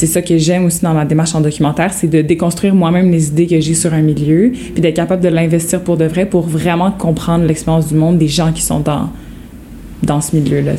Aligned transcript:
c'est 0.00 0.06
ça 0.06 0.22
que 0.22 0.38
j'aime 0.38 0.64
aussi 0.64 0.80
dans 0.80 0.94
ma 0.94 1.04
démarche 1.04 1.34
en 1.34 1.42
documentaire, 1.42 1.92
c'est 1.92 2.06
de 2.06 2.22
déconstruire 2.22 2.74
moi-même 2.74 3.10
les 3.10 3.28
idées 3.28 3.46
que 3.46 3.60
j'ai 3.60 3.74
sur 3.74 3.92
un 3.92 4.00
milieu, 4.00 4.50
puis 4.50 4.80
d'être 4.80 4.96
capable 4.96 5.22
de 5.22 5.28
l'investir 5.28 5.84
pour 5.84 5.98
de 5.98 6.06
vrai 6.06 6.24
pour 6.24 6.48
vraiment 6.48 6.90
comprendre 6.90 7.44
l'expérience 7.44 7.88
du 7.88 7.96
monde 7.96 8.16
des 8.16 8.26
gens 8.26 8.50
qui 8.50 8.62
sont 8.62 8.80
dans, 8.80 9.10
dans 10.02 10.22
ce 10.22 10.34
milieu-là. 10.36 10.72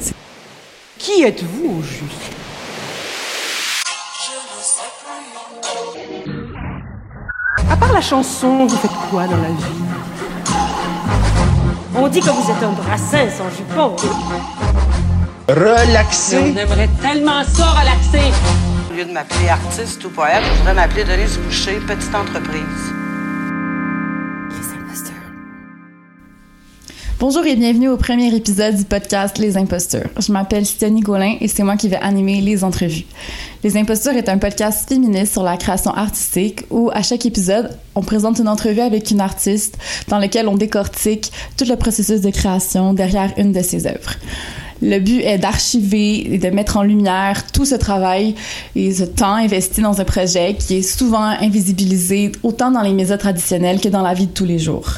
Qui 0.97 1.21
êtes-vous 1.21 1.67
au 1.67 1.83
juste? 1.83 2.01
À 7.69 7.77
part 7.77 7.93
la 7.93 8.01
chanson, 8.01 8.65
vous 8.65 8.75
faites 8.75 8.89
quoi 9.11 9.27
dans 9.27 9.37
la 9.37 9.49
vie? 9.49 9.81
On 11.95 12.07
dit 12.07 12.21
que 12.21 12.25
vous 12.25 12.49
êtes 12.49 12.63
un 12.63 12.71
brassin 12.71 13.29
sans 13.29 13.55
jupon. 13.55 13.95
Relaxer. 15.47 16.39
On 16.39 16.57
aimerait 16.57 16.89
tellement 17.03 17.43
ça 17.43 17.65
relaxer. 17.65 18.31
De 19.01 19.11
m'appeler 19.11 19.49
artiste 19.49 20.05
ou 20.05 20.09
poète, 20.09 20.43
je 20.43 20.57
voudrais 20.59 20.75
m'appeler 20.75 21.03
Denise 21.03 21.35
Boucher, 21.39 21.79
petite 21.87 22.13
entreprise. 22.13 22.61
Bonjour 27.19 27.43
et 27.47 27.55
bienvenue 27.55 27.89
au 27.89 27.97
premier 27.97 28.35
épisode 28.35 28.75
du 28.75 28.83
podcast 28.83 29.39
Les 29.39 29.57
Impostures. 29.57 30.09
Je 30.19 30.31
m'appelle 30.31 30.67
Stéphanie 30.67 31.01
Gaulin 31.01 31.37
et 31.39 31.47
c'est 31.47 31.63
moi 31.63 31.77
qui 31.77 31.89
vais 31.89 31.97
animer 31.97 32.41
les 32.41 32.63
entrevues. 32.63 33.05
Les 33.63 33.75
Impostures 33.75 34.13
est 34.13 34.29
un 34.29 34.37
podcast 34.37 34.87
féministe 34.87 35.33
sur 35.33 35.41
la 35.41 35.57
création 35.57 35.91
artistique 35.91 36.65
où, 36.69 36.91
à 36.93 37.01
chaque 37.01 37.25
épisode, 37.25 37.75
on 37.95 38.03
présente 38.03 38.37
une 38.37 38.47
entrevue 38.47 38.81
avec 38.81 39.09
une 39.09 39.21
artiste 39.21 39.79
dans 40.09 40.19
lequel 40.19 40.47
on 40.47 40.57
décortique 40.57 41.31
tout 41.57 41.65
le 41.65 41.75
processus 41.75 42.21
de 42.21 42.29
création 42.29 42.93
derrière 42.93 43.33
une 43.37 43.51
de 43.51 43.63
ses 43.63 43.87
œuvres. 43.87 44.15
Le 44.81 44.99
but 44.99 45.21
est 45.21 45.37
d'archiver 45.37 46.33
et 46.33 46.37
de 46.39 46.49
mettre 46.49 46.77
en 46.77 46.83
lumière 46.83 47.45
tout 47.51 47.65
ce 47.65 47.75
travail 47.75 48.35
et 48.75 48.91
ce 48.91 49.03
temps 49.03 49.35
investi 49.35 49.81
dans 49.81 50.01
un 50.01 50.05
projet 50.05 50.55
qui 50.55 50.77
est 50.77 50.81
souvent 50.81 51.35
invisibilisé 51.39 52.31
autant 52.41 52.71
dans 52.71 52.81
les 52.81 52.93
médias 52.93 53.17
traditionnels 53.17 53.79
que 53.79 53.89
dans 53.89 54.01
la 54.01 54.13
vie 54.13 54.27
de 54.27 54.31
tous 54.31 54.45
les 54.45 54.57
jours. 54.57 54.89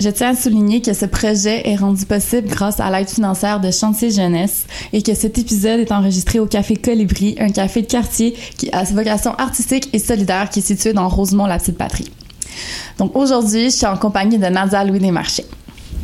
Je 0.00 0.08
tiens 0.08 0.30
à 0.30 0.34
souligner 0.34 0.82
que 0.82 0.92
ce 0.92 1.06
projet 1.06 1.68
est 1.68 1.76
rendu 1.76 2.04
possible 2.04 2.48
grâce 2.48 2.80
à 2.80 2.90
l'aide 2.90 3.08
financière 3.08 3.60
de 3.60 3.70
Chantier 3.70 4.10
Jeunesse 4.10 4.64
et 4.92 5.02
que 5.02 5.14
cet 5.14 5.38
épisode 5.38 5.78
est 5.78 5.92
enregistré 5.92 6.40
au 6.40 6.46
Café 6.46 6.74
Colibri, 6.74 7.36
un 7.38 7.50
café 7.50 7.82
de 7.82 7.86
quartier 7.86 8.34
qui 8.58 8.68
a 8.72 8.82
vocation 8.82 9.34
artistique 9.36 9.90
et 9.92 10.00
solidaire 10.00 10.50
qui 10.50 10.58
est 10.58 10.62
situé 10.62 10.92
dans 10.92 11.08
Rosemont, 11.08 11.46
la 11.46 11.58
petite 11.58 11.78
patrie. 11.78 12.10
Donc 12.98 13.14
aujourd'hui, 13.14 13.66
je 13.66 13.76
suis 13.76 13.86
en 13.86 13.96
compagnie 13.96 14.38
de 14.38 14.46
Nadia 14.46 14.84
Louis 14.84 14.98
Desmarchais. 14.98 15.46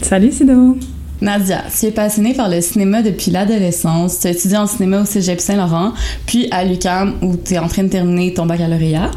Salut 0.02 0.30
Sido! 0.30 0.76
Nadia, 1.20 1.64
tu 1.78 1.86
es 1.86 1.90
passionnée 1.90 2.32
par 2.34 2.48
le 2.48 2.60
cinéma 2.60 3.02
depuis 3.02 3.30
l'adolescence. 3.30 4.20
Tu 4.20 4.26
as 4.26 4.30
étudié 4.30 4.56
en 4.56 4.66
cinéma 4.66 5.02
au 5.02 5.04
Cégep 5.04 5.40
Saint-Laurent, 5.40 5.92
puis 6.26 6.48
à 6.50 6.64
l'UQAM 6.64 7.16
où 7.22 7.36
tu 7.36 7.54
es 7.54 7.58
en 7.58 7.68
train 7.68 7.82
de 7.82 7.88
terminer 7.88 8.32
ton 8.32 8.46
baccalauréat. 8.46 9.10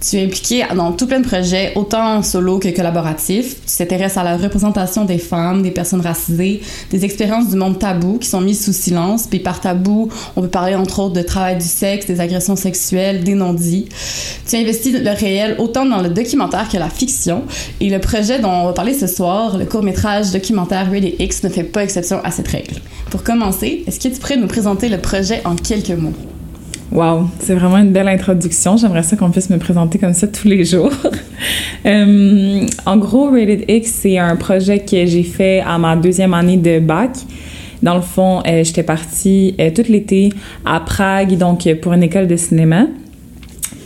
Tu 0.00 0.16
es 0.16 0.24
impliquée 0.24 0.64
dans 0.76 0.92
tout 0.92 1.08
plein 1.08 1.18
de 1.18 1.26
projets, 1.26 1.72
autant 1.74 2.22
solo 2.22 2.60
que 2.60 2.68
collaboratif. 2.68 3.56
Tu 3.66 3.76
t'intéresses 3.78 4.16
à 4.16 4.22
la 4.22 4.36
représentation 4.36 5.04
des 5.04 5.18
femmes, 5.18 5.62
des 5.62 5.72
personnes 5.72 6.00
racisées, 6.00 6.60
des 6.90 7.04
expériences 7.04 7.48
du 7.48 7.56
monde 7.56 7.80
tabou 7.80 8.18
qui 8.18 8.28
sont 8.28 8.40
mises 8.40 8.64
sous 8.64 8.72
silence. 8.72 9.26
Puis 9.26 9.40
par 9.40 9.60
tabou, 9.60 10.08
on 10.36 10.42
peut 10.42 10.48
parler 10.48 10.76
entre 10.76 11.00
autres 11.00 11.14
de 11.14 11.22
travail 11.22 11.56
du 11.58 11.64
sexe, 11.64 12.06
des 12.06 12.20
agressions 12.20 12.54
sexuelles, 12.54 13.24
des 13.24 13.34
non-dits. 13.34 13.88
Tu 14.46 14.56
investis 14.56 14.92
le 14.92 15.10
réel 15.10 15.56
autant 15.58 15.84
dans 15.84 16.00
le 16.00 16.10
documentaire 16.10 16.68
que 16.68 16.76
la 16.76 16.90
fiction. 16.90 17.42
Et 17.80 17.90
le 17.90 17.98
projet 17.98 18.38
dont 18.38 18.50
on 18.50 18.66
va 18.66 18.72
parler 18.74 18.94
ce 18.94 19.08
soir, 19.08 19.58
le 19.58 19.64
court-métrage 19.64 20.30
documentaire 20.30 20.88
Ready 20.88 21.16
X, 21.18 21.42
ne 21.42 21.48
fait 21.48 21.64
pas 21.64 21.82
exception 21.82 22.20
à 22.22 22.30
cette 22.30 22.48
règle. 22.48 22.76
Pour 23.10 23.24
commencer, 23.24 23.82
est-ce 23.86 23.98
que 23.98 24.14
tu 24.14 24.20
pourrais 24.20 24.36
nous 24.36 24.46
présenter 24.46 24.88
le 24.88 24.98
projet 24.98 25.42
en 25.44 25.56
quelques 25.56 25.90
mots? 25.90 26.14
Wow, 26.90 27.28
c'est 27.38 27.54
vraiment 27.54 27.76
une 27.78 27.92
belle 27.92 28.08
introduction. 28.08 28.78
J'aimerais 28.78 29.02
ça 29.02 29.16
qu'on 29.16 29.30
puisse 29.30 29.50
me 29.50 29.58
présenter 29.58 29.98
comme 29.98 30.14
ça 30.14 30.26
tous 30.26 30.48
les 30.48 30.64
jours. 30.64 30.92
euh, 31.86 32.66
en 32.86 32.96
gros, 32.96 33.30
Rated 33.30 33.64
X, 33.68 33.90
c'est 33.90 34.16
un 34.18 34.36
projet 34.36 34.78
que 34.78 35.04
j'ai 35.04 35.22
fait 35.22 35.60
à 35.60 35.76
ma 35.76 35.96
deuxième 35.96 36.32
année 36.32 36.56
de 36.56 36.78
bac. 36.80 37.10
Dans 37.82 37.94
le 37.94 38.00
fond, 38.00 38.42
euh, 38.46 38.64
j'étais 38.64 38.82
partie 38.82 39.54
euh, 39.60 39.70
tout 39.70 39.84
l'été 39.88 40.30
à 40.64 40.80
Prague, 40.80 41.36
donc 41.36 41.68
pour 41.80 41.92
une 41.92 42.02
école 42.02 42.26
de 42.26 42.36
cinéma. 42.36 42.86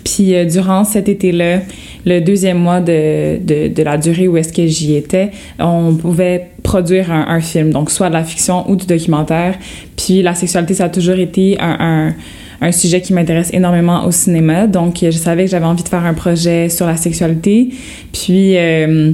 Puis 0.04 0.34
euh, 0.34 0.44
durant 0.44 0.84
cet 0.84 1.08
été-là, 1.08 1.60
le 2.04 2.20
deuxième 2.20 2.58
mois 2.58 2.80
de, 2.80 3.38
de, 3.38 3.82
la 3.82 3.98
durée 3.98 4.28
où 4.28 4.36
est-ce 4.36 4.52
que 4.52 4.66
j'y 4.66 4.94
étais, 4.94 5.30
on 5.58 5.94
pouvait 5.94 6.50
produire 6.62 7.12
un, 7.12 7.40
film, 7.40 7.70
donc 7.70 7.90
soit 7.90 8.08
de 8.08 8.14
la 8.14 8.24
fiction 8.24 8.68
ou 8.70 8.76
du 8.76 8.86
documentaire. 8.86 9.56
Puis 9.96 10.22
la 10.22 10.34
sexualité, 10.34 10.74
ça 10.74 10.84
a 10.84 10.88
toujours 10.88 11.18
été 11.18 11.56
un 11.60 12.14
un 12.62 12.72
sujet 12.72 13.00
qui 13.00 13.12
m'intéresse 13.12 13.50
énormément 13.52 14.06
au 14.06 14.12
cinéma. 14.12 14.66
Donc, 14.66 14.98
je 15.02 15.10
savais 15.10 15.44
que 15.44 15.50
j'avais 15.50 15.66
envie 15.66 15.82
de 15.82 15.88
faire 15.88 16.04
un 16.04 16.14
projet 16.14 16.68
sur 16.68 16.86
la 16.86 16.96
sexualité. 16.96 17.70
Puis, 18.12 18.56
euh, 18.56 19.12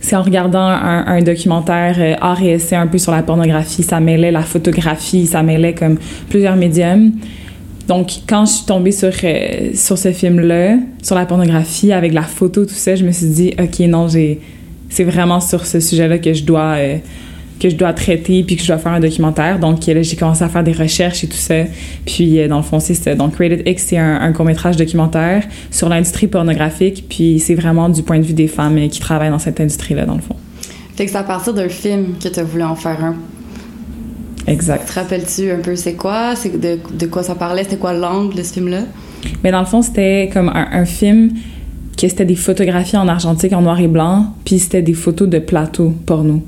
c'est 0.00 0.16
en 0.16 0.22
regardant 0.22 0.66
un, 0.66 1.22
documentaire 1.22 1.96
euh, 1.98 2.14
art 2.20 2.42
et 2.42 2.52
essai 2.52 2.76
un 2.76 2.88
peu 2.88 2.98
sur 2.98 3.12
la 3.12 3.22
pornographie. 3.22 3.82
Ça 3.82 4.00
mêlait 4.00 4.32
la 4.32 4.42
photographie, 4.42 5.26
ça 5.26 5.42
mêlait 5.42 5.72
comme 5.72 5.98
plusieurs 6.28 6.56
médiums. 6.56 7.12
Donc, 7.86 8.10
quand 8.26 8.44
je 8.44 8.52
suis 8.52 8.66
tombée 8.66 8.92
sur, 8.92 9.12
euh, 9.22 9.70
sur 9.74 9.96
ce 9.96 10.12
film-là, 10.12 10.76
sur 11.02 11.14
la 11.14 11.26
pornographie, 11.26 11.92
avec 11.92 12.12
la 12.12 12.22
photo, 12.22 12.64
tout 12.64 12.74
ça, 12.74 12.96
je 12.96 13.04
me 13.04 13.12
suis 13.12 13.28
dit, 13.28 13.54
OK, 13.58 13.78
non, 13.86 14.08
j'ai, 14.08 14.40
c'est 14.88 15.04
vraiment 15.04 15.40
sur 15.40 15.64
ce 15.64 15.80
sujet-là 15.80 16.18
que 16.18 16.32
je 16.32 16.42
dois 16.44 16.74
euh, 16.76 16.96
que 17.64 17.70
je 17.70 17.76
dois 17.76 17.94
traiter 17.94 18.44
puis 18.44 18.56
que 18.56 18.62
je 18.62 18.66
dois 18.66 18.76
faire 18.76 18.92
un 18.92 19.00
documentaire. 19.00 19.58
Donc 19.58 19.86
là, 19.86 20.02
j'ai 20.02 20.16
commencé 20.16 20.44
à 20.44 20.50
faire 20.50 20.62
des 20.62 20.72
recherches 20.72 21.24
et 21.24 21.28
tout 21.28 21.38
ça. 21.38 21.54
Puis 22.04 22.46
dans 22.46 22.58
le 22.58 22.62
fond, 22.62 22.78
c'est 22.78 22.92
ça. 22.92 23.14
Donc 23.14 23.36
Rated 23.36 23.66
X, 23.66 23.86
c'est 23.88 23.96
un, 23.96 24.20
un 24.20 24.32
court-métrage 24.32 24.76
documentaire 24.76 25.44
sur 25.70 25.88
l'industrie 25.88 26.26
pornographique. 26.26 27.06
Puis 27.08 27.38
c'est 27.38 27.54
vraiment 27.54 27.88
du 27.88 28.02
point 28.02 28.18
de 28.18 28.24
vue 28.24 28.34
des 28.34 28.48
femmes 28.48 28.78
qui 28.90 29.00
travaillent 29.00 29.30
dans 29.30 29.38
cette 29.38 29.60
industrie-là, 29.60 30.04
dans 30.04 30.14
le 30.14 30.20
fond. 30.20 30.36
Fait 30.94 31.06
que 31.06 31.10
c'est 31.10 31.16
à 31.16 31.22
partir 31.22 31.54
d'un 31.54 31.70
film 31.70 32.16
que 32.22 32.28
tu 32.28 32.38
as 32.38 32.44
voulu 32.44 32.64
en 32.64 32.76
faire 32.76 33.02
un. 33.02 33.14
Exact. 34.46 34.86
Te 34.86 34.92
rappelles-tu 34.92 35.50
un 35.50 35.60
peu 35.60 35.74
c'est 35.74 35.94
quoi? 35.94 36.36
C'est 36.36 36.60
de, 36.60 36.78
de 36.98 37.06
quoi 37.06 37.22
ça 37.22 37.34
parlait? 37.34 37.64
C'était 37.64 37.78
quoi 37.78 37.94
l'angle 37.94 38.36
de 38.36 38.42
ce 38.42 38.52
film-là? 38.52 38.82
Mais 39.42 39.50
dans 39.50 39.60
le 39.60 39.66
fond, 39.66 39.80
c'était 39.80 40.28
comme 40.30 40.50
un, 40.50 40.68
un 40.70 40.84
film 40.84 41.30
que 41.96 42.06
c'était 42.08 42.26
des 42.26 42.36
photographies 42.36 42.98
en 42.98 43.08
argentique, 43.08 43.54
en 43.54 43.62
noir 43.62 43.80
et 43.80 43.88
blanc, 43.88 44.34
puis 44.44 44.58
c'était 44.58 44.82
des 44.82 44.92
photos 44.92 45.28
de 45.28 45.38
plateaux 45.38 45.94
porno. 46.04 46.42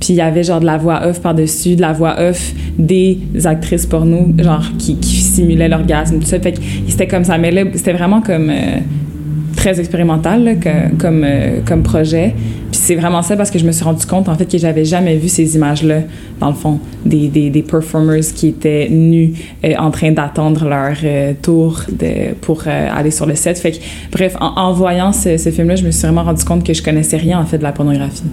Puis 0.00 0.14
il 0.14 0.16
y 0.16 0.20
avait 0.20 0.42
genre 0.42 0.60
de 0.60 0.66
la 0.66 0.78
voix 0.78 1.06
off 1.06 1.20
par-dessus, 1.20 1.76
de 1.76 1.82
la 1.82 1.92
voix 1.92 2.16
off 2.18 2.54
des 2.78 3.18
actrices 3.44 3.86
porno, 3.86 4.28
genre 4.38 4.64
qui, 4.78 4.96
qui 4.96 5.16
simulaient 5.16 5.68
l'orgasme, 5.68 6.18
tout 6.18 6.26
ça. 6.26 6.40
Fait 6.40 6.52
que 6.52 6.60
c'était 6.88 7.06
comme 7.06 7.24
ça, 7.24 7.36
mais 7.36 7.50
là, 7.50 7.64
c'était 7.74 7.92
vraiment 7.92 8.22
comme 8.22 8.48
euh, 8.50 8.78
très 9.60 9.78
expérimental 9.78 10.42
là, 10.42 10.52
euh, 11.04 11.60
comme 11.66 11.82
projet. 11.82 12.34
Puis 12.72 12.80
c'est 12.80 12.94
vraiment 12.94 13.20
ça 13.20 13.36
parce 13.36 13.50
que 13.50 13.58
je 13.58 13.66
me 13.66 13.72
suis 13.72 13.84
rendu 13.84 14.06
compte 14.06 14.28
en 14.28 14.34
fait 14.34 14.46
que 14.46 14.56
j'avais 14.56 14.86
jamais 14.86 15.16
vu 15.16 15.28
ces 15.28 15.54
images-là, 15.54 16.00
dans 16.40 16.48
le 16.48 16.54
fond, 16.54 16.80
des, 17.04 17.64
performers 17.68 18.32
qui 18.34 18.48
étaient 18.48 18.88
nus 18.88 19.34
euh, 19.64 19.74
en 19.78 19.90
train 19.90 20.12
d'attendre 20.12 20.66
leur 20.66 20.96
euh, 21.04 21.34
tour 21.40 21.82
pour 22.40 22.66
aller 22.66 23.10
sur 23.10 23.26
le 23.26 23.34
set. 23.34 23.58
Fait 23.58 23.72
que, 23.72 23.78
bref, 24.12 24.34
en, 24.40 24.54
en 24.56 24.72
voyant 24.72 25.12
ce, 25.12 25.36
ce 25.36 25.50
film-là, 25.50 25.76
je 25.76 25.84
me 25.84 25.90
suis 25.90 26.02
vraiment 26.02 26.24
rendu 26.24 26.44
compte 26.44 26.64
que 26.64 26.72
je 26.72 26.82
connaissais 26.82 27.18
rien 27.18 27.38
en 27.38 27.44
fait 27.44 27.58
de 27.58 27.62
la 27.62 27.72
pornographie. 27.72 28.24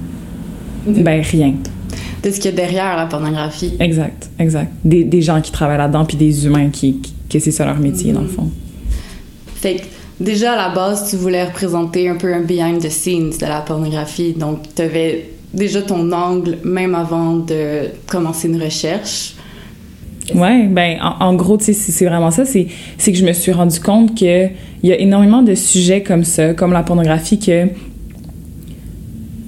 Ben, 0.88 1.22
rien. 1.22 1.54
De 2.24 2.32
ce 2.32 2.38
qu'il 2.40 2.46
y 2.46 2.54
a 2.54 2.58
derrière 2.58 2.96
la 2.98 3.06
pornographie. 3.06 3.74
Exact, 3.80 4.30
exact. 4.40 4.72
Des, 4.84 5.04
des 5.04 5.22
gens 5.22 5.40
qui 5.42 5.52
travaillent 5.52 5.78
là-dedans, 5.78 6.06
puis 6.06 6.18
des 6.18 6.46
humains 6.46 6.70
qui, 6.70 7.00
qui 7.02 7.14
que 7.30 7.40
c'est 7.40 7.52
ça 7.52 7.66
leur 7.66 7.80
métier, 7.80 8.12
mm 8.12 8.16
-hmm. 8.16 8.18
dans 8.18 8.22
le 8.22 8.28
fond. 8.28 8.50
Fait 9.62 9.76
que, 9.76 9.84
déjà, 10.20 10.54
à 10.54 10.68
la 10.68 10.76
base, 10.76 11.10
tu 11.10 11.16
voulais 11.18 11.44
représenter 11.44 12.10
un 12.10 12.16
peu 12.16 12.34
un 12.34 12.42
behind 12.42 12.80
the 12.80 12.90
scenes 12.90 13.38
de 13.42 13.46
la 13.46 13.62
pornographie. 13.62 14.34
Donc, 14.34 14.58
tu 14.76 14.82
avais 14.82 15.30
déjà 15.54 15.82
ton 15.82 16.12
angle, 16.12 16.58
même 16.64 16.96
avant 16.96 17.36
de 17.52 17.90
commencer 18.06 18.48
une 18.48 18.62
recherche. 18.62 19.34
Ouais, 20.34 20.68
ben 20.68 20.98
en, 21.02 21.26
en 21.28 21.34
gros, 21.36 21.58
tu 21.58 21.66
sais, 21.66 21.74
c'est 21.74 22.06
vraiment 22.06 22.32
ça. 22.32 22.44
C'est 22.46 22.66
que 23.14 23.18
je 23.18 23.26
me 23.26 23.34
suis 23.34 23.54
rendu 23.54 23.80
compte 23.80 24.10
que 24.20 24.48
il 24.84 24.90
y 24.90 24.92
a 24.92 25.00
énormément 25.00 25.42
de 25.42 25.56
sujets 25.56 26.04
comme 26.04 26.24
ça, 26.24 26.54
comme 26.54 26.74
la 26.74 26.84
pornographie, 26.84 27.40
que 27.40 27.68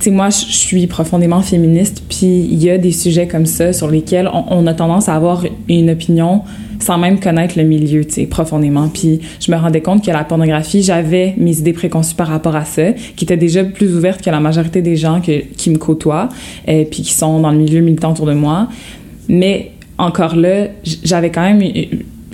sais, 0.06 0.12
moi, 0.12 0.30
je 0.30 0.46
suis 0.46 0.88
profondément 0.88 1.42
féministe, 1.42 2.04
puis 2.08 2.48
il 2.50 2.64
y 2.64 2.70
a 2.70 2.78
des 2.78 2.92
sujets 2.92 3.28
comme 3.28 3.46
ça 3.46 3.74
sur 3.74 3.90
lesquels 3.90 4.30
on, 4.34 4.66
a 4.68 4.74
tendance 4.74 5.10
à 5.10 5.16
avoir 5.16 5.44
une 5.68 5.90
opinion 5.90 6.44
sans 6.80 6.98
même 6.98 7.20
connaître 7.20 7.58
le 7.58 7.66
milieu, 7.66 8.06
tu 8.06 8.14
sais, 8.14 8.26
profondément. 8.26 8.88
Puis 8.88 9.20
je 9.40 9.52
me 9.52 9.58
rendais 9.58 9.82
compte 9.82 10.06
que 10.06 10.12
la 10.12 10.24
pornographie, 10.24 10.82
j'avais 10.82 11.34
mes 11.38 11.58
idées 11.60 11.74
préconçues 11.74 12.16
par 12.16 12.28
rapport 12.28 12.56
à 12.56 12.64
ça, 12.64 12.94
qui 12.94 13.26
étaient 13.26 13.38
déjà 13.38 13.64
plus 13.64 13.96
ouvertes 13.96 14.22
que 14.22 14.30
la 14.30 14.40
majorité 14.40 14.82
des 14.82 14.96
gens 14.96 15.20
que, 15.20 15.42
qui 15.56 15.70
me 15.70 15.78
côtoient, 15.78 16.30
et 16.68 16.86
puis 16.86 17.04
qui 17.04 17.14
sont 17.14 17.40
dans 17.42 17.52
le 17.52 17.58
milieu 17.58 17.82
militant 17.82 18.12
autour 18.12 18.28
de 18.28 18.34
moi. 18.34 18.70
Mais 19.28 19.72
encore 19.98 20.36
là, 20.36 20.68
j'avais 21.04 21.30
quand 21.30 21.44
même 21.44 21.62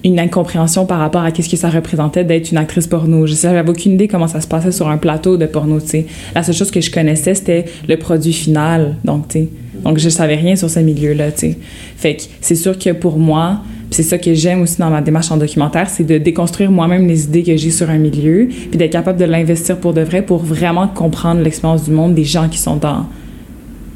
une 0.05 0.19
incompréhension 0.19 0.85
par 0.85 0.99
rapport 0.99 1.23
à 1.23 1.31
qu'est-ce 1.31 1.49
que 1.49 1.57
ça 1.57 1.69
représentait 1.69 2.23
d'être 2.23 2.51
une 2.51 2.57
actrice 2.57 2.85
porno. 2.85 3.25
Je 3.25 3.33
j'avais 3.33 3.67
aucune 3.67 3.93
idée 3.93 4.07
comment 4.07 4.27
ça 4.27 4.39
se 4.39 4.47
passait 4.47 4.71
sur 4.71 4.87
un 4.87 4.97
plateau 4.97 5.35
de 5.35 5.47
porno, 5.47 5.81
tu 5.81 5.87
sais. 5.87 6.05
La 6.35 6.43
seule 6.43 6.53
chose 6.53 6.69
que 6.69 6.79
je 6.79 6.91
connaissais, 6.91 7.33
c'était 7.33 7.65
le 7.87 7.97
produit 7.97 8.31
final, 8.31 8.97
donc, 9.03 9.27
tu 9.27 9.39
sais. 9.39 9.47
Donc, 9.83 9.97
je 9.97 10.09
savais 10.09 10.35
rien 10.35 10.55
sur 10.55 10.69
ce 10.69 10.79
milieu-là, 10.79 11.31
tu 11.31 11.39
sais. 11.39 11.57
Fait 11.97 12.15
que 12.15 12.21
c'est 12.39 12.55
sûr 12.55 12.77
que 12.77 12.91
pour 12.91 13.17
moi, 13.17 13.61
c'est 13.89 14.03
ça 14.03 14.19
que 14.19 14.33
j'aime 14.35 14.61
aussi 14.61 14.77
dans 14.77 14.91
ma 14.91 15.01
démarche 15.01 15.31
en 15.31 15.37
documentaire, 15.37 15.89
c'est 15.89 16.03
de 16.03 16.19
déconstruire 16.19 16.69
moi-même 16.69 17.07
les 17.07 17.23
idées 17.23 17.43
que 17.43 17.57
j'ai 17.57 17.71
sur 17.71 17.89
un 17.89 17.97
milieu, 17.97 18.47
puis 18.47 18.77
d'être 18.77 18.91
capable 18.91 19.19
de 19.19 19.25
l'investir 19.25 19.77
pour 19.77 19.93
de 19.93 20.01
vrai 20.01 20.21
pour 20.21 20.37
vraiment 20.37 20.87
comprendre 20.87 21.41
l'expérience 21.41 21.83
du 21.83 21.91
monde 21.91 22.13
des 22.13 22.25
gens 22.25 22.47
qui 22.47 22.59
sont 22.59 22.75
dans 22.75 23.07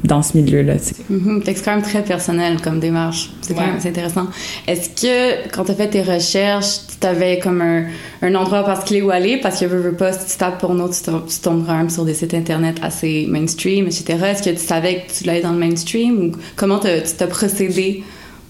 dans 0.04 0.22
ce 0.22 0.36
milieu-là. 0.36 0.78
Sais. 0.78 0.94
Mm-hmm. 1.12 1.42
C'est 1.44 1.64
quand 1.64 1.72
même 1.74 1.82
très 1.82 2.02
personnel 2.02 2.60
comme 2.60 2.80
démarche. 2.80 3.30
C'est 3.42 3.54
quand 3.54 3.60
Ouais. 3.60 3.66
même 3.66 3.80
intéressant. 3.84 4.26
Est-ce 4.66 4.88
que 4.90 5.48
quand 5.52 5.64
tu 5.64 5.72
as 5.72 5.74
fait 5.74 5.88
tes 5.88 6.02
recherches, 6.02 6.78
tu 7.00 7.06
avais 7.06 7.38
comme 7.38 7.60
un, 7.60 7.84
un 8.22 8.34
endroit 8.34 8.64
particulier 8.64 9.02
où 9.02 9.10
aller? 9.10 9.38
Parce 9.38 9.60
que 9.60 9.66
veux, 9.66 9.78
veux 9.80 9.92
pas, 9.92 10.12
si 10.12 10.32
tu 10.32 10.38
tapes 10.38 10.58
pour 10.60 10.74
nous, 10.74 10.88
tu, 10.88 11.02
tombes- 11.02 11.26
tu 11.26 11.38
tomberas 11.40 11.72
quand 11.72 11.78
même 11.78 11.90
sur 11.90 12.04
des 12.04 12.14
sites 12.14 12.34
internet 12.34 12.76
assez 12.82 13.26
mainstream, 13.28 13.86
etc. 13.86 14.04
Est-ce 14.30 14.42
que 14.42 14.50
tu 14.50 14.56
savais 14.64 15.04
que 15.06 15.12
tu 15.18 15.24
l'allais 15.24 15.42
dans 15.42 15.52
le 15.52 15.58
mainstream 15.58 16.18
ou 16.20 16.32
comment 16.56 16.78
tu 16.78 16.88
t'as 17.18 17.26
procédé 17.26 18.02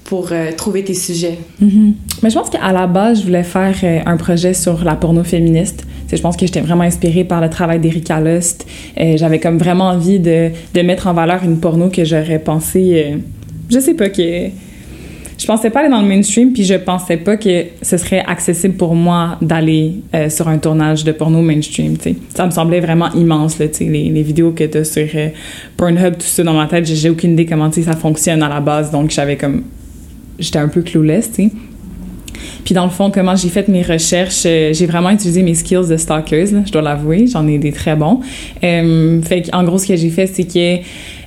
pour 0.05 0.29
euh, 0.32 0.50
trouver 0.56 0.85
tes 0.85 0.94
sujets? 0.94 1.38
Mhm. 1.61 1.94
Mais 2.23 2.31
je 2.31 2.35
pense 2.38 2.50
qu'à 2.50 2.73
la 2.73 2.87
base, 2.87 3.20
je 3.20 3.25
voulais 3.26 3.43
faire 3.44 3.75
euh, 3.82 4.00
un 4.06 4.17
projet 4.17 4.55
sur 4.55 4.85
la 4.85 4.94
porno 4.96 5.25
féministe. 5.25 5.85
Je 6.16 6.22
pense 6.22 6.36
que 6.36 6.46
j'étais 6.46 6.60
vraiment 6.60 6.84
inspirée 6.84 7.24
par 7.24 7.40
le 7.40 7.48
travail 7.48 7.78
d'Erika 7.78 8.20
Lust. 8.20 8.66
Euh, 9.00 9.16
J'avais 9.16 9.38
comme 9.38 9.58
vraiment 9.58 9.88
envie 9.88 10.18
de, 10.18 10.50
de 10.74 10.80
mettre 10.82 11.06
en 11.06 11.12
valeur 11.14 11.42
une 11.44 11.58
porno 11.58 11.88
que 11.88 12.04
j'aurais 12.04 12.38
pensé... 12.38 13.04
euh, 13.12 13.16
je 13.70 13.78
sais 13.78 13.94
pas, 13.94 14.08
que... 14.08 14.48
Je 15.38 15.46
pensais 15.46 15.70
pas 15.70 15.80
aller 15.80 15.88
dans 15.88 16.02
le 16.02 16.06
mainstream, 16.06 16.52
puis 16.52 16.64
je 16.64 16.74
pensais 16.74 17.16
pas 17.16 17.38
que 17.38 17.64
ce 17.80 17.96
serait 17.96 18.22
accessible 18.26 18.74
pour 18.74 18.94
moi 18.94 19.38
d'aller 19.40 19.94
euh, 20.14 20.28
sur 20.28 20.48
un 20.48 20.58
tournage 20.58 21.02
de 21.02 21.12
porno 21.12 21.40
mainstream. 21.40 21.96
Ça 22.34 22.44
me 22.44 22.50
semblait 22.50 22.80
vraiment 22.80 23.10
immense, 23.14 23.58
là, 23.58 23.64
les, 23.80 24.10
les 24.10 24.22
vidéos 24.22 24.50
que 24.50 24.64
t'as 24.64 24.84
sur 24.84 25.06
euh, 25.14 25.28
Pornhub, 25.78 26.14
tout 26.18 26.26
ça 26.26 26.42
dans 26.42 26.52
ma 26.52 26.66
tête, 26.66 26.84
j'ai- 26.84 27.08
aucune 27.08 27.32
idée 27.32 27.46
comment, 27.46 27.72
ça 27.72 27.92
fonctionne 27.96 28.42
à 28.42 28.50
la 28.50 28.60
base, 28.60 28.90
donc 28.90 29.10
j'avais 29.10 29.36
comme... 29.38 29.62
J'étais 30.38 30.58
un 30.58 30.68
peu 30.68 30.82
clueless, 30.82 31.32
tu. 31.32 31.50
Puis 32.64 32.74
dans 32.74 32.84
le 32.84 32.90
fond, 32.90 33.10
comment 33.10 33.36
j'ai 33.36 33.48
fait 33.48 33.68
mes 33.68 33.82
recherches, 33.82 34.42
euh, 34.46 34.72
j'ai 34.72 34.86
vraiment 34.86 35.10
utilisé 35.10 35.42
mes 35.42 35.54
skills 35.54 35.88
de 35.88 35.96
stalkeuse, 35.96 36.54
je 36.66 36.72
dois 36.72 36.82
l'avouer, 36.82 37.26
j'en 37.26 37.46
ai 37.46 37.58
des 37.58 37.72
très 37.72 37.96
bons. 37.96 38.20
Euh, 38.62 39.20
fait 39.22 39.48
en 39.52 39.64
gros, 39.64 39.78
ce 39.78 39.86
que 39.86 39.96
j'ai 39.96 40.10
fait, 40.10 40.26
c'est 40.26 40.44
que 40.44 40.82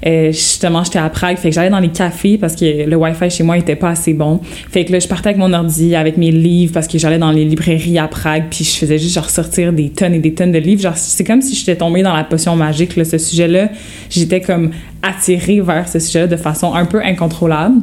euh, 0.06 0.32
justement, 0.32 0.84
j'étais 0.84 1.00
à 1.00 1.10
Prague, 1.10 1.38
fait 1.38 1.50
que 1.50 1.56
j'allais 1.56 1.70
dans 1.70 1.80
les 1.80 1.90
cafés 1.90 2.38
parce 2.38 2.56
que 2.56 2.86
le 2.86 2.96
Wi-Fi 2.96 3.30
chez 3.30 3.44
moi 3.44 3.58
était 3.58 3.76
pas 3.76 3.90
assez 3.90 4.14
bon. 4.14 4.42
Fait 4.70 4.86
que 4.86 4.92
là, 4.92 5.00
je 5.00 5.08
partais 5.08 5.30
avec 5.30 5.40
mon 5.40 5.54
ordi, 5.54 5.96
avec 5.96 6.18
mes 6.18 6.32
livres 6.32 6.74
parce 6.74 6.88
que 6.88 6.98
j'allais 6.98 7.18
dans 7.18 7.32
les 7.32 7.46
librairies 7.46 7.98
à 7.98 8.08
Prague, 8.08 8.46
puis 8.50 8.64
je 8.64 8.72
faisais 8.72 8.98
juste 8.98 9.16
genre 9.16 9.30
sortir 9.30 9.72
des 9.72 9.90
tonnes 9.90 10.14
et 10.14 10.20
des 10.20 10.34
tonnes 10.34 10.52
de 10.52 10.60
livres. 10.60 10.82
Genre, 10.82 10.98
c'est 10.98 11.24
comme 11.24 11.42
si 11.42 11.56
j'étais 11.56 11.76
tombée 11.76 12.04
dans 12.04 12.14
la 12.14 12.24
potion 12.24 12.56
magique, 12.56 12.96
là, 12.96 13.06
ce 13.06 13.18
sujet-là. 13.18 13.70
J'étais 14.10 14.42
comme 14.42 14.72
attirée 15.04 15.60
vers 15.60 15.88
ce 15.88 16.00
sujet 16.00 16.28
de 16.28 16.38
façon 16.38 16.74
un 16.74 16.86
peu 16.86 17.04
incontrôlable. 17.04 17.76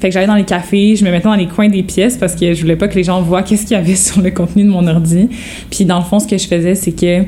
Fait 0.00 0.08
que 0.08 0.14
j'allais 0.14 0.26
dans 0.28 0.36
les 0.36 0.44
cafés, 0.44 0.96
je 0.96 1.04
me 1.04 1.10
mettais 1.10 1.24
dans 1.24 1.34
les 1.34 1.48
coins 1.48 1.68
des 1.68 1.82
pièces 1.82 2.16
parce 2.16 2.34
que 2.34 2.54
je 2.54 2.60
voulais 2.62 2.76
pas 2.76 2.88
que 2.88 2.94
les 2.94 3.04
gens 3.04 3.20
voient 3.20 3.42
qu'est-ce 3.42 3.66
qu'il 3.66 3.76
y 3.76 3.80
avait 3.80 3.94
sur 3.96 4.22
le 4.22 4.30
contenu 4.30 4.62
de 4.62 4.70
mon 4.70 4.86
ordi. 4.86 5.28
Puis 5.70 5.84
dans 5.84 5.98
le 5.98 6.04
fond, 6.04 6.20
ce 6.20 6.28
que 6.28 6.38
je 6.38 6.46
faisais, 6.46 6.74
c'est 6.76 6.92
que 6.92 7.22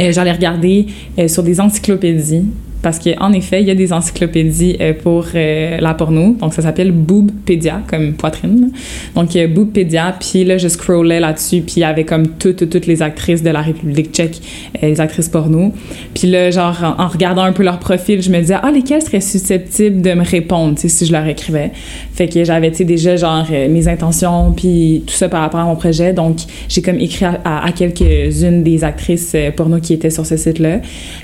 euh, 0.00 0.12
j'allais 0.12 0.32
regarder 0.32 0.86
euh, 1.18 1.28
sur 1.28 1.42
des 1.42 1.60
encyclopédies 1.60 2.44
parce 2.84 2.98
qu'en 2.98 3.32
effet, 3.32 3.62
il 3.62 3.66
y 3.66 3.70
a 3.70 3.74
des 3.74 3.94
encyclopédies 3.94 4.76
euh, 4.78 4.92
pour 4.92 5.24
euh, 5.34 5.78
la 5.80 5.94
porno. 5.94 6.36
Donc, 6.38 6.52
ça 6.52 6.60
s'appelle 6.60 6.92
Boobpedia, 6.92 7.80
comme 7.88 8.12
poitrine. 8.12 8.72
Donc, 9.14 9.34
euh, 9.36 9.48
Boobpedia. 9.48 10.14
Puis 10.20 10.44
là, 10.44 10.58
je 10.58 10.68
scrollais 10.68 11.18
là-dessus. 11.18 11.62
Puis 11.62 11.76
il 11.76 11.80
y 11.80 11.84
avait 11.84 12.04
comme 12.04 12.28
toutes, 12.28 12.68
toutes, 12.68 12.86
les 12.86 13.00
actrices 13.00 13.42
de 13.42 13.48
la 13.48 13.62
République 13.62 14.12
tchèque, 14.12 14.38
euh, 14.82 14.88
les 14.88 15.00
actrices 15.00 15.30
porno. 15.30 15.72
Puis 16.12 16.28
là, 16.28 16.50
genre, 16.50 16.94
en, 16.98 17.08
regardant 17.08 17.44
un 17.44 17.52
peu 17.52 17.62
leur 17.62 17.78
profil, 17.78 18.20
je 18.20 18.30
me 18.30 18.38
disais, 18.38 18.56
ah, 18.62 18.70
lesquelles 18.70 19.00
seraient 19.00 19.22
susceptibles 19.22 20.02
de 20.02 20.12
me 20.12 20.22
répondre, 20.22 20.78
si 20.78 21.06
je 21.06 21.12
leur 21.12 21.26
écrivais. 21.26 21.70
Fait 22.12 22.28
que 22.28 22.44
j'avais, 22.44 22.70
déjà, 22.70 23.16
genre, 23.16 23.46
mes 23.50 23.88
intentions, 23.88 24.52
puis 24.52 25.04
tout 25.06 25.14
ça 25.14 25.30
par 25.30 25.40
rapport 25.40 25.60
à 25.60 25.64
mon 25.64 25.76
projet. 25.76 26.12
Donc, 26.12 26.36
j'ai 26.68 26.82
comme 26.82 27.00
écrit 27.00 27.24
à, 27.24 27.64
à- 27.64 27.72
quelques-unes 27.72 28.62
des 28.62 28.84
actrices 28.84 29.34
porno 29.56 29.80
qui 29.80 29.94
étaient 29.94 30.10
sur 30.10 30.26
ce 30.26 30.36
site-là. 30.36 30.80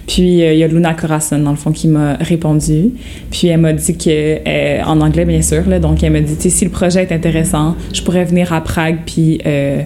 Puis, 0.07 0.39
il 0.39 0.57
y 0.57 0.65
a 0.65 0.67
Luna 0.67 0.95
Corazon, 0.95 1.50
dans 1.51 1.57
le 1.57 1.61
fond, 1.61 1.73
qui 1.73 1.89
m'a 1.89 2.15
répondu. 2.15 2.93
Puis, 3.31 3.49
elle 3.49 3.61
m'a 3.61 3.73
dit 3.73 3.97
que, 3.97 4.39
euh, 4.47 4.83
en 4.85 5.01
anglais, 5.01 5.25
bien 5.25 5.43
sûr, 5.43 5.69
là, 5.69 5.81
donc 5.81 6.03
elle 6.03 6.13
m'a 6.13 6.21
dit, 6.21 6.51
si 6.51 6.65
le 6.65 6.71
projet 6.71 7.03
est 7.03 7.13
intéressant, 7.13 7.75
je 7.93 8.03
pourrais 8.03 8.25
venir 8.25 8.53
à 8.53 8.61
Prague, 8.61 8.99
puis 9.05 9.41
euh, 9.45 9.83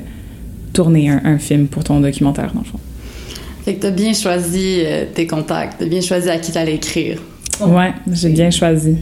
tourner 0.74 1.08
un, 1.08 1.22
un 1.24 1.38
film 1.38 1.66
pour 1.68 1.84
ton 1.84 2.00
documentaire, 2.00 2.50
dans 2.52 2.60
le 2.60 2.66
fond. 2.66 2.78
Fait 3.64 3.74
que 3.76 3.80
t'as 3.80 3.90
bien 3.90 4.12
choisi 4.12 4.82
euh, 4.84 5.06
tes 5.14 5.26
contacts, 5.26 5.76
t'as 5.78 5.86
bien 5.86 6.02
choisi 6.02 6.28
à 6.28 6.36
qui 6.36 6.52
t'allais 6.52 6.74
écrire. 6.74 7.18
Ouais, 7.60 7.92
j'ai 8.12 8.28
bien 8.28 8.50
choisi. 8.50 8.96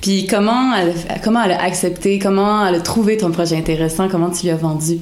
Puis 0.00 0.26
comment 0.28 0.72
elle, 0.76 0.92
comment 1.24 1.42
elle 1.42 1.52
a 1.52 1.62
accepté, 1.62 2.20
comment 2.20 2.64
elle 2.64 2.76
a 2.76 2.80
trouvé 2.80 3.16
ton 3.16 3.32
projet 3.32 3.56
intéressant, 3.56 4.08
comment 4.08 4.30
tu 4.30 4.44
lui 4.44 4.50
as 4.50 4.56
vendu? 4.56 4.98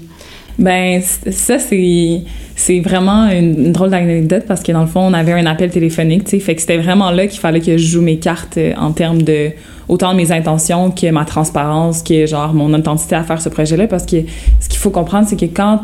Ben, 0.58 1.00
ça, 1.00 1.58
c'est, 1.58 2.20
c'est 2.56 2.80
vraiment 2.80 3.28
une, 3.30 3.72
drôle 3.72 3.90
d'anecdote 3.90 4.44
parce 4.46 4.62
que 4.62 4.72
dans 4.72 4.82
le 4.82 4.86
fond, 4.86 5.00
on 5.00 5.14
avait 5.14 5.32
un 5.32 5.46
appel 5.46 5.70
téléphonique, 5.70 6.24
tu 6.24 6.30
sais. 6.30 6.38
Fait 6.40 6.54
que 6.54 6.60
c'était 6.60 6.78
vraiment 6.78 7.10
là 7.10 7.26
qu'il 7.26 7.40
fallait 7.40 7.60
que 7.60 7.76
je 7.76 7.86
joue 7.86 8.02
mes 8.02 8.18
cartes 8.18 8.58
euh, 8.58 8.72
en 8.76 8.92
termes 8.92 9.22
de 9.22 9.50
autant 9.88 10.14
mes 10.14 10.30
intentions 10.30 10.90
que 10.90 11.10
ma 11.10 11.24
transparence, 11.24 12.02
que 12.02 12.26
genre 12.26 12.54
mon 12.54 12.72
authenticité 12.74 13.14
à 13.16 13.24
faire 13.24 13.40
ce 13.40 13.48
projet-là. 13.48 13.86
Parce 13.86 14.06
que 14.06 14.16
ce 14.60 14.68
qu'il 14.68 14.78
faut 14.78 14.90
comprendre, 14.90 15.26
c'est 15.28 15.36
que 15.36 15.46
quand 15.46 15.80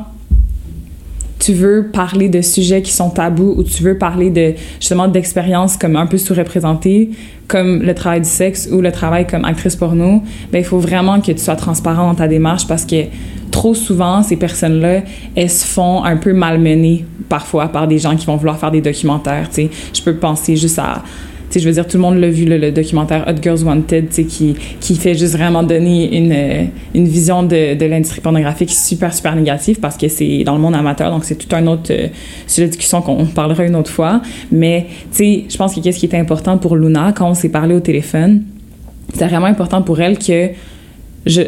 tu 1.38 1.52
veux 1.52 1.90
parler 1.92 2.28
de 2.28 2.42
sujets 2.42 2.82
qui 2.82 2.92
sont 2.92 3.10
tabous 3.10 3.54
ou 3.56 3.62
tu 3.62 3.82
veux 3.82 3.96
parler 3.96 4.30
de 4.30 4.54
justement 4.80 5.08
d'expériences 5.08 5.76
comme 5.76 5.96
un 5.96 6.06
peu 6.06 6.18
sous-représentées 6.18 7.10
comme 7.46 7.82
le 7.82 7.94
travail 7.94 8.20
du 8.20 8.28
sexe 8.28 8.68
ou 8.72 8.80
le 8.80 8.90
travail 8.90 9.26
comme 9.26 9.44
actrice 9.44 9.76
porno 9.76 10.22
ben 10.52 10.58
il 10.58 10.64
faut 10.64 10.78
vraiment 10.78 11.20
que 11.20 11.32
tu 11.32 11.38
sois 11.38 11.56
transparent 11.56 12.08
dans 12.08 12.16
ta 12.16 12.28
démarche 12.28 12.66
parce 12.66 12.84
que 12.84 13.04
trop 13.58 13.74
souvent 13.74 14.22
ces 14.22 14.36
personnes-là 14.36 15.02
elles 15.34 15.50
se 15.50 15.66
font 15.66 16.04
un 16.04 16.16
peu 16.16 16.32
malmener 16.32 17.04
parfois 17.28 17.68
par 17.68 17.88
des 17.88 17.98
gens 17.98 18.14
qui 18.16 18.24
vont 18.24 18.36
vouloir 18.36 18.58
faire 18.58 18.70
des 18.70 18.80
documentaires 18.80 19.48
tu 19.48 19.62
sais 19.62 19.70
je 19.92 20.00
peux 20.02 20.14
penser 20.14 20.56
juste 20.56 20.78
à 20.78 21.02
je 21.56 21.64
veux 21.64 21.72
dire, 21.72 21.86
tout 21.86 21.96
le 21.96 22.02
monde 22.02 22.18
l'a 22.18 22.28
vu, 22.28 22.44
le, 22.44 22.70
documentaire 22.70 23.24
Hot 23.26 23.40
Girls 23.42 23.62
Wanted, 23.64 24.08
qui, 24.10 24.54
qui 24.80 24.96
fait 24.96 25.14
juste 25.14 25.34
vraiment 25.34 25.62
donner 25.62 26.16
une, 26.16 26.32
euh, 26.32 26.64
une 26.94 27.08
vision 27.08 27.42
de, 27.42 27.74
de 27.74 27.86
l'industrie 27.86 28.20
pornographique 28.20 28.70
super, 28.70 29.14
super 29.14 29.34
négative 29.34 29.80
parce 29.80 29.96
que 29.96 30.08
c'est 30.08 30.44
dans 30.44 30.54
le 30.54 30.60
monde 30.60 30.74
amateur, 30.74 31.10
donc 31.10 31.24
c'est 31.24 31.36
tout 31.36 31.54
un 31.54 31.66
autre 31.66 31.90
euh, 31.90 32.08
sujet 32.46 32.66
de 32.66 32.72
discussion 32.72 33.00
qu'on 33.00 33.24
parlera 33.26 33.64
une 33.64 33.76
autre 33.76 33.90
fois. 33.90 34.20
Mais, 34.52 34.86
tu 35.12 35.18
sais, 35.18 35.44
je 35.48 35.56
pense 35.56 35.74
que 35.74 35.80
qu'est-ce 35.80 35.98
qui 35.98 36.06
était 36.06 36.18
important 36.18 36.58
pour 36.58 36.76
Luna 36.76 37.12
quand 37.12 37.30
on 37.30 37.34
s'est 37.34 37.48
parlé 37.48 37.74
au 37.74 37.80
téléphone, 37.80 38.44
c'était 39.12 39.26
vraiment 39.26 39.46
important 39.46 39.82
pour 39.82 40.00
elle 40.00 40.18
que 40.18 40.50
je, 41.26 41.42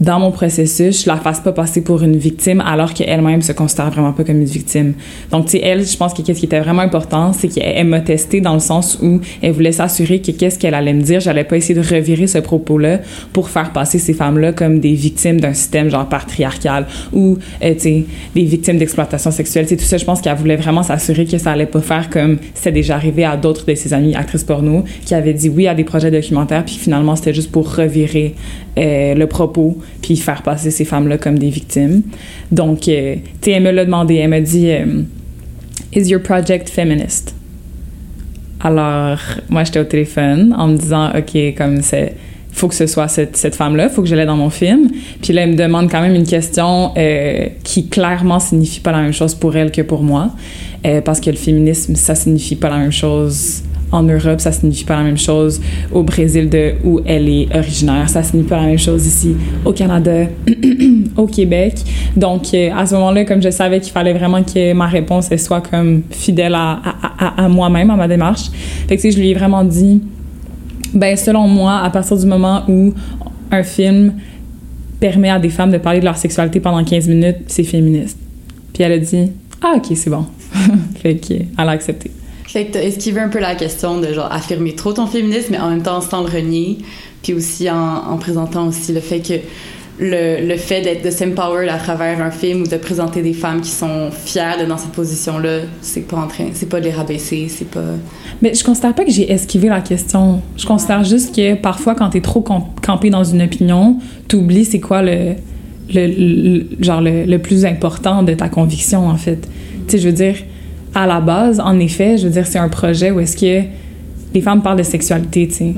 dans 0.00 0.20
mon 0.20 0.30
processus, 0.30 1.04
je 1.04 1.08
la 1.08 1.16
fasse 1.16 1.40
pas 1.40 1.52
passer 1.52 1.82
pour 1.82 2.02
une 2.02 2.16
victime 2.16 2.62
alors 2.64 2.94
qu'elle-même 2.94 3.42
se 3.42 3.52
considère 3.52 3.90
vraiment 3.90 4.12
pas 4.12 4.22
comme 4.22 4.40
une 4.40 4.44
victime. 4.44 4.94
Donc, 5.32 5.46
tu 5.46 5.52
sais, 5.52 5.60
elle, 5.64 5.84
je 5.84 5.96
pense 5.96 6.14
que 6.14 6.22
qu'est-ce 6.22 6.38
qui 6.38 6.46
était 6.46 6.60
vraiment 6.60 6.82
important, 6.82 7.32
c'est 7.32 7.48
qu'elle 7.48 7.72
elle 7.76 7.86
m'a 7.86 8.00
testé 8.00 8.40
dans 8.40 8.54
le 8.54 8.60
sens 8.60 8.98
où 9.02 9.20
elle 9.42 9.52
voulait 9.52 9.72
s'assurer 9.72 10.20
que 10.20 10.30
qu'est-ce 10.30 10.58
qu'elle 10.58 10.74
allait 10.74 10.92
me 10.92 11.02
dire, 11.02 11.20
j'allais 11.20 11.44
pas 11.44 11.56
essayer 11.56 11.74
de 11.74 11.86
revirer 11.86 12.28
ce 12.28 12.38
propos-là 12.38 13.00
pour 13.32 13.48
faire 13.48 13.72
passer 13.72 13.98
ces 13.98 14.12
femmes-là 14.12 14.52
comme 14.52 14.78
des 14.78 14.94
victimes 14.94 15.40
d'un 15.40 15.54
système 15.54 15.90
genre 15.90 16.08
patriarcal 16.08 16.86
ou, 17.12 17.36
euh, 17.62 17.74
tu 17.74 17.80
sais, 17.80 18.04
des 18.34 18.44
victimes 18.44 18.78
d'exploitation 18.78 19.30
sexuelle. 19.32 19.66
Sais, 19.66 19.76
tout 19.76 19.84
ça, 19.84 19.96
je 19.96 20.04
pense 20.04 20.20
qu'elle 20.20 20.36
voulait 20.36 20.56
vraiment 20.56 20.84
s'assurer 20.84 21.26
que 21.26 21.38
ça 21.38 21.52
allait 21.52 21.66
pas 21.66 21.80
faire 21.80 22.08
comme 22.08 22.38
c'était 22.54 22.72
déjà 22.72 22.94
arrivé 22.94 23.24
à 23.24 23.36
d'autres 23.36 23.66
de 23.66 23.74
ses 23.74 23.92
amies 23.92 24.14
actrices 24.14 24.44
porno 24.44 24.84
qui 25.04 25.14
avaient 25.14 25.34
dit 25.34 25.48
oui 25.48 25.66
à 25.66 25.74
des 25.74 25.84
projets 25.84 26.10
documentaires 26.10 26.64
puis 26.64 26.76
finalement 26.76 27.16
c'était 27.16 27.34
juste 27.34 27.50
pour 27.50 27.74
revirer 27.74 28.34
euh, 28.78 29.14
le 29.14 29.26
propos 29.26 29.78
puis 30.02 30.16
faire 30.16 30.42
passer 30.42 30.70
ces 30.70 30.84
femmes-là 30.84 31.18
comme 31.18 31.38
des 31.38 31.50
victimes. 31.50 32.02
Donc, 32.52 32.86
euh, 32.88 33.16
tu 33.16 33.50
sais, 33.50 33.50
elle 33.52 33.64
me 33.64 33.72
l'a 33.72 33.84
demandé, 33.84 34.16
elle 34.16 34.30
m'a 34.30 34.40
dit 34.40 34.70
euh, 34.70 35.02
Is 35.94 36.08
your 36.08 36.22
project 36.22 36.68
feminist? 36.68 37.34
Alors, 38.60 39.18
moi, 39.48 39.64
j'étais 39.64 39.80
au 39.80 39.84
téléphone 39.84 40.54
en 40.56 40.68
me 40.68 40.76
disant 40.76 41.10
OK, 41.10 41.54
comme 41.56 41.82
c'est 41.82 42.14
faut 42.52 42.66
que 42.66 42.74
ce 42.74 42.86
soit 42.88 43.06
cette, 43.06 43.36
cette 43.36 43.54
femme-là, 43.54 43.88
faut 43.88 44.02
que 44.02 44.08
je 44.08 44.16
l'aie 44.16 44.26
dans 44.26 44.36
mon 44.36 44.50
film. 44.50 44.90
Puis 45.22 45.32
là, 45.32 45.42
elle 45.42 45.50
me 45.50 45.56
demande 45.56 45.88
quand 45.88 46.00
même 46.00 46.14
une 46.14 46.26
question 46.26 46.92
euh, 46.96 47.46
qui 47.62 47.88
clairement 47.88 48.40
signifie 48.40 48.80
pas 48.80 48.90
la 48.90 49.00
même 49.00 49.12
chose 49.12 49.34
pour 49.34 49.56
elle 49.56 49.70
que 49.70 49.82
pour 49.82 50.02
moi, 50.02 50.30
parce 51.04 51.20
que 51.20 51.30
le 51.30 51.36
féminisme, 51.36 51.94
ça 51.94 52.14
signifie 52.14 52.56
pas 52.56 52.68
la 52.68 52.78
même 52.78 52.90
chose 52.90 53.62
en 53.90 54.02
Europe, 54.02 54.40
ça 54.40 54.52
signifie 54.52 54.84
pas 54.84 54.96
la 54.96 55.04
même 55.04 55.18
chose 55.18 55.60
au 55.92 56.02
Brésil 56.02 56.48
de 56.48 56.74
où 56.84 57.00
elle 57.04 57.28
est 57.28 57.48
originaire, 57.56 58.08
ça 58.08 58.22
signifie 58.22 58.48
pas 58.48 58.60
la 58.60 58.66
même 58.66 58.78
chose 58.78 59.06
ici 59.06 59.34
au 59.64 59.72
Canada, 59.72 60.26
au 61.16 61.26
Québec. 61.26 61.74
Donc 62.16 62.48
euh, 62.54 62.70
à 62.76 62.86
ce 62.86 62.94
moment-là, 62.94 63.24
comme 63.24 63.42
je 63.42 63.50
savais 63.50 63.80
qu'il 63.80 63.92
fallait 63.92 64.12
vraiment 64.12 64.42
que 64.42 64.72
ma 64.72 64.86
réponse 64.86 65.34
soit 65.36 65.60
comme 65.60 66.02
fidèle 66.10 66.54
à, 66.54 67.48
moi-même, 67.48 67.90
à 67.90 67.96
ma 67.96 68.08
démarche, 68.08 68.50
fait 68.88 68.96
que 68.96 69.10
je 69.10 69.18
lui 69.18 69.30
ai 69.30 69.34
vraiment 69.34 69.64
dit, 69.64 70.02
ben 70.94 71.16
selon 71.16 71.46
moi, 71.48 71.78
à 71.78 71.90
partir 71.90 72.16
du 72.16 72.26
moment 72.26 72.62
où 72.68 72.92
un 73.50 73.62
film 73.62 74.14
permet 75.00 75.30
à 75.30 75.38
des 75.38 75.50
femmes 75.50 75.70
de 75.70 75.78
parler 75.78 76.00
de 76.00 76.04
leur 76.04 76.16
sexualité 76.16 76.60
pendant 76.60 76.82
15 76.84 77.08
minutes, 77.08 77.36
c'est 77.46 77.64
féministe. 77.64 78.18
Puis 78.72 78.82
elle 78.82 78.92
a 78.92 78.98
dit, 78.98 79.32
ah 79.62 79.74
ok, 79.76 79.86
c'est 79.94 80.10
bon. 80.10 80.26
fait 81.02 81.16
qu'elle 81.16 81.46
a 81.56 81.70
accepté. 81.70 82.10
Fait 82.48 82.64
que 82.64 82.72
t'as 82.72 82.82
esquivé 82.82 83.20
un 83.20 83.28
peu 83.28 83.38
la 83.40 83.54
question 83.54 84.00
de 84.00 84.12
genre 84.12 84.28
affirmer 84.32 84.74
trop 84.74 84.92
ton 84.92 85.06
féminisme, 85.06 85.48
mais 85.52 85.58
en 85.58 85.68
même 85.70 85.82
temps 85.82 86.00
sans 86.00 86.22
le 86.22 86.28
renier, 86.30 86.78
puis 87.22 87.34
aussi 87.34 87.70
en, 87.70 87.76
en 87.76 88.16
présentant 88.16 88.66
aussi 88.68 88.92
le 88.92 89.00
fait 89.00 89.20
que 89.20 89.34
le, 90.00 90.46
le 90.46 90.56
fait 90.56 90.80
d'être 90.80 91.04
de 91.04 91.10
s'empower 91.10 91.68
à 91.68 91.76
travers 91.76 92.22
un 92.22 92.30
film 92.30 92.62
ou 92.62 92.66
de 92.66 92.76
présenter 92.76 93.20
des 93.20 93.32
femmes 93.32 93.60
qui 93.60 93.70
sont 93.70 94.10
fières 94.12 94.56
d'être 94.56 94.68
dans 94.68 94.78
cette 94.78 94.92
position-là, 94.92 95.62
c'est 95.82 96.06
pas 96.06 96.16
en 96.18 96.26
train, 96.28 96.46
c'est 96.54 96.68
pas 96.68 96.78
de 96.80 96.84
les 96.84 96.92
rabaisser, 96.92 97.48
c'est 97.48 97.68
pas. 97.68 97.82
Mais 98.40 98.54
je 98.54 98.62
considère 98.64 98.94
pas 98.94 99.04
que 99.04 99.10
j'ai 99.10 99.30
esquivé 99.30 99.68
la 99.68 99.80
question. 99.80 100.40
Je 100.56 100.64
considère 100.66 101.02
juste 101.04 101.34
que 101.34 101.54
parfois, 101.56 101.94
quand 101.96 102.10
t'es 102.10 102.20
trop 102.20 102.40
campé 102.42 103.10
dans 103.10 103.24
une 103.24 103.42
opinion, 103.42 103.98
t'oublies 104.28 104.64
c'est 104.64 104.78
quoi 104.80 105.02
le, 105.02 105.34
le, 105.92 106.06
le- 106.06 106.66
genre 106.80 107.00
le, 107.00 107.24
le 107.24 107.38
plus 107.40 107.64
important 107.66 108.22
de 108.22 108.34
ta 108.34 108.48
conviction, 108.48 109.06
en 109.08 109.16
fait. 109.16 109.48
Tu 109.88 109.92
sais, 109.92 109.98
je 109.98 110.06
veux 110.08 110.14
dire, 110.14 110.36
à 110.94 111.06
la 111.06 111.20
base, 111.20 111.60
en 111.60 111.78
effet, 111.78 112.16
je 112.18 112.24
veux 112.26 112.32
dire, 112.32 112.46
c'est 112.46 112.58
un 112.58 112.68
projet 112.68 113.10
où 113.10 113.20
est-ce 113.20 113.36
que 113.36 113.66
les 114.34 114.40
femmes 114.42 114.60
parlent 114.62 114.78
de 114.78 114.82
sexualité, 114.82 115.48
tu 115.48 115.54
sais. 115.54 115.74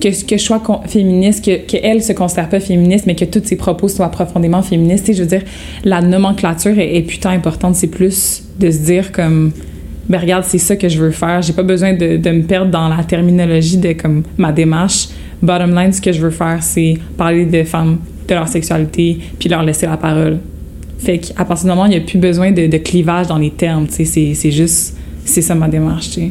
Que, 0.00 0.26
que 0.26 0.36
je 0.36 0.42
sois 0.42 0.58
con- 0.58 0.80
féministe, 0.86 1.44
que, 1.44 1.66
que 1.66 1.76
elle 1.82 2.02
se 2.02 2.12
considère 2.12 2.48
pas 2.48 2.58
féministe, 2.60 3.04
mais 3.06 3.14
que 3.14 3.24
tous 3.24 3.42
ses 3.44 3.56
propos 3.56 3.88
soient 3.88 4.10
profondément 4.10 4.62
féministes, 4.62 5.06
tu 5.06 5.12
sais, 5.12 5.18
je 5.18 5.22
veux 5.22 5.28
dire, 5.28 5.42
la 5.84 6.00
nomenclature 6.02 6.76
est, 6.78 6.96
est 6.96 7.02
putain 7.02 7.30
importante. 7.30 7.76
C'est 7.76 7.86
plus 7.86 8.42
de 8.58 8.70
se 8.70 8.78
dire 8.78 9.12
comme, 9.12 9.52
ben 10.08 10.20
regarde, 10.20 10.44
c'est 10.44 10.58
ça 10.58 10.76
que 10.76 10.88
je 10.88 10.98
veux 10.98 11.12
faire. 11.12 11.40
J'ai 11.42 11.52
pas 11.52 11.62
besoin 11.62 11.92
de, 11.94 12.16
de 12.16 12.30
me 12.30 12.42
perdre 12.42 12.70
dans 12.70 12.88
la 12.88 13.02
terminologie 13.04 13.78
de 13.78 13.92
comme 13.92 14.22
ma 14.36 14.50
démarche. 14.52 15.08
Bottom 15.40 15.74
line, 15.74 15.92
ce 15.92 16.00
que 16.00 16.12
je 16.12 16.20
veux 16.20 16.30
faire, 16.30 16.58
c'est 16.62 16.98
parler 17.16 17.46
de 17.46 17.62
femmes, 17.62 17.98
de 18.28 18.34
leur 18.34 18.48
sexualité, 18.48 19.18
puis 19.38 19.48
leur 19.48 19.62
laisser 19.62 19.86
la 19.86 19.96
parole. 19.96 20.38
Fait 21.04 21.18
qu'à 21.18 21.44
partir 21.44 21.64
du 21.64 21.70
moment 21.70 21.82
où 21.82 21.86
il 21.86 21.90
n'y 21.90 21.96
a 21.96 22.00
plus 22.00 22.18
besoin 22.18 22.50
de, 22.50 22.66
de 22.66 22.78
clivage 22.78 23.26
dans 23.26 23.38
les 23.38 23.50
termes, 23.50 23.86
tu 23.86 24.04
sais, 24.04 24.34
c'est, 24.34 24.50
juste, 24.50 24.96
c'est 25.24 25.42
ça 25.42 25.54
ma 25.54 25.68
démarche, 25.68 26.10
tu 26.10 26.20
sais. 26.20 26.30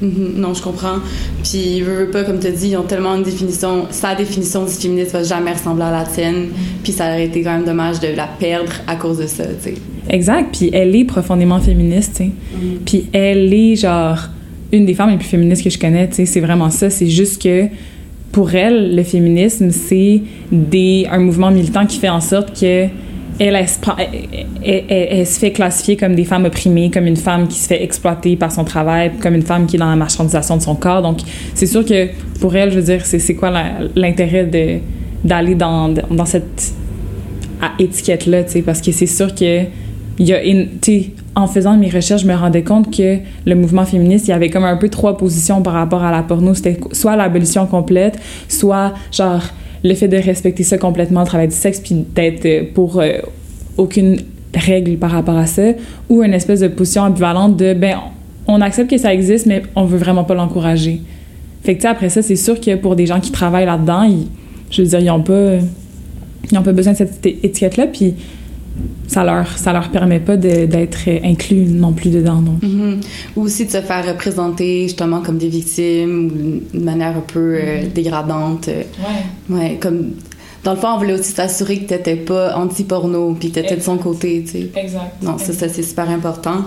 Mhm, 0.00 0.32
non, 0.36 0.52
je 0.52 0.62
comprends. 0.62 0.96
Puis, 1.44 1.80
veux, 1.80 2.04
veux 2.04 2.10
pas, 2.10 2.24
comme 2.24 2.40
tu 2.40 2.50
dit, 2.50 2.70
ils 2.70 2.76
ont 2.76 2.82
tellement 2.82 3.14
une 3.14 3.22
définition. 3.22 3.86
Sa 3.90 4.16
définition 4.16 4.64
du 4.64 4.72
féminisme 4.72 5.12
va 5.12 5.22
jamais 5.22 5.52
ressembler 5.52 5.84
à 5.84 5.92
la 5.92 6.04
tienne. 6.04 6.48
Puis, 6.82 6.92
ça 6.92 7.04
aurait 7.06 7.26
été 7.26 7.42
quand 7.42 7.52
même 7.52 7.64
dommage 7.64 8.00
de 8.00 8.08
la 8.08 8.26
perdre 8.26 8.72
à 8.88 8.96
cause 8.96 9.18
de 9.18 9.26
ça, 9.26 9.44
tu 9.44 9.70
sais. 9.70 9.74
Exact. 10.08 10.48
Puis 10.52 10.70
elle 10.72 10.94
est 10.96 11.04
profondément 11.04 11.60
féministe, 11.60 12.14
tu 12.16 12.24
sais. 12.24 12.30
Puis 12.84 13.06
elle 13.12 13.52
est 13.52 13.76
genre 13.76 14.18
une 14.72 14.86
des 14.86 14.94
femmes 14.94 15.10
les 15.10 15.16
plus 15.16 15.28
féministes 15.28 15.62
que 15.62 15.70
je 15.70 15.78
connais, 15.78 16.08
tu 16.08 16.16
sais. 16.16 16.26
C'est 16.26 16.40
vraiment 16.40 16.70
ça. 16.70 16.90
C'est 16.90 17.08
juste 17.08 17.40
que 17.40 17.66
pour 18.32 18.54
elle, 18.54 18.96
le 18.96 19.02
féminisme, 19.02 19.70
c'est 19.70 20.22
un 21.10 21.18
mouvement 21.18 21.50
militant 21.50 21.86
qui 21.86 21.98
fait 21.98 22.08
en 22.08 22.20
sorte 22.20 22.58
que 22.58 22.88
elle, 23.38 23.66
se 23.66 25.38
fait 25.38 25.52
classifier 25.52 25.96
comme 25.96 26.14
des 26.14 26.24
femmes 26.24 26.44
opprimées, 26.44 26.90
comme 26.90 27.06
une 27.06 27.16
femme 27.16 27.48
qui 27.48 27.58
se 27.58 27.66
fait 27.66 27.82
exploiter 27.82 28.36
par 28.36 28.52
son 28.52 28.64
travail, 28.64 29.12
comme 29.20 29.34
une 29.34 29.42
femme 29.42 29.66
qui 29.66 29.76
est 29.76 29.78
dans 29.78 29.90
la 29.90 29.96
marchandisation 29.96 30.56
de 30.56 30.62
son 30.62 30.74
corps. 30.74 31.02
Donc, 31.02 31.20
c'est 31.54 31.66
sûr 31.66 31.84
que 31.84 32.08
pour 32.40 32.54
elle, 32.56 32.70
je 32.70 32.76
veux 32.76 32.84
dire, 32.84 33.04
c'est 33.04 33.34
quoi 33.34 33.52
l'intérêt 33.96 34.80
d'aller 35.24 35.54
dans, 35.54 35.88
dans 35.88 36.26
cette 36.26 36.72
à 37.62 37.70
étiquette 37.78 38.26
là, 38.26 38.42
tu 38.42 38.50
sais, 38.50 38.62
parce 38.62 38.80
que 38.80 38.90
c'est 38.90 39.06
sûr 39.06 39.34
que 39.34 39.64
y 40.18 40.32
a 40.32 40.40
en 41.34 41.46
faisant 41.46 41.76
mes 41.76 41.88
recherches, 41.88 42.22
je 42.22 42.26
me 42.26 42.34
rendais 42.34 42.62
compte 42.62 42.94
que 42.94 43.18
le 43.46 43.54
mouvement 43.54 43.86
féministe, 43.86 44.28
il 44.28 44.32
y 44.32 44.34
avait 44.34 44.50
comme 44.50 44.64
un 44.64 44.76
peu 44.76 44.88
trois 44.88 45.16
positions 45.16 45.62
par 45.62 45.72
rapport 45.72 46.02
à 46.02 46.10
la 46.10 46.22
porno. 46.22 46.52
C'était 46.52 46.78
soit 46.92 47.16
l'abolition 47.16 47.66
complète, 47.66 48.18
soit 48.48 48.92
genre 49.10 49.42
le 49.84 49.94
fait 49.94 50.08
de 50.08 50.16
respecter 50.16 50.62
ça 50.62 50.78
complètement, 50.78 51.20
le 51.20 51.26
travail 51.26 51.48
du 51.48 51.54
sexe, 51.54 51.80
puis 51.80 52.04
d'être 52.14 52.46
euh, 52.46 52.64
pour 52.72 53.00
euh, 53.00 53.18
aucune 53.76 54.18
règle 54.54 54.96
par 54.96 55.10
rapport 55.10 55.36
à 55.36 55.46
ça, 55.46 55.72
ou 56.08 56.22
une 56.22 56.34
espèce 56.34 56.60
de 56.60 56.68
position 56.68 57.02
ambivalente 57.02 57.56
de 57.56 57.74
ben 57.74 57.96
on 58.46 58.60
accepte 58.60 58.90
que 58.90 58.98
ça 58.98 59.14
existe, 59.14 59.46
mais 59.46 59.62
on 59.76 59.84
veut 59.84 59.98
vraiment 59.98 60.24
pas 60.24 60.34
l'encourager. 60.34 61.00
Fait 61.62 61.74
que 61.74 61.78
tu 61.78 61.82
sais, 61.82 61.88
après 61.88 62.08
ça, 62.08 62.22
c'est 62.22 62.36
sûr 62.36 62.60
que 62.60 62.74
pour 62.74 62.96
des 62.96 63.06
gens 63.06 63.20
qui 63.20 63.30
travaillent 63.30 63.66
là-dedans, 63.66 64.08
je 64.70 64.82
veux 64.82 64.88
dire, 64.88 65.00
ils 65.00 65.10
ont 65.10 65.22
pas 65.22 65.58
ils 66.50 66.54
n'ont 66.54 66.62
pas 66.62 66.72
besoin 66.72 66.92
de 66.92 66.98
cette 66.98 67.24
étiquette-là, 67.24 67.86
puis 67.86 68.14
ça 69.06 69.24
leur, 69.24 69.46
ça 69.58 69.72
leur 69.72 69.90
permet 69.90 70.20
pas 70.20 70.36
d'être 70.36 71.08
inclus 71.24 71.64
non 71.66 71.92
plus 71.92 72.10
dedans. 72.10 72.40
Donc. 72.40 72.62
Mhm. 72.62 73.00
Ou 73.36 73.42
aussi 73.42 73.66
de 73.66 73.70
se 73.70 73.80
faire 73.80 74.06
représenter 74.06 74.84
justement 74.84 75.20
comme 75.20 75.38
des 75.38 75.48
victimes 75.48 76.26
ou 76.72 76.76
d'une 76.76 76.84
manière 76.84 77.16
un 77.16 77.20
peu 77.20 77.56
euh, 77.60 77.86
dégradante. 77.94 78.68
euh, 78.68 78.82
Ouais, 79.50 79.78
comme. 79.80 80.12
Dans 80.64 80.74
le 80.74 80.78
fond, 80.78 80.88
on 80.94 80.98
voulait 80.98 81.14
aussi 81.14 81.32
s'assurer 81.32 81.78
que 81.80 81.86
t'étais 81.88 82.14
pas 82.14 82.54
anti-porno 82.56 83.34
puis 83.38 83.50
que 83.50 83.54
t'étais 83.54 83.76
de 83.76 83.82
son 83.82 83.96
côté, 83.98 84.44
tu 84.44 84.52
sais. 84.52 84.70
Exact. 84.76 85.20
Non, 85.20 85.36
ça, 85.38 85.52
ça 85.52 85.68
c'est 85.68 85.82
super 85.82 86.08
important. 86.08 86.58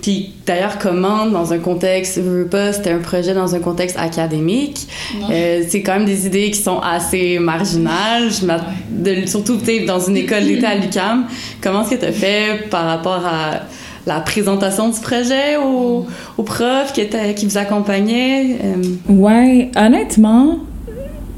Puis 0.00 0.32
d'ailleurs, 0.46 0.78
comment, 0.80 1.26
dans 1.26 1.52
un 1.52 1.58
contexte, 1.58 2.16
je 2.16 2.20
veux 2.22 2.46
pas, 2.46 2.72
c'était 2.72 2.90
un 2.92 2.98
projet 2.98 3.34
dans 3.34 3.54
un 3.54 3.58
contexte 3.60 3.96
académique, 3.98 4.88
euh, 5.30 5.62
c'est 5.68 5.82
quand 5.82 5.92
même 5.98 6.06
des 6.06 6.26
idées 6.26 6.50
qui 6.50 6.60
sont 6.62 6.80
assez 6.80 7.38
marginales, 7.38 8.30
je 8.30 8.46
m'att- 8.46 8.64
de- 8.90 9.26
surtout 9.26 9.58
tu 9.58 9.66
sais, 9.66 9.80
dans 9.80 10.00
une 10.00 10.16
école 10.16 10.44
d'été 10.44 10.64
à 10.66 10.74
l'UQAM. 10.74 11.26
Comment 11.60 11.82
est-ce 11.82 11.90
que 11.90 12.00
tu 12.00 12.06
as 12.06 12.12
fait 12.12 12.68
par 12.70 12.86
rapport 12.86 13.24
à 13.26 13.60
la 14.06 14.20
présentation 14.20 14.88
du 14.88 14.98
projet 14.98 15.56
aux, 15.62 16.06
aux 16.36 16.42
profs 16.42 16.92
qui, 16.94 17.02
étaient, 17.02 17.34
qui 17.34 17.46
vous 17.46 17.58
accompagnaient? 17.58 18.56
Euh, 18.64 18.82
Ouais, 19.08 19.70
honnêtement, 19.76 20.58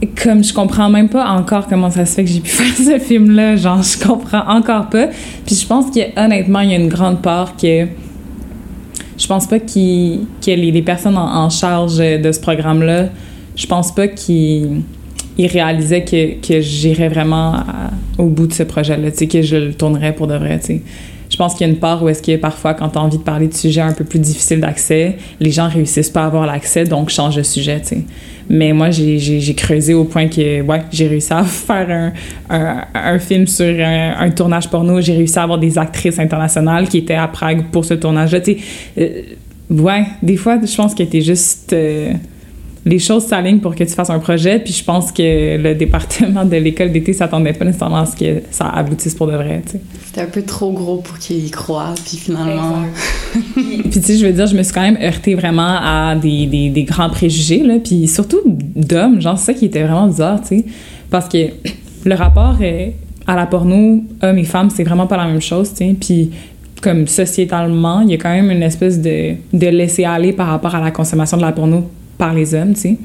comme 0.06 0.42
je 0.42 0.52
comprends 0.52 0.88
même 0.88 1.08
pas 1.08 1.28
encore 1.28 1.66
comment 1.66 1.90
ça 1.90 2.06
se 2.06 2.14
fait 2.14 2.24
que 2.24 2.30
j'ai 2.30 2.40
pu 2.40 2.48
faire 2.50 2.76
ce 2.76 3.02
film-là, 3.02 3.56
genre, 3.56 3.82
je 3.82 4.02
comprends 4.04 4.46
encore 4.48 4.88
pas. 4.88 5.08
Puis 5.46 5.56
je 5.56 5.66
pense 5.66 5.90
que 5.90 6.00
honnêtement, 6.18 6.60
il 6.60 6.70
y 6.70 6.72
a 6.74 6.76
une 6.76 6.88
grande 6.88 7.22
part 7.22 7.56
que 7.56 7.86
je 9.16 9.26
pense 9.26 9.46
pas 9.46 9.60
que 9.60 10.50
les, 10.50 10.82
personnes 10.82 11.16
en, 11.16 11.48
charge 11.50 11.98
de 11.98 12.32
ce 12.32 12.40
programme-là, 12.40 13.06
je 13.54 13.66
pense 13.66 13.94
pas 13.94 14.08
qu'ils 14.08 14.82
ils 15.38 15.46
réalisaient 15.46 16.04
que, 16.04 16.40
que 16.40 16.60
j'irais 16.60 17.08
vraiment 17.08 17.62
au 18.18 18.26
bout 18.26 18.46
de 18.46 18.52
ce 18.52 18.62
projet-là, 18.62 19.10
tu 19.10 19.18
sais, 19.18 19.26
que 19.26 19.42
je 19.42 19.56
le 19.56 19.74
tournerais 19.74 20.14
pour 20.14 20.26
de 20.26 20.34
vrai, 20.34 20.58
tu 20.60 20.66
sais. 20.66 20.82
Je 21.30 21.36
pense 21.36 21.54
qu'il 21.54 21.66
y 21.66 21.70
a 21.70 21.72
une 21.72 21.80
part 21.80 22.02
où 22.02 22.08
est-ce 22.08 22.22
que 22.22 22.36
parfois, 22.36 22.74
quand 22.74 22.90
tu 22.90 22.98
as 22.98 23.02
envie 23.02 23.18
de 23.18 23.22
parler 23.22 23.48
de 23.48 23.54
sujets 23.54 23.80
un 23.80 23.92
peu 23.92 24.04
plus 24.04 24.20
difficiles 24.20 24.60
d'accès, 24.60 25.16
les 25.40 25.50
gens 25.50 25.68
réussissent 25.68 26.10
pas 26.10 26.22
à 26.22 26.26
avoir 26.26 26.46
l'accès, 26.46 26.84
donc 26.84 27.08
changent 27.08 27.36
de 27.36 27.42
sujet, 27.42 27.80
tu 27.80 27.88
sais. 27.88 28.02
Mais 28.48 28.72
moi, 28.72 28.90
j'ai- 28.90 29.54
creusé 29.54 29.94
au 29.94 30.04
point 30.04 30.28
que, 30.28 30.60
ouais, 30.62 30.82
j'ai 30.92 31.06
réussi 31.06 31.32
à 31.32 31.42
faire 31.44 32.12
un, 32.50 32.84
un, 32.94 33.18
film 33.18 33.46
sur 33.46 33.64
un, 33.64 34.14
un 34.18 34.30
tournage 34.30 34.68
porno. 34.68 35.00
J'ai 35.00 35.14
réussi 35.14 35.38
à 35.38 35.42
avoir 35.44 35.58
des 35.58 35.78
actrices 35.78 36.18
internationales 36.18 36.88
qui 36.88 36.98
étaient 36.98 37.14
à 37.14 37.28
Prague 37.28 37.64
pour 37.72 37.84
ce 37.84 37.94
tournage-là, 37.94 38.40
tu 38.40 38.52
sais. 38.54 38.58
Euh, 38.98 39.22
ouais, 39.70 40.04
des 40.22 40.36
fois, 40.36 40.58
je 40.64 40.74
pense 40.76 40.94
que 40.94 41.02
t'es 41.02 41.20
juste... 41.20 41.72
euh, 41.72 42.12
les 42.86 42.98
choses 42.98 43.24
s'alignent 43.24 43.60
pour 43.60 43.74
que 43.74 43.84
tu 43.84 43.94
fasses 43.94 44.10
un 44.10 44.18
projet, 44.18 44.58
puis 44.58 44.72
je 44.72 44.84
pense 44.84 45.10
que 45.10 45.56
le 45.56 45.74
département 45.84 46.44
de 46.44 46.56
l'école 46.56 46.92
d'été 46.92 47.12
s'attendait 47.12 47.52
pas 47.54 47.64
nécessairement 47.64 48.00
à 48.00 48.06
ce 48.06 48.16
que 48.16 48.42
ça 48.50 48.68
aboutisse 48.68 49.14
pour 49.14 49.26
de 49.26 49.32
vrai, 49.32 49.62
c'était 50.04 50.20
un 50.20 50.26
peu 50.26 50.42
trop 50.42 50.70
gros 50.72 50.98
pour 50.98 51.18
qu'ils 51.18 51.46
y 51.46 51.50
croient, 51.50 51.94
puis 52.04 52.16
finalement... 52.16 52.82
Puis 53.54 53.90
tu 53.90 54.00
sais, 54.00 54.16
je 54.16 54.26
veux 54.26 54.32
dire, 54.32 54.46
je 54.46 54.56
me 54.56 54.62
suis 54.62 54.72
quand 54.72 54.82
même 54.82 54.98
heurtée 55.02 55.34
vraiment 55.34 55.76
à 55.80 56.14
des, 56.14 56.46
des, 56.46 56.70
des 56.70 56.84
grands 56.84 57.10
préjugés, 57.10 57.62
là, 57.62 57.78
puis 57.82 58.06
surtout 58.06 58.40
d'hommes, 58.46 59.20
genre 59.20 59.38
c'est 59.38 59.52
ça 59.52 59.54
qui 59.54 59.64
était 59.64 59.82
vraiment 59.82 60.06
bizarre, 60.06 60.40
tu 60.40 60.58
sais, 60.58 60.64
parce 61.10 61.28
que 61.28 61.48
le 62.04 62.14
rapport 62.14 62.56
euh, 62.60 62.88
à 63.26 63.34
la 63.34 63.46
porno, 63.46 64.04
hommes 64.22 64.38
et 64.38 64.44
femmes, 64.44 64.70
c'est 64.70 64.84
vraiment 64.84 65.06
pas 65.06 65.16
la 65.16 65.26
même 65.26 65.40
chose, 65.40 65.70
tu 65.70 65.78
sais, 65.78 65.96
puis 65.98 66.30
comme 66.80 67.06
sociétalement, 67.06 68.02
il 68.02 68.10
y 68.10 68.14
a 68.14 68.18
quand 68.18 68.32
même 68.32 68.50
une 68.50 68.62
espèce 68.62 69.00
de, 69.00 69.34
de 69.52 69.66
laisser-aller 69.66 70.32
par 70.32 70.48
rapport 70.48 70.74
à 70.74 70.80
la 70.80 70.90
consommation 70.90 71.38
de 71.38 71.42
la 71.42 71.52
porno 71.52 71.88
par 72.18 72.34
les 72.34 72.54
hommes, 72.54 72.74
tu 72.74 72.80
sais. 72.80 72.96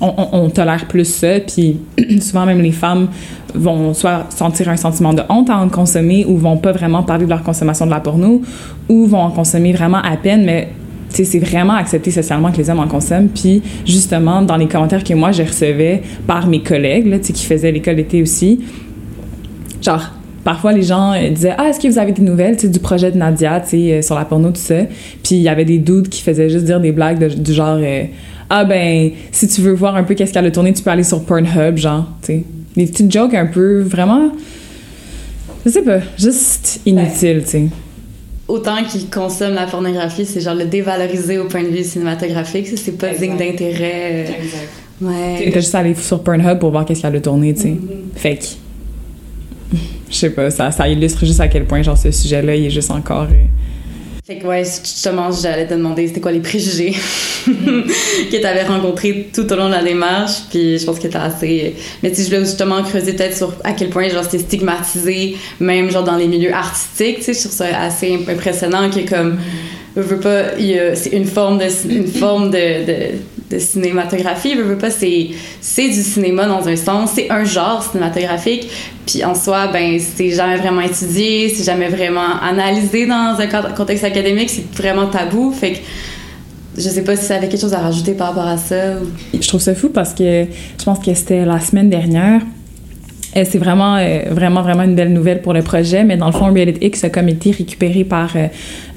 On, 0.00 0.48
tolère 0.50 0.86
plus 0.86 1.04
ça, 1.04 1.40
puis 1.40 1.78
souvent 2.20 2.46
même 2.46 2.60
les 2.60 2.70
femmes 2.70 3.08
vont 3.52 3.92
soit 3.94 4.26
sentir 4.30 4.68
un 4.68 4.76
sentiment 4.76 5.12
de 5.12 5.22
honte 5.28 5.50
à 5.50 5.56
en 5.56 5.68
consommer 5.68 6.24
ou 6.24 6.36
vont 6.36 6.56
pas 6.56 6.70
vraiment 6.70 7.02
parler 7.02 7.24
de 7.24 7.30
leur 7.30 7.42
consommation 7.42 7.84
de 7.84 7.90
la 7.90 7.98
porno 7.98 8.40
ou 8.88 9.06
vont 9.06 9.18
en 9.18 9.32
consommer 9.32 9.72
vraiment 9.72 9.98
à 9.98 10.16
peine, 10.16 10.44
mais 10.44 10.68
c'est 11.08 11.38
vraiment 11.40 11.74
accepté 11.74 12.12
socialement 12.12 12.52
que 12.52 12.58
les 12.58 12.70
hommes 12.70 12.78
en 12.78 12.86
consomment. 12.86 13.28
Puis 13.28 13.60
justement, 13.84 14.42
dans 14.42 14.56
les 14.56 14.68
commentaires 14.68 15.02
que 15.02 15.14
moi 15.14 15.32
je 15.32 15.42
recevais 15.42 16.02
par 16.28 16.46
mes 16.46 16.62
collègues, 16.62 17.06
là, 17.06 17.18
qui 17.18 17.44
faisaient 17.44 17.72
l'école 17.72 17.96
d'été 17.96 18.22
aussi, 18.22 18.60
genre 19.82 20.12
parfois 20.44 20.72
les 20.72 20.82
gens 20.82 21.12
euh, 21.12 21.30
disaient 21.30 21.54
ah 21.58 21.68
est-ce 21.68 21.80
que 21.80 21.88
vous 21.88 21.98
avez 21.98 22.12
des 22.12 22.22
nouvelles 22.22 22.56
du 22.56 22.78
projet 22.78 23.10
de 23.10 23.18
Nadia 23.18 23.60
tu 23.60 23.70
sais, 23.70 23.92
euh, 23.92 24.02
sur 24.02 24.14
la 24.14 24.24
porno 24.24 24.48
tout 24.48 24.56
ça 24.56 24.84
puis 25.22 25.36
il 25.36 25.42
y 25.42 25.48
avait 25.48 25.64
des 25.64 25.78
dudes 25.78 26.08
qui 26.08 26.22
faisaient 26.22 26.48
juste 26.48 26.64
dire 26.64 26.80
des 26.80 26.92
blagues 26.92 27.34
du 27.34 27.52
genre 27.52 27.78
euh, 27.78 28.04
ah 28.50 28.64
ben 28.64 29.10
si 29.32 29.48
tu 29.48 29.60
veux 29.60 29.72
voir 29.72 29.96
un 29.96 30.04
peu 30.04 30.14
qu'est-ce 30.14 30.32
qu'elle 30.32 30.46
a 30.46 30.50
tourné 30.50 30.72
tu 30.72 30.82
peux 30.82 30.90
aller 30.90 31.02
sur 31.02 31.22
Pornhub 31.24 31.76
genre 31.76 32.06
tu 32.22 32.26
sais 32.26 32.44
des 32.76 32.86
petites 32.86 33.12
jokes 33.12 33.34
un 33.34 33.46
peu 33.46 33.80
vraiment 33.80 34.30
je 35.64 35.70
sais 35.70 35.82
pas 35.82 35.98
juste 36.18 36.80
inutiles 36.86 37.42
tu 37.44 37.50
sais 37.50 37.68
autant 38.48 38.82
qu'ils 38.82 39.10
consomment 39.10 39.54
la 39.54 39.66
pornographie, 39.66 40.24
c'est 40.24 40.40
genre 40.40 40.54
le 40.54 40.64
dévaloriser 40.64 41.36
au 41.36 41.44
point 41.44 41.62
de 41.62 41.68
vue 41.68 41.84
cinématographique, 41.84 42.66
c'est 42.78 42.96
pas 42.96 43.12
digne 43.12 43.36
d'intérêt. 43.36 44.26
euh, 44.26 45.06
Ouais. 45.06 45.50
T'as 45.52 45.60
juste 45.60 45.74
à 45.74 45.80
aller 45.80 45.94
sur 45.94 46.22
Pornhub 46.22 46.58
pour 46.58 46.70
voir 46.70 46.84
qu'est-ce 46.84 47.02
qu'elle 47.02 47.14
a 47.14 47.20
tourné, 47.20 47.54
tu 47.54 47.60
sais. 47.60 47.76
Fait 48.16 48.36
que... 48.36 48.44
Je 50.10 50.16
sais 50.16 50.30
pas, 50.30 50.50
ça, 50.50 50.70
ça 50.70 50.88
illustre 50.88 51.24
juste 51.26 51.40
à 51.40 51.46
quel 51.48 51.66
point, 51.66 51.82
genre, 51.82 51.96
ce 51.98 52.10
sujet-là, 52.10 52.56
il 52.56 52.64
est 52.64 52.70
juste 52.70 52.90
encore... 52.90 53.24
euh, 53.24 53.44
Fait 54.28 54.36
que 54.36 54.46
ouais, 54.46 54.62
justement, 54.62 55.30
j'allais 55.32 55.66
te 55.66 55.72
demander 55.72 56.06
c'était 56.06 56.20
quoi 56.20 56.32
les 56.32 56.40
préjugés 56.40 56.92
que 57.46 58.36
tu 58.36 58.44
avais 58.44 58.64
rencontrés 58.64 59.30
tout 59.32 59.50
au 59.50 59.56
long 59.56 59.68
de 59.68 59.72
la 59.72 59.82
démarche, 59.82 60.42
puis 60.50 60.78
je 60.78 60.84
pense 60.84 60.98
que 60.98 61.08
t'as 61.08 61.22
assez... 61.22 61.74
Mais 62.02 62.12
si 62.12 62.24
je 62.24 62.26
voulais 62.26 62.40
justement 62.40 62.82
creuser 62.82 63.14
peut-être 63.14 63.34
sur 63.34 63.54
à 63.64 63.72
quel 63.72 63.88
point 63.88 64.06
genre 64.10 64.24
c'était 64.24 64.40
stigmatisé, 64.40 65.38
même 65.60 65.90
genre 65.90 66.04
dans 66.04 66.16
les 66.16 66.28
milieux 66.28 66.52
artistiques, 66.52 67.20
tu 67.20 67.22
sais, 67.22 67.32
je 67.32 67.38
trouve 67.38 67.52
ça 67.52 67.80
assez 67.80 68.22
impressionnant 68.28 68.90
que 68.90 69.08
comme 69.08 69.38
je 69.96 70.02
veux 70.02 70.20
pas, 70.20 70.58
c'est 70.94 71.12
une 71.12 71.24
forme 71.24 71.56
de 71.56 71.90
une 71.90 72.06
forme 72.06 72.50
de, 72.50 72.84
de, 72.84 72.96
de 73.50 73.58
cinématographie, 73.58 74.54
je 74.56 74.62
veux 74.62 74.78
pas, 74.78 74.90
c'est 74.90 75.28
c'est 75.60 75.88
du 75.88 76.02
cinéma 76.02 76.46
dans 76.46 76.66
un 76.68 76.76
sens, 76.76 77.12
c'est 77.14 77.30
un 77.30 77.44
genre 77.44 77.82
cinématographique, 77.82 78.68
puis 79.06 79.24
en 79.24 79.34
soi, 79.34 79.68
ben 79.68 79.98
c'est 79.98 80.30
jamais 80.30 80.56
vraiment 80.56 80.82
étudié, 80.82 81.48
c'est 81.48 81.64
jamais 81.64 81.88
vraiment 81.88 82.40
analysé 82.42 83.06
dans 83.06 83.36
un 83.38 83.46
contexte 83.72 84.04
académique, 84.04 84.50
c'est 84.50 84.70
vraiment 84.74 85.06
tabou, 85.06 85.52
fait 85.52 85.72
que 85.72 85.78
je 86.76 86.88
sais 86.88 87.02
pas 87.02 87.16
si 87.16 87.24
ça 87.24 87.36
avait 87.36 87.48
quelque 87.48 87.60
chose 87.60 87.74
à 87.74 87.80
rajouter 87.80 88.12
par 88.12 88.28
rapport 88.28 88.46
à 88.46 88.56
ça. 88.56 88.94
Je 89.34 89.48
trouve 89.48 89.60
ça 89.60 89.74
fou 89.74 89.88
parce 89.88 90.14
que 90.14 90.46
je 90.78 90.84
pense 90.84 90.98
que 91.00 91.12
c'était 91.12 91.44
la 91.44 91.60
semaine 91.60 91.90
dernière 91.90 92.42
c'est 93.34 93.58
vraiment, 93.58 93.96
euh, 93.96 94.22
vraiment, 94.30 94.62
vraiment 94.62 94.82
une 94.82 94.94
belle 94.94 95.12
nouvelle 95.12 95.42
pour 95.42 95.52
le 95.52 95.62
projet, 95.62 96.04
mais 96.04 96.16
dans 96.16 96.26
le 96.26 96.32
fond, 96.32 96.46
Reality 96.46 96.86
X 96.86 97.04
a 97.04 97.10
comme 97.10 97.28
été 97.28 97.50
récupéré 97.50 98.04
par 98.04 98.36
euh, 98.36 98.46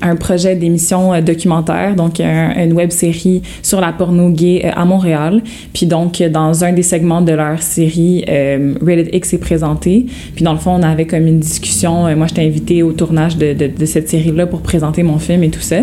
un 0.01 0.15
projet 0.15 0.55
d'émission 0.55 1.19
documentaire, 1.21 1.95
donc 1.95 2.19
une 2.19 2.73
web 2.73 2.89
série 2.91 3.41
sur 3.61 3.81
la 3.81 3.91
porno 3.91 4.29
gay 4.29 4.71
à 4.75 4.83
Montréal. 4.85 5.43
Puis 5.73 5.85
donc, 5.85 6.21
dans 6.23 6.63
un 6.63 6.73
des 6.73 6.81
segments 6.81 7.21
de 7.21 7.33
leur 7.33 7.61
série, 7.61 8.25
Reality 8.27 9.17
X 9.17 9.33
est 9.33 9.37
présenté. 9.37 10.07
Puis 10.35 10.43
dans 10.43 10.53
le 10.53 10.57
fond, 10.57 10.71
on 10.71 10.81
avait 10.81 11.05
comme 11.05 11.27
une 11.27 11.39
discussion. 11.39 12.15
moi, 12.15 12.25
j'étais 12.25 12.41
invitée 12.41 12.81
au 12.81 12.93
tournage 12.93 13.37
de 13.37 13.85
cette 13.85 14.09
série-là 14.09 14.47
pour 14.47 14.61
présenter 14.61 15.03
mon 15.03 15.19
film 15.19 15.43
et 15.43 15.51
tout 15.51 15.61
ça. 15.61 15.81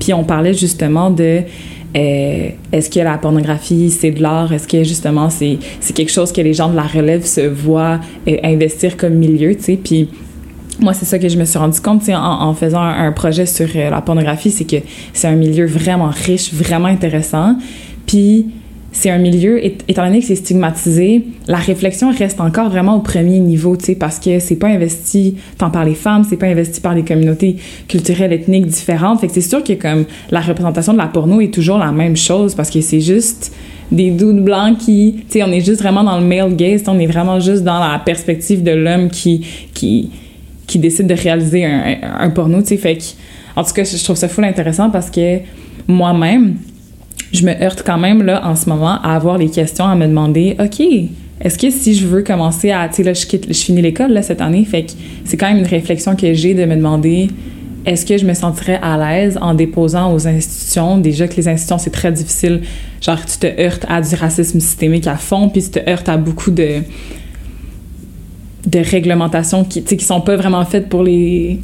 Puis 0.00 0.14
on 0.14 0.24
parlait 0.24 0.54
justement 0.54 1.10
de 1.10 1.42
euh, 1.96 2.48
est-ce 2.72 2.90
que 2.90 3.00
la 3.00 3.16
pornographie, 3.18 3.90
c'est 3.90 4.10
de 4.10 4.22
l'art? 4.22 4.52
Est-ce 4.52 4.68
que 4.68 4.84
justement, 4.84 5.30
c'est, 5.30 5.58
quelque 5.94 6.12
chose 6.12 6.32
que 6.32 6.40
les 6.40 6.54
gens 6.54 6.68
de 6.68 6.76
la 6.76 6.82
relève 6.82 7.24
se 7.24 7.40
voient 7.40 8.00
euh, 8.26 8.36
investir 8.44 8.96
comme 8.96 9.14
milieu, 9.14 9.54
tu 9.54 9.62
sais? 9.62 9.78
Puis 9.82 10.08
moi, 10.80 10.92
c'est 10.92 11.06
ça 11.06 11.18
que 11.18 11.28
je 11.28 11.36
me 11.36 11.44
suis 11.44 11.58
rendu 11.58 11.80
compte 11.80 12.08
en, 12.08 12.42
en 12.42 12.54
faisant 12.54 12.82
un, 12.82 13.10
projet 13.12 13.46
sur 13.46 13.68
euh, 13.74 13.90
la 13.90 14.00
pornographie, 14.00 14.50
c'est 14.50 14.64
que 14.64 14.76
c'est 15.12 15.28
un 15.28 15.34
milieu 15.34 15.66
vraiment 15.66 16.10
riche, 16.10 16.52
vraiment 16.52 16.88
intéressant. 16.88 17.56
Puis 18.06 18.46
c'est 18.90 19.10
un 19.10 19.18
milieu, 19.18 19.62
étant 19.64 20.06
donné 20.06 20.20
que 20.20 20.26
c'est 20.26 20.34
stigmatisé, 20.34 21.24
la 21.46 21.58
réflexion 21.58 22.10
reste 22.10 22.40
encore 22.40 22.70
vraiment 22.70 22.96
au 22.96 23.00
premier 23.00 23.38
niveau, 23.38 23.76
tu 23.76 23.84
sais, 23.84 23.94
parce 23.94 24.18
que 24.18 24.38
c'est 24.38 24.56
pas 24.56 24.68
investi 24.68 25.36
tant 25.58 25.70
par 25.70 25.84
les 25.84 25.94
femmes, 25.94 26.24
c'est 26.28 26.38
pas 26.38 26.46
investi 26.46 26.80
par 26.80 26.94
des 26.94 27.04
communautés 27.04 27.56
culturelles, 27.86 28.32
ethniques 28.32 28.66
différentes. 28.66 29.20
Fait 29.20 29.26
que 29.26 29.34
c'est 29.34 29.42
sûr 29.42 29.62
que 29.62 29.74
comme 29.74 30.06
la 30.30 30.40
représentation 30.40 30.94
de 30.94 30.98
la 30.98 31.06
porno 31.06 31.40
est 31.40 31.52
toujours 31.52 31.78
la 31.78 31.92
même 31.92 32.16
chose, 32.16 32.54
parce 32.54 32.70
que 32.70 32.80
c'est 32.80 33.00
juste 33.00 33.52
des 33.92 34.10
doutes 34.10 34.42
blancs 34.42 34.78
qui, 34.78 35.16
tu 35.28 35.38
sais, 35.38 35.42
on 35.42 35.52
est 35.52 35.64
juste 35.64 35.82
vraiment 35.82 36.02
dans 36.02 36.18
le 36.18 36.26
male 36.26 36.56
gaze, 36.56 36.82
on 36.86 36.98
est 36.98 37.06
vraiment 37.06 37.40
juste 37.40 37.64
dans 37.64 37.78
la 37.78 37.98
perspective 37.98 38.62
de 38.62 38.72
l'homme 38.72 39.10
qui, 39.10 39.46
qui, 39.74 40.10
qui 40.66 40.78
décide 40.78 41.06
de 41.06 41.14
réaliser 41.14 41.64
un, 41.66 41.98
un 42.20 42.30
porno, 42.30 42.62
tu 42.62 42.68
sais. 42.68 42.76
Fait 42.78 42.96
que, 42.96 43.04
en 43.54 43.64
tout 43.64 43.72
cas, 43.74 43.84
je 43.84 44.02
trouve 44.02 44.16
ça 44.16 44.28
fou 44.28 44.40
intéressant 44.42 44.88
parce 44.88 45.10
que 45.10 45.38
moi-même, 45.86 46.56
je 47.32 47.44
me 47.44 47.52
heurte 47.62 47.82
quand 47.84 47.98
même 47.98 48.22
là 48.22 48.46
en 48.46 48.56
ce 48.56 48.68
moment 48.68 49.00
à 49.02 49.14
avoir 49.14 49.38
les 49.38 49.50
questions 49.50 49.84
à 49.84 49.94
me 49.94 50.06
demander 50.06 50.56
OK, 50.58 50.80
est-ce 51.40 51.58
que 51.58 51.70
si 51.70 51.94
je 51.94 52.06
veux 52.06 52.22
commencer 52.22 52.70
à 52.70 52.88
tu 52.88 52.96
sais 52.96 53.02
là 53.02 53.12
je 53.12 53.52
finis 53.52 53.82
l'école 53.82 54.12
là 54.12 54.22
cette 54.22 54.40
année 54.40 54.64
fait 54.64 54.84
que 54.84 54.92
c'est 55.24 55.36
quand 55.36 55.48
même 55.48 55.58
une 55.58 55.66
réflexion 55.66 56.16
que 56.16 56.32
j'ai 56.34 56.54
de 56.54 56.64
me 56.64 56.74
demander 56.74 57.28
est-ce 57.86 58.04
que 58.04 58.18
je 58.18 58.26
me 58.26 58.34
sentirais 58.34 58.78
à 58.82 58.98
l'aise 58.98 59.38
en 59.40 59.54
déposant 59.54 60.12
aux 60.12 60.26
institutions? 60.26 60.98
Déjà 60.98 61.26
que 61.26 61.36
les 61.36 61.48
institutions 61.48 61.78
c'est 61.78 61.90
très 61.90 62.12
difficile. 62.12 62.60
Genre 63.00 63.24
tu 63.24 63.38
te 63.38 63.46
heurtes 63.46 63.86
à 63.88 64.02
du 64.02 64.14
racisme 64.14 64.60
systémique 64.60 65.06
à 65.06 65.16
fond 65.16 65.48
puis 65.48 65.62
tu 65.62 65.70
te 65.70 65.90
heurtes 65.90 66.08
à 66.08 66.16
beaucoup 66.16 66.50
de 66.50 66.82
de 68.66 68.78
réglementations 68.80 69.64
qui 69.64 69.82
tu 69.82 69.88
sais 69.88 69.96
qui 69.96 70.04
sont 70.04 70.20
pas 70.20 70.36
vraiment 70.36 70.64
faites 70.66 70.88
pour 70.88 71.02
les 71.02 71.60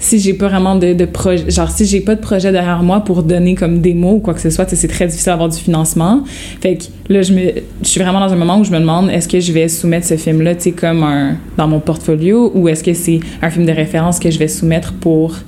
si 0.00 0.20
j'ai 0.20 0.32
pas 0.32 0.48
vraiment 0.48 0.76
de, 0.76 0.92
de 0.92 1.04
projet, 1.04 1.50
genre 1.50 1.70
si 1.70 1.84
j'ai 1.84 2.00
pas 2.00 2.14
de 2.14 2.20
projet 2.20 2.52
derrière 2.52 2.82
moi 2.84 3.00
pour 3.00 3.24
donner 3.24 3.56
comme 3.56 3.80
des 3.80 3.94
mots 3.94 4.14
ou 4.14 4.20
quoi 4.20 4.32
que 4.32 4.40
ce 4.40 4.48
soit, 4.48 4.68
c'est 4.68 4.88
très 4.88 5.06
difficile 5.06 5.32
d'avoir 5.32 5.48
du 5.48 5.58
financement. 5.58 6.22
Fait 6.60 6.76
que 6.76 6.84
là, 7.12 7.22
je, 7.22 7.34
je 7.82 7.88
suis 7.88 8.00
vraiment 8.00 8.20
dans 8.20 8.32
un 8.32 8.36
moment 8.36 8.58
où 8.58 8.64
je 8.64 8.70
me 8.70 8.78
demande 8.78 9.10
est-ce 9.10 9.28
que 9.28 9.40
je 9.40 9.52
vais 9.52 9.66
soumettre 9.66 10.06
ce 10.06 10.16
film-là, 10.16 10.54
tu 10.54 10.72
comme 10.72 11.02
un, 11.02 11.36
dans 11.56 11.66
mon 11.66 11.80
portfolio 11.80 12.52
ou 12.54 12.68
est-ce 12.68 12.84
que 12.84 12.94
c'est 12.94 13.18
un 13.42 13.50
film 13.50 13.66
de 13.66 13.72
référence 13.72 14.20
que 14.20 14.30
je 14.30 14.38
vais 14.38 14.48
soumettre 14.48 14.94
pour, 14.94 15.34
tu 15.34 15.40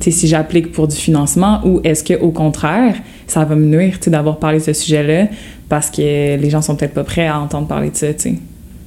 sais, 0.00 0.10
si 0.10 0.26
j'applique 0.26 0.72
pour 0.72 0.88
du 0.88 0.96
financement 0.96 1.60
ou 1.64 1.80
est-ce 1.84 2.02
que 2.02 2.14
au 2.20 2.30
contraire, 2.30 2.96
ça 3.28 3.44
va 3.44 3.54
me 3.54 3.64
nuire, 3.64 3.94
tu 4.00 4.06
sais, 4.06 4.10
d'avoir 4.10 4.38
parlé 4.38 4.58
de 4.58 4.64
ce 4.64 4.72
sujet-là 4.72 5.28
parce 5.68 5.88
que 5.88 6.36
les 6.36 6.50
gens 6.50 6.62
sont 6.62 6.74
peut-être 6.74 6.94
pas 6.94 7.04
prêts 7.04 7.28
à 7.28 7.38
entendre 7.38 7.68
parler 7.68 7.90
de 7.90 7.96
ça, 7.96 8.12
tu 8.12 8.22
sais. 8.22 8.34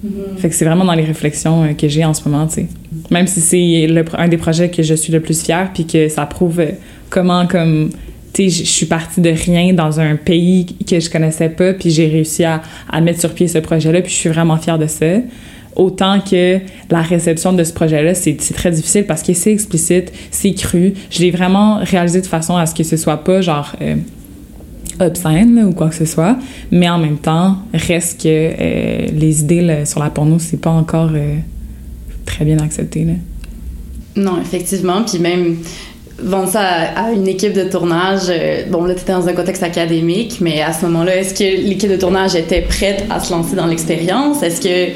Mm-hmm. 0.06 0.38
Fait 0.38 0.50
que 0.50 0.56
c'est 0.56 0.66
vraiment 0.66 0.86
dans 0.86 0.94
les 0.94 1.04
réflexions 1.04 1.64
euh, 1.64 1.74
que 1.74 1.88
j'ai 1.88 2.06
en 2.06 2.14
ce 2.14 2.28
moment, 2.28 2.46
tu 2.48 2.54
sais. 2.56 2.68
Même 3.10 3.28
si 3.28 3.42
c'est 3.42 3.88
un 4.18 4.28
des 4.28 4.38
projets 4.38 4.70
que 4.70 4.84
je 4.84 4.94
suis 4.94 5.12
le 5.12 5.20
plus 5.20 5.42
fière, 5.42 5.72
puis 5.74 5.86
que 5.86 6.08
ça 6.08 6.26
prouve 6.26 6.60
euh, 6.60 6.72
comment, 7.10 7.48
comme, 7.48 7.90
tu 8.34 8.50
sais, 8.50 8.64
je 8.64 8.70
suis 8.70 8.86
partie 8.86 9.22
de 9.22 9.30
rien 9.30 9.74
dans 9.74 10.00
un 10.00 10.16
pays 10.16 10.66
que 10.88 11.00
je 11.00 11.10
connaissais 11.10 11.50
pas, 11.50 11.74
puis 11.74 11.90
j'ai 11.90 12.08
réussi 12.08 12.44
à, 12.44 12.62
à, 12.90 13.02
mettre 13.02 13.20
sur 13.20 13.34
pied 13.34 13.48
ce 13.48 13.58
projet-là, 13.58 14.02
puis 14.02 14.12
je 14.12 14.18
suis 14.18 14.30
vraiment 14.30 14.58
fière 14.58 14.78
de 14.78 14.88
ça. 14.88 15.06
Autant 15.76 16.20
que 16.20 16.60
la 16.90 17.02
réception 17.04 17.54
de 17.54 17.64
ce 17.64 17.72
projet-là, 17.72 18.16
c'est 18.16 18.36
très 18.36 18.72
difficile 18.72 19.06
parce 19.06 19.22
que 19.22 19.34
c'est 19.34 19.52
explicite, 19.52 20.12
c'est 20.32 20.54
cru. 20.54 20.94
Je 21.12 21.20
l'ai 21.20 21.30
vraiment 21.30 21.78
réalisé 21.84 22.20
de 22.22 22.26
façon 22.26 22.58
à 22.58 22.66
ce 22.66 22.74
que 22.74 22.84
ce 22.84 22.98
soit 22.98 23.24
pas 23.24 23.42
genre. 23.42 23.76
Euh, 23.82 23.96
obscène 25.00 25.64
ou 25.64 25.74
quoi 25.74 25.90
que 25.90 25.96
ce 25.96 26.06
soit, 26.06 26.38
mais 26.72 26.90
en 26.90 26.98
même 26.98 27.18
temps, 27.18 27.58
reste 27.74 28.22
que 28.22 28.28
euh, 28.28 29.08
les 29.14 29.42
idées 29.42 29.86
sur 29.86 30.00
la 30.00 30.10
porno, 30.10 30.38
c'est 30.40 30.62
pas 30.62 30.72
encore 30.72 31.10
euh, 31.14 31.36
très 32.26 32.46
bien 32.46 32.58
accepté. 32.60 33.08
Non, 34.16 34.42
effectivement, 34.42 35.04
puis 35.04 35.20
même 35.20 35.58
vendre 36.20 36.50
ça 36.50 36.62
à, 36.62 37.12
une 37.12 37.28
équipe 37.28 37.54
de 37.54 37.64
tournage, 37.64 38.24
euh, 38.30 38.64
bon 38.70 38.86
là 38.86 38.94
étais 38.94 39.12
dans 39.12 39.28
un 39.28 39.34
contexte 39.34 39.64
académique, 39.64 40.38
mais 40.42 40.62
à 40.62 40.74
ce 40.74 40.86
moment-là, 40.86 41.18
est-ce 41.18 41.34
que 41.34 41.68
l'équipe 41.68 41.90
de 41.90 41.98
tournage 41.98 42.36
était 42.36 42.62
prête 42.62 43.06
à 43.10 43.20
se 43.20 43.32
lancer 43.32 43.56
dans 43.56 43.68
l'expérience? 43.68 44.42
Est-ce 44.44 44.62
que 44.62 44.94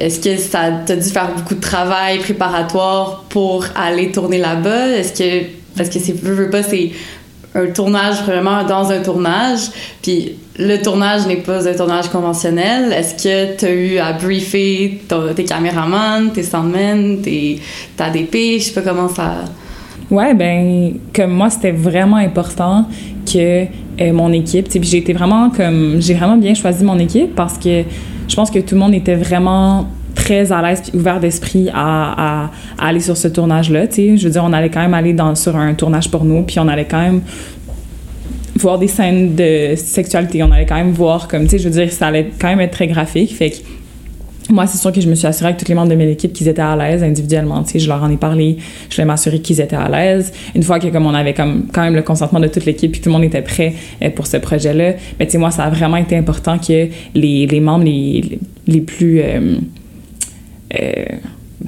est-ce 0.00 0.20
que 0.20 0.38
ça 0.38 0.70
t'a 0.86 0.96
dû 0.96 1.08
faire 1.08 1.34
beaucoup 1.36 1.54
de 1.54 1.60
travail 1.60 2.18
préparatoire 2.18 3.24
pour 3.28 3.66
aller 3.74 4.10
tourner 4.10 4.38
là-bas? 4.38 4.88
Est-ce 4.88 5.12
que 5.12 5.46
parce 5.76 5.88
que 5.88 5.98
c'est 5.98 6.14
veux, 6.14 6.34
veux 6.34 6.50
pas 6.50 6.62
c'est 6.62 6.92
un 7.54 7.66
tournage 7.66 8.22
vraiment 8.22 8.64
dans 8.64 8.90
un 8.90 9.00
tournage. 9.00 9.70
Puis 10.02 10.36
le 10.58 10.76
tournage 10.78 11.26
n'est 11.26 11.36
pas 11.36 11.68
un 11.68 11.74
tournage 11.74 12.08
conventionnel. 12.08 12.92
Est-ce 12.92 13.22
que 13.22 13.56
tu 13.56 13.64
as 13.64 13.72
eu 13.72 13.98
à 13.98 14.12
briefer 14.12 15.02
tes 15.36 15.44
caméramans, 15.44 16.30
tes 16.32 16.42
soundmen, 16.42 17.20
tes, 17.22 17.60
ta 17.96 18.10
DP? 18.10 18.58
Je 18.58 18.64
sais 18.64 18.72
pas 18.72 18.82
comment 18.82 19.08
ça. 19.08 19.44
Ouais, 20.10 20.34
ben, 20.34 20.94
comme 21.14 21.32
moi, 21.32 21.48
c'était 21.50 21.70
vraiment 21.70 22.16
important 22.16 22.86
que 23.30 23.64
euh, 24.00 24.12
mon 24.12 24.32
équipe, 24.32 24.68
puis 24.68 24.80
j'ai 24.82 24.98
été 24.98 25.12
vraiment 25.12 25.50
comme. 25.50 26.00
J'ai 26.00 26.14
vraiment 26.14 26.36
bien 26.36 26.54
choisi 26.54 26.84
mon 26.84 26.98
équipe 26.98 27.34
parce 27.34 27.56
que 27.56 27.82
je 28.28 28.34
pense 28.34 28.50
que 28.50 28.58
tout 28.58 28.74
le 28.74 28.80
monde 28.80 28.94
était 28.94 29.14
vraiment 29.14 29.86
très 30.22 30.52
à 30.52 30.62
l'aise 30.62 30.80
puis 30.82 30.98
ouvert 30.98 31.18
d'esprit 31.18 31.68
à, 31.74 32.50
aller 32.78 33.00
sur 33.00 33.16
ce 33.16 33.28
tournage-là. 33.28 33.86
Je 33.94 34.24
veux 34.24 34.30
dire, 34.30 34.44
on 34.44 34.52
allait 34.52 34.70
quand 34.70 34.80
même 34.80 34.94
aller 34.94 35.12
dans, 35.12 35.34
sur 35.34 35.56
un 35.56 35.74
tournage 35.74 36.10
pour 36.10 36.24
nous, 36.24 36.42
puis 36.42 36.58
on 36.60 36.68
allait 36.68 36.84
quand 36.84 37.00
même 37.00 37.22
voir 38.56 38.78
des 38.78 38.86
scènes 38.86 39.34
de 39.34 39.74
sexualité. 39.76 40.42
On 40.42 40.52
allait 40.52 40.66
quand 40.66 40.76
même 40.76 40.92
voir, 40.92 41.26
comme, 41.26 41.44
tu 41.44 41.50
sais, 41.50 41.58
je 41.58 41.64
veux 41.68 41.74
dire, 41.74 41.92
ça 41.92 42.06
allait 42.06 42.30
quand 42.40 42.48
même 42.48 42.60
être 42.60 42.72
très 42.72 42.86
graphique. 42.86 43.34
Fait 43.34 43.50
que 43.50 43.56
moi, 44.48 44.66
c'est 44.66 44.78
sûr 44.78 44.92
que 44.92 45.00
je 45.00 45.08
me 45.08 45.14
suis 45.16 45.26
assurée 45.26 45.48
avec 45.48 45.58
tous 45.58 45.68
les 45.68 45.74
membres 45.74 45.90
de 45.90 45.96
mon 45.96 46.08
équipe 46.08 46.32
qu'ils 46.32 46.46
étaient 46.46 46.62
à 46.62 46.76
l'aise 46.76 47.02
individuellement. 47.02 47.62
Tu 47.64 47.72
sais, 47.72 47.78
je 47.80 47.88
leur 47.88 48.02
en 48.02 48.10
ai 48.10 48.16
parlé, 48.16 48.58
je 48.90 48.94
voulais 48.94 49.06
m'assurer 49.06 49.40
qu'ils 49.40 49.60
étaient 49.60 49.76
à 49.76 49.88
l'aise. 49.88 50.32
Une 50.54 50.62
fois 50.62 50.78
que 50.78 50.86
comme 50.88 51.06
on 51.06 51.14
avait 51.14 51.34
comme 51.34 51.66
quand 51.72 51.82
même 51.82 51.96
le 51.96 52.02
consentement 52.02 52.38
de 52.38 52.48
toute 52.48 52.64
l'équipe 52.64 52.92
puis 52.92 53.00
tout 53.00 53.08
le 53.08 53.14
monde 53.14 53.24
était 53.24 53.42
prêt 53.42 53.74
euh, 54.02 54.10
pour 54.10 54.26
ce 54.26 54.36
projet-là, 54.36 54.94
mais 55.18 55.26
tu 55.26 55.32
sais, 55.32 55.38
moi, 55.38 55.50
ça 55.50 55.64
a 55.64 55.70
vraiment 55.70 55.96
été 55.96 56.16
important 56.16 56.58
que 56.58 56.88
les, 57.14 57.60
membres 57.60 57.84
les, 57.84 58.38
les 58.66 58.80
plus 58.80 59.20
euh, 59.20 59.56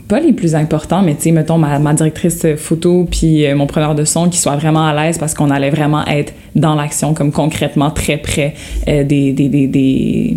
pas 0.08 0.20
les 0.20 0.32
plus 0.32 0.54
importants, 0.54 1.02
mais 1.02 1.14
tu 1.14 1.22
sais, 1.22 1.30
mettons 1.30 1.58
ma, 1.58 1.94
directrice 1.94 2.46
photo 2.56 3.06
puis 3.10 3.46
euh, 3.46 3.54
mon 3.54 3.66
preneur 3.66 3.94
de 3.94 4.04
son 4.04 4.28
qui 4.28 4.38
soit 4.38 4.56
vraiment 4.56 4.86
à 4.86 4.94
l'aise 4.94 5.18
parce 5.18 5.34
qu'on 5.34 5.50
allait 5.50 5.70
vraiment 5.70 6.04
être 6.06 6.32
dans 6.54 6.74
l'action, 6.74 7.14
comme 7.14 7.32
concrètement 7.32 7.90
très 7.90 8.18
près 8.18 8.54
euh, 8.88 9.04
des. 9.04 9.32
des, 9.32 9.48
des, 9.48 9.66
des... 9.66 10.36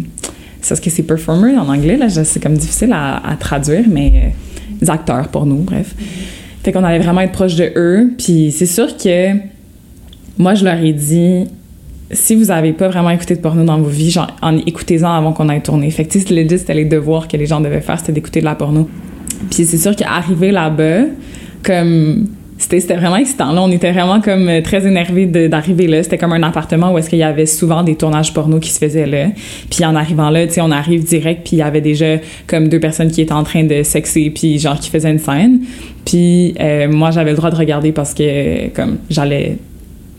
C'est 0.62 0.76
ce 0.76 0.82
que 0.82 0.90
c'est 0.90 1.04
performer 1.04 1.56
en 1.58 1.70
anglais, 1.70 1.96
là, 1.96 2.10
c'est 2.10 2.42
comme 2.42 2.58
difficile 2.58 2.92
à, 2.92 3.26
à 3.26 3.36
traduire, 3.36 3.86
mais 3.90 4.34
des 4.82 4.90
acteurs 4.90 5.30
pour 5.30 5.46
nous, 5.46 5.58
bref. 5.58 5.96
Fait 6.64 6.74
qu'on 6.74 6.84
allait 6.84 7.00
vraiment 7.00 7.22
être 7.22 7.32
proche 7.32 7.56
de 7.56 7.72
eux, 7.78 8.12
puis 8.18 8.52
c'est 8.52 8.66
sûr 8.66 8.98
que 8.98 9.34
moi, 10.38 10.56
je 10.56 10.66
leur 10.66 10.78
ai 10.78 10.92
dit 10.92 11.46
si 12.12 12.36
vous 12.36 12.52
avez 12.52 12.74
pas 12.74 12.88
vraiment 12.88 13.10
écouté 13.10 13.36
de 13.36 13.42
porno 13.42 13.64
dans 13.64 13.78
vos 13.78 13.90
vies, 13.90 14.12
genre, 14.12 14.36
en 14.42 14.58
écoutez-en 14.58 15.12
avant 15.12 15.34
qu'on 15.34 15.50
aille 15.50 15.62
tourner. 15.62 15.90
Fait 15.92 16.06
que, 16.06 16.14
sais, 16.14 16.20
c'était 16.20 16.74
les 16.74 16.86
devoirs 16.86 17.28
que 17.28 17.38
les 17.38 17.46
gens 17.46 17.60
devaient 17.60 17.82
faire, 17.82 18.00
c'était 18.00 18.14
d'écouter 18.14 18.40
de 18.40 18.46
la 18.46 18.56
porno. 18.56 18.88
Puis 19.52 19.66
c'est 19.66 19.78
sûr 19.78 19.96
qu'arriver 19.96 20.52
là-bas, 20.52 21.04
comme 21.64 22.28
c'était 22.58 22.96
vraiment 22.96 23.18
excitant. 23.18 23.52
Là, 23.52 23.62
on 23.62 23.72
était 23.72 23.92
vraiment 23.92 24.20
comme 24.20 24.50
euh, 24.50 24.62
très 24.62 24.86
énervés 24.88 25.26
d'arriver 25.26 25.88
là. 25.88 26.02
C'était 26.04 26.18
comme 26.18 26.34
un 26.34 26.44
appartement 26.44 26.92
où 26.92 26.98
est-ce 26.98 27.10
qu'il 27.10 27.20
y 27.20 27.24
avait 27.24 27.46
souvent 27.46 27.84
des 27.84 27.96
tournages 27.96 28.34
porno 28.34 28.60
qui 28.60 28.70
se 28.72 28.80
faisaient 28.80 29.06
là. 29.06 29.28
Puis 29.70 29.86
en 29.86 29.96
arrivant 29.96 30.30
là, 30.30 30.48
tu 30.48 30.54
sais, 30.54 30.62
on 30.62 30.72
arrive 30.72 31.04
direct, 31.04 31.42
puis 31.44 31.58
il 31.58 31.60
y 31.60 31.62
avait 31.62 31.82
déjà 31.82 32.18
comme 32.48 32.68
deux 32.68 32.80
personnes 32.80 33.12
qui 33.12 33.22
étaient 33.22 33.34
en 33.34 33.44
train 33.44 33.64
de 33.64 33.84
sexer, 33.84 34.32
puis 34.32 34.60
genre 34.60 34.80
qui 34.80 34.90
faisaient 34.90 35.12
une 35.12 35.20
scène. 35.20 35.62
Puis 36.06 36.56
euh, 36.60 36.88
moi, 36.90 37.12
j'avais 37.12 37.32
le 37.32 37.38
droit 37.38 37.52
de 37.52 37.56
regarder 37.56 37.92
parce 37.92 38.14
que 38.14 38.70
comme 38.70 38.98
j'allais 39.10 39.58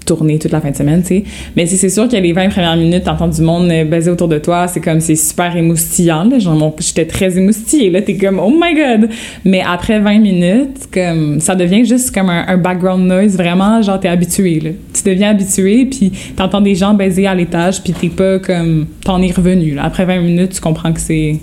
tourner 0.09 0.39
toute 0.39 0.53
la 0.53 0.61
fin 0.61 0.71
de 0.71 0.77
semaine, 0.77 1.03
tu 1.03 1.09
sais. 1.09 1.25
Mais 1.55 1.67
c'est 1.67 1.89
sûr 1.89 2.09
que 2.09 2.17
les 2.17 2.33
20 2.33 2.49
premières 2.49 2.77
minutes, 2.77 3.05
t'entends 3.05 3.29
du 3.29 3.43
monde 3.43 3.71
euh, 3.71 3.85
baiser 3.85 4.11
autour 4.11 4.29
de 4.29 4.39
toi, 4.39 4.67
c'est 4.67 4.81
comme, 4.81 5.01
c'est 5.01 5.17
super 5.17 5.57
émoustillant, 5.57 6.25
là. 6.25 6.39
Genre, 6.39 6.75
j'étais 6.79 7.05
très 7.05 7.37
émoustillée, 7.37 7.91
là. 7.91 8.03
T'es 8.03 8.17
comme, 8.17 8.41
oh 8.41 8.51
my 8.51 8.75
god! 8.75 9.11
Mais 9.45 9.63
après 9.67 10.01
20 10.01 10.19
minutes, 10.19 10.89
comme, 10.93 11.41
ça 11.41 11.55
devient 11.55 11.85
juste 11.85 12.15
comme 12.15 12.31
un, 12.31 12.47
un 12.49 12.57
background 12.57 13.07
noise, 13.07 13.37
vraiment, 13.37 13.83
genre, 13.83 14.01
t'es 14.01 14.09
habitué, 14.09 14.61
là. 14.61 14.71
Tu 14.95 15.03
deviens 15.09 15.31
habitué, 15.31 15.85
puis 15.85 16.11
t'entends 16.37 16.61
des 16.61 16.75
gens 16.75 16.95
baiser 16.95 17.27
à 17.27 17.35
l'étage, 17.35 17.83
puis 17.83 17.93
t'es 17.93 18.09
pas 18.09 18.39
comme, 18.39 18.87
t'en 19.05 19.21
es 19.23 19.31
revenu, 19.31 19.75
là. 19.75 19.85
Après 19.85 20.05
20 20.07 20.21
minutes, 20.23 20.55
tu 20.55 20.61
comprends 20.61 20.93
que 20.93 21.01
c'est, 21.01 21.37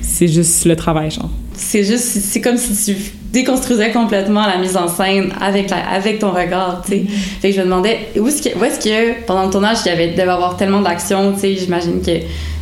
c'est 0.00 0.28
juste 0.28 0.64
le 0.64 0.76
travail, 0.76 1.10
genre. 1.10 1.30
C'est 1.62 1.84
juste, 1.84 2.04
c'est 2.04 2.40
comme 2.40 2.56
si 2.56 2.74
tu 2.74 2.96
déconstruisais 3.32 3.92
complètement 3.92 4.46
la 4.46 4.58
mise 4.58 4.76
en 4.76 4.88
scène 4.88 5.32
avec, 5.40 5.70
la, 5.70 5.88
avec 5.88 6.18
ton 6.18 6.32
regard, 6.32 6.82
tu 6.84 6.92
sais. 6.92 7.04
Fait 7.40 7.50
que 7.50 7.56
je 7.56 7.60
me 7.60 7.66
demandais, 7.66 8.08
où 8.16 8.26
est-ce 8.26 8.42
que, 8.42 8.58
où 8.58 8.64
est-ce 8.64 8.80
que 8.80 9.24
pendant 9.26 9.44
le 9.44 9.50
tournage, 9.50 9.78
il 9.84 9.88
y 9.88 9.92
avait, 9.92 10.08
devait 10.08 10.22
avoir 10.22 10.56
tellement 10.56 10.80
d'action, 10.80 11.32
tu 11.34 11.40
sais, 11.40 11.56
j'imagine 11.56 12.00
que 12.00 12.12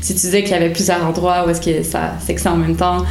si 0.01 0.15
tu 0.15 0.21
disais 0.21 0.43
qu'il 0.43 0.53
y 0.53 0.55
avait 0.55 0.71
plusieurs 0.71 1.03
endroits 1.05 1.45
où 1.47 1.51
est-ce 1.51 1.61
que 1.61 1.83
ça 1.83 2.15
sexait 2.25 2.49
en 2.49 2.57
même 2.57 2.77
temps, 2.77 3.05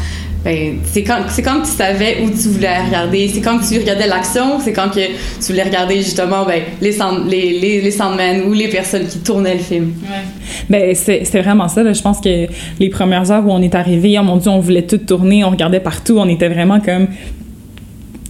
c'est 0.85 1.03
quand, 1.03 1.19
c'est 1.29 1.41
quand 1.41 1.61
que 1.61 1.65
tu 1.65 1.71
savais 1.73 2.17
où 2.23 2.29
tu 2.29 2.47
voulais 2.49 2.77
regarder, 2.85 3.27
c'est 3.27 3.41
quand 3.41 3.57
que 3.59 3.67
tu 3.67 3.79
regardais 3.79 4.07
l'action, 4.07 4.59
c'est 4.59 4.71
quand 4.73 4.89
que 4.89 4.99
tu 5.05 5.51
voulais 5.51 5.63
regarder 5.63 5.97
justement, 5.97 6.45
ben, 6.45 6.61
les, 6.81 6.91
sound- 6.93 7.29
les, 7.29 7.59
les, 7.59 7.81
les 7.81 7.91
soundmen 7.91 8.43
ou 8.47 8.53
les 8.53 8.67
personnes 8.69 9.05
qui 9.07 9.19
tournaient 9.19 9.55
le 9.55 9.59
film. 9.59 9.93
Ben, 10.69 10.95
c'est- 10.95 11.23
c'était 11.25 11.41
vraiment 11.41 11.67
ça. 11.67 11.83
Là. 11.83 11.93
Je 11.93 12.01
pense 12.01 12.19
que 12.21 12.47
les 12.79 12.89
premières 12.89 13.29
heures 13.31 13.45
où 13.45 13.51
on 13.51 13.61
est 13.61 13.75
arrivé, 13.75 14.17
oh 14.19 14.23
mon 14.23 14.37
Dieu, 14.37 14.49
on 14.51 14.59
voulait 14.59 14.83
tout 14.83 14.97
tourner, 14.99 15.43
on 15.43 15.49
regardait 15.49 15.79
partout, 15.81 16.17
on 16.17 16.27
était 16.29 16.49
vraiment 16.49 16.79
comme 16.79 17.07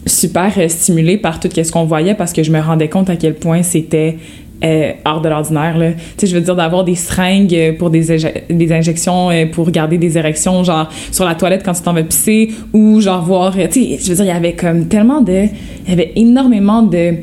super 0.06 0.52
euh, 0.58 0.68
stimulés 0.70 1.18
par 1.18 1.40
tout 1.40 1.50
ce 1.54 1.72
qu'on 1.72 1.84
voyait 1.86 2.14
parce 2.16 2.32
que 2.34 2.42
je 2.44 2.52
me 2.52 2.60
rendais 2.62 2.88
compte 2.88 3.10
à 3.10 3.16
quel 3.18 3.36
point 3.36 3.62
c'était 3.62 4.18
euh, 4.63 4.91
hors 5.06 5.22
de 5.22 5.30
l'ordinaire. 5.30 5.76
Tu 5.78 6.02
sais, 6.17 6.28
je 6.28 6.36
veux 6.36 6.41
dire, 6.41 6.56
d'avoir 6.56 6.84
des 6.84 6.96
seringues 6.96 7.54
euh, 7.54 7.74
pour 7.74 7.89
des, 7.89 8.06
des 8.50 8.72
injections, 8.72 9.30
euh, 9.30 9.46
pour 9.46 9.70
garder 9.70 9.98
des 9.98 10.17
érections, 10.17 10.63
genre 10.63 10.89
sur 11.12 11.26
la 11.26 11.36
toilette 11.36 11.62
quand 11.63 11.74
tu 11.74 11.82
t'en 11.82 11.93
vas 11.93 12.04
pisser, 12.04 12.52
ou 12.74 13.00
genre 13.00 13.24
voir, 13.24 13.54
tu 13.54 13.60
sais, 13.72 13.98
je 14.02 14.10
veux 14.10 14.15
dire, 14.15 14.26
il 14.26 14.30
y 14.30 14.32
avait 14.32 14.54
comme 14.54 14.88
tellement 14.88 15.22
de... 15.22 15.43
Il 15.86 15.89
y 15.89 15.93
avait 15.93 16.12
énormément 16.15 16.82
de 16.82 17.15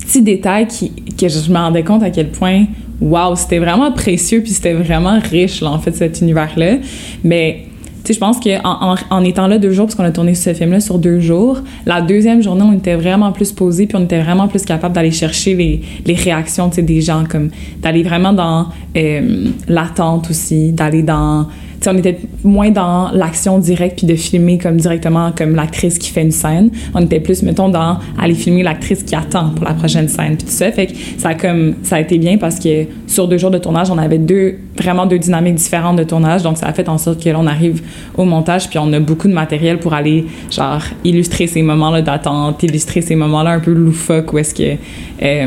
petits 0.00 0.22
détails 0.22 0.66
qui, 0.66 0.92
que 1.18 1.28
je 1.28 1.50
me 1.50 1.56
rendais 1.56 1.84
compte 1.84 2.02
à 2.02 2.10
quel 2.10 2.28
point, 2.28 2.66
waouh, 3.00 3.34
c'était 3.34 3.58
vraiment 3.58 3.90
précieux, 3.92 4.42
puis 4.42 4.50
c'était 4.50 4.74
vraiment 4.74 5.18
riche, 5.18 5.62
là, 5.62 5.70
en 5.70 5.78
fait, 5.78 5.92
cet 5.92 6.20
univers-là. 6.20 6.76
Mais, 7.24 7.64
sais, 8.06 8.14
je 8.14 8.18
pense 8.18 8.40
qu'en 8.40 8.60
en, 8.64 8.94
en 9.10 9.24
étant 9.24 9.46
là 9.46 9.58
deux 9.58 9.72
jours, 9.72 9.86
parce 9.86 9.94
qu'on 9.94 10.04
a 10.04 10.10
tourné 10.10 10.34
ce 10.34 10.52
film-là 10.54 10.80
sur 10.80 10.98
deux 10.98 11.20
jours, 11.20 11.60
la 11.86 12.00
deuxième 12.00 12.42
journée, 12.42 12.62
on 12.64 12.72
était 12.72 12.96
vraiment 12.96 13.32
plus 13.32 13.52
posé, 13.52 13.86
puis 13.86 13.96
on 13.96 14.04
était 14.04 14.20
vraiment 14.20 14.48
plus 14.48 14.64
capable 14.64 14.94
d'aller 14.94 15.10
chercher 15.10 15.54
les, 15.54 15.82
les 16.04 16.14
réactions, 16.14 16.68
tu 16.68 16.76
sais, 16.76 16.82
des 16.82 17.00
gens, 17.00 17.24
comme 17.28 17.50
d'aller 17.80 18.02
vraiment 18.02 18.32
dans 18.32 18.68
euh, 18.96 19.48
l'attente 19.68 20.30
aussi, 20.30 20.72
d'aller 20.72 21.02
dans... 21.02 21.46
Tu 21.82 21.90
sais, 21.90 21.96
on 21.96 21.98
était 21.98 22.16
moins 22.44 22.70
dans 22.70 23.10
l'action 23.10 23.58
directe 23.58 23.98
puis 23.98 24.06
de 24.06 24.14
filmer 24.14 24.56
comme 24.56 24.76
directement 24.76 25.32
comme 25.32 25.56
l'actrice 25.56 25.98
qui 25.98 26.10
fait 26.10 26.22
une 26.22 26.30
scène. 26.30 26.70
On 26.94 27.00
était 27.00 27.18
plus, 27.18 27.42
mettons, 27.42 27.68
dans 27.68 27.98
aller 28.16 28.34
filmer 28.34 28.62
l'actrice 28.62 29.02
qui 29.02 29.16
attend 29.16 29.50
pour 29.50 29.64
la 29.64 29.74
prochaine 29.74 30.06
scène 30.06 30.36
puis 30.36 30.46
tout 30.46 30.52
ça. 30.52 30.70
Fait 30.70 30.86
que 30.86 30.92
ça 31.18 31.30
a 31.30 31.34
comme 31.34 31.74
ça 31.82 31.96
a 31.96 32.00
été 32.00 32.18
bien 32.18 32.38
parce 32.38 32.60
que 32.60 32.84
sur 33.08 33.26
deux 33.26 33.36
jours 33.36 33.50
de 33.50 33.58
tournage, 33.58 33.90
on 33.90 33.98
avait 33.98 34.18
deux 34.18 34.58
vraiment 34.76 35.06
deux 35.06 35.18
dynamiques 35.18 35.56
différentes 35.56 35.96
de 35.96 36.04
tournage. 36.04 36.44
Donc 36.44 36.56
ça 36.56 36.66
a 36.66 36.72
fait 36.72 36.88
en 36.88 36.98
sorte 36.98 37.20
que 37.20 37.28
là, 37.28 37.40
arrive 37.48 37.82
au 38.16 38.24
montage 38.24 38.68
puis 38.68 38.78
on 38.78 38.92
a 38.92 39.00
beaucoup 39.00 39.26
de 39.26 39.34
matériel 39.34 39.78
pour 39.78 39.92
aller 39.92 40.26
genre 40.52 40.82
illustrer 41.02 41.48
ces 41.48 41.62
moments-là 41.62 42.00
d'attente, 42.02 42.62
illustrer 42.62 43.00
ces 43.00 43.16
moments-là 43.16 43.50
un 43.50 43.60
peu 43.60 43.72
loufoques 43.72 44.32
où 44.32 44.38
est-ce 44.38 44.54
que 44.54 44.76
euh, 45.20 45.46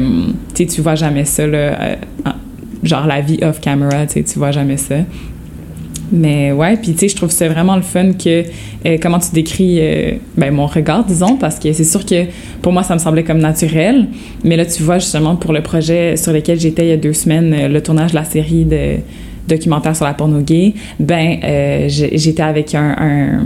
tu 0.54 0.82
vois 0.82 0.96
jamais 0.96 1.24
ça 1.24 1.48
là, 1.48 1.58
euh, 1.58 1.96
genre 2.84 3.08
la 3.08 3.22
vie 3.22 3.40
off 3.42 3.62
camera, 3.62 4.06
tu 4.06 4.24
vois 4.36 4.52
jamais 4.52 4.76
ça. 4.76 4.96
Mais 6.12 6.52
ouais, 6.52 6.78
puis 6.78 6.94
tu 6.94 7.00
sais, 7.00 7.10
je 7.10 7.16
trouve 7.16 7.32
ça 7.32 7.48
vraiment 7.50 7.76
le 7.76 7.82
fun 7.82 8.14
que 8.14 8.44
euh, 8.86 8.98
comment 9.02 9.20
tu 9.20 9.32
décris 9.34 9.78
euh, 9.80 10.12
ben, 10.38 10.54
mon 10.54 10.68
regard, 10.68 11.04
disons, 11.04 11.38
parce 11.38 11.60
que 11.60 11.74
c'est 11.74 11.84
sûr 11.84 12.06
que 12.06 12.26
pour 12.62 12.72
moi, 12.72 12.84
ça 12.84 12.94
me 12.94 13.00
semblait 13.00 13.24
comme 13.24 13.40
naturel. 13.40 14.08
Mais 14.44 14.56
là, 14.56 14.66
tu 14.66 14.84
vois, 14.84 15.00
justement, 15.00 15.36
pour 15.36 15.54
le 15.54 15.62
projet 15.62 16.16
sur 16.18 16.32
lequel 16.32 16.60
j'étais 16.60 16.86
il 16.86 16.90
y 16.90 16.94
a 16.94 16.98
deux 16.98 17.14
semaines, 17.14 17.54
euh, 17.54 17.68
le 17.68 17.82
tournage 17.82 18.12
de 18.12 18.16
la 18.16 18.26
série 18.26 18.66
de 18.66 18.98
documentaire 19.48 19.96
sur 19.96 20.06
la 20.06 20.14
porno 20.14 20.42
gay, 20.42 20.74
ben, 21.00 21.38
j'étais 21.88 22.42
avec 22.42 22.74
un, 22.74 23.44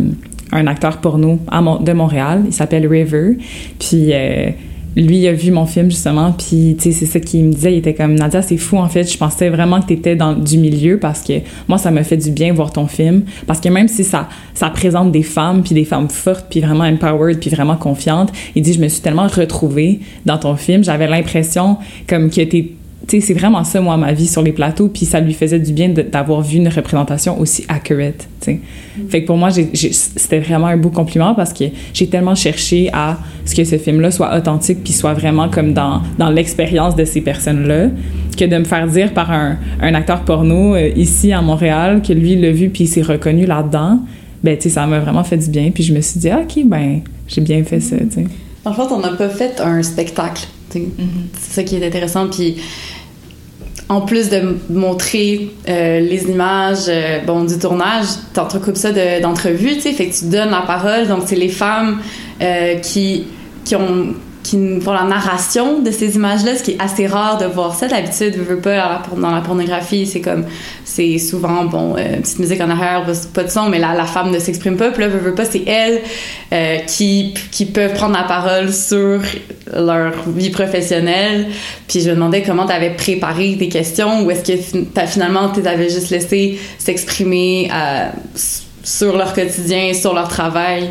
un, 0.51 0.67
acteur 0.67 0.97
porno 0.97 1.39
à 1.51 1.61
de 1.61 1.91
Montréal. 1.91 2.43
Il 2.47 2.53
s'appelle 2.53 2.87
River. 2.87 3.37
Puis. 3.79 4.13
Lui 4.99 5.27
a 5.27 5.33
vu 5.33 5.51
mon 5.51 5.65
film 5.65 5.89
justement 5.89 6.31
puis 6.31 6.75
tu 6.77 6.83
sais 6.83 6.91
c'est 6.91 7.05
ça 7.05 7.19
qu'il 7.19 7.43
me 7.43 7.53
disait. 7.53 7.73
Il 7.73 7.77
était 7.77 7.93
comme 7.93 8.15
Nadia 8.15 8.41
c'est 8.41 8.57
fou 8.57 8.77
en 8.77 8.87
fait. 8.89 9.11
Je 9.11 9.17
pensais 9.17 9.49
vraiment 9.49 9.81
que 9.81 9.87
tu 9.87 9.93
étais 9.93 10.15
dans 10.15 10.33
du 10.33 10.57
milieu 10.57 10.99
parce 10.99 11.21
que 11.21 11.33
moi 11.67 11.77
ça 11.77 11.91
me 11.91 12.03
fait 12.03 12.17
du 12.17 12.31
bien 12.31 12.53
voir 12.53 12.71
ton 12.71 12.87
film. 12.87 13.23
Parce 13.47 13.59
que 13.59 13.69
même 13.69 13.87
si 13.87 14.03
ça 14.03 14.29
ça 14.53 14.69
présente 14.69 15.11
des 15.11 15.23
femmes 15.23 15.63
puis 15.63 15.73
des 15.73 15.85
femmes 15.85 16.09
fortes 16.09 16.47
puis 16.49 16.59
vraiment 16.59 16.85
empowered 16.85 17.39
puis 17.39 17.49
vraiment 17.49 17.77
confiantes 17.77 18.31
il 18.55 18.63
dit 18.63 18.73
je 18.73 18.79
me 18.79 18.87
suis 18.87 19.01
tellement 19.01 19.27
retrouvée 19.27 19.99
dans 20.25 20.37
ton 20.37 20.55
film. 20.55 20.83
J'avais 20.83 21.07
l'impression 21.07 21.77
comme 22.07 22.29
que 22.29 22.41
t'es 22.41 22.71
tu 23.09 23.19
sais, 23.19 23.27
c'est 23.27 23.33
vraiment 23.33 23.63
ça, 23.63 23.81
moi, 23.81 23.97
ma 23.97 24.13
vie 24.13 24.27
sur 24.27 24.41
les 24.41 24.51
plateaux, 24.51 24.87
puis 24.87 25.05
ça 25.05 25.19
lui 25.19 25.33
faisait 25.33 25.59
du 25.59 25.73
bien 25.73 25.89
d'avoir 25.89 26.41
vu 26.41 26.57
une 26.57 26.67
représentation 26.67 27.39
aussi 27.39 27.65
accurate, 27.67 28.27
tu 28.39 28.45
sais. 28.45 28.59
Fait 29.09 29.21
que 29.21 29.27
pour 29.27 29.37
moi, 29.37 29.49
c'était 29.51 30.39
vraiment 30.39 30.67
un 30.67 30.77
beau 30.77 30.89
compliment 30.89 31.33
parce 31.33 31.51
que 31.53 31.65
j'ai 31.93 32.07
tellement 32.07 32.35
cherché 32.35 32.89
à 32.93 33.17
ce 33.45 33.55
que 33.55 33.63
ce 33.63 33.77
film-là 33.77 34.11
soit 34.11 34.37
authentique 34.37 34.83
puis 34.83 34.93
soit 34.93 35.13
vraiment 35.13 35.49
comme 35.49 35.73
dans, 35.73 36.01
dans 36.17 36.29
l'expérience 36.29 36.95
de 36.95 37.05
ces 37.05 37.21
personnes-là, 37.21 37.87
que 38.37 38.45
de 38.45 38.57
me 38.57 38.63
faire 38.63 38.87
dire 38.87 39.13
par 39.13 39.31
un, 39.31 39.57
un 39.81 39.93
acteur 39.95 40.21
porno 40.21 40.75
euh, 40.75 40.89
ici 40.95 41.33
à 41.33 41.41
Montréal 41.41 42.01
que 42.01 42.13
lui 42.13 42.35
l'a 42.35 42.51
vu 42.51 42.69
puis 42.69 42.83
il 42.83 42.87
s'est 42.87 43.01
reconnu 43.01 43.45
là-dedans, 43.45 43.99
ben, 44.43 44.55
tu 44.55 44.63
sais, 44.63 44.69
ça 44.69 44.85
m'a 44.85 44.99
vraiment 44.99 45.23
fait 45.23 45.37
du 45.37 45.49
bien, 45.49 45.71
puis 45.71 45.83
je 45.83 45.93
me 45.93 46.01
suis 46.01 46.19
dit, 46.19 46.29
ah, 46.29 46.41
OK, 46.43 46.63
ben, 46.65 47.01
j'ai 47.27 47.41
bien 47.41 47.63
fait 47.63 47.79
ça, 47.79 47.97
tu 47.97 48.11
sais. 48.11 48.25
En 48.65 48.73
fait, 48.73 48.91
on 48.91 48.99
n'a 48.99 49.13
pas 49.13 49.29
fait 49.29 49.59
un 49.61 49.81
spectacle. 49.83 50.47
tu 50.69 50.79
sais. 50.79 50.85
C'est 51.39 51.53
ça 51.53 51.63
qui 51.63 51.75
est 51.75 51.85
intéressant. 51.85 52.27
Puis, 52.27 52.55
en 53.89 54.01
plus 54.01 54.29
de 54.29 54.55
montrer 54.69 55.51
euh, 55.67 55.99
les 55.99 56.23
images 56.29 56.85
euh, 56.89 57.19
bon, 57.25 57.43
du 57.43 57.57
tournage, 57.57 58.05
t'entrecoupes 58.33 58.77
ça 58.77 58.91
de- 58.91 59.19
d'entrevues, 59.21 59.75
tu 59.75 59.81
sais, 59.81 59.93
fait 59.93 60.07
que 60.09 60.15
tu 60.15 60.25
donnes 60.25 60.51
la 60.51 60.61
parole. 60.61 61.07
Donc, 61.07 61.23
c'est 61.25 61.35
les 61.35 61.49
femmes 61.49 61.99
euh, 62.41 62.75
qui, 62.75 63.25
qui 63.65 63.75
ont 63.75 64.13
font 64.43 64.93
la 64.93 65.03
narration 65.03 65.79
de 65.79 65.91
ces 65.91 66.15
images-là, 66.15 66.55
ce 66.55 66.63
qui 66.63 66.71
est 66.71 66.81
assez 66.81 67.07
rare 67.07 67.37
de 67.37 67.45
voir 67.45 67.75
ça. 67.75 67.87
D'habitude, 67.87 68.35
je 68.37 68.41
veux 68.41 68.59
pas, 68.59 69.01
dans 69.15 69.31
la, 69.31 69.41
pornographie, 69.41 70.05
c'est 70.07 70.21
comme, 70.21 70.45
c'est 70.85 71.17
souvent, 71.17 71.65
bon, 71.65 71.95
euh, 71.97 72.17
petite 72.17 72.39
musique 72.39 72.61
en 72.61 72.69
arrière, 72.69 73.05
pas- 73.33 73.43
de 73.43 73.49
son, 73.49 73.69
mais 73.69 73.79
la, 73.79 73.93
la 73.93 74.05
femme 74.05 74.31
ne 74.31 74.39
s'exprime 74.39 74.77
pas, 74.77 74.91
puis 74.91 75.01
là, 75.01 75.07
veux, 75.07 75.19
veux 75.19 75.35
pas, 75.35 75.45
c'est 75.45 75.63
elles 75.67 76.01
euh, 76.53 76.77
qui, 76.87 77.33
qui 77.51 77.65
peuvent 77.65 77.93
prendre 77.93 78.13
la 78.13 78.23
parole 78.23 78.71
sur 78.73 79.21
leur 79.73 80.13
vie 80.27 80.49
professionnelle. 80.49 81.47
Puis 81.87 82.01
je 82.01 82.09
me 82.09 82.15
demandais 82.15 82.41
comment 82.43 82.65
tu 82.65 82.73
avais 82.73 82.91
préparé 82.91 83.55
tes 83.57 83.69
questions, 83.69 84.23
ou 84.23 84.31
est-ce 84.31 84.51
que 84.51 85.05
finalement, 85.07 85.49
tu 85.49 85.65
avais 85.67 85.89
juste 85.89 86.09
laissé 86.09 86.59
s'exprimer 86.77 87.69
euh, 87.73 88.09
sur 88.89 89.15
leur 89.15 89.33
quotidien, 89.33 89.93
sur 89.93 90.15
leur 90.15 90.27
travail? 90.27 90.89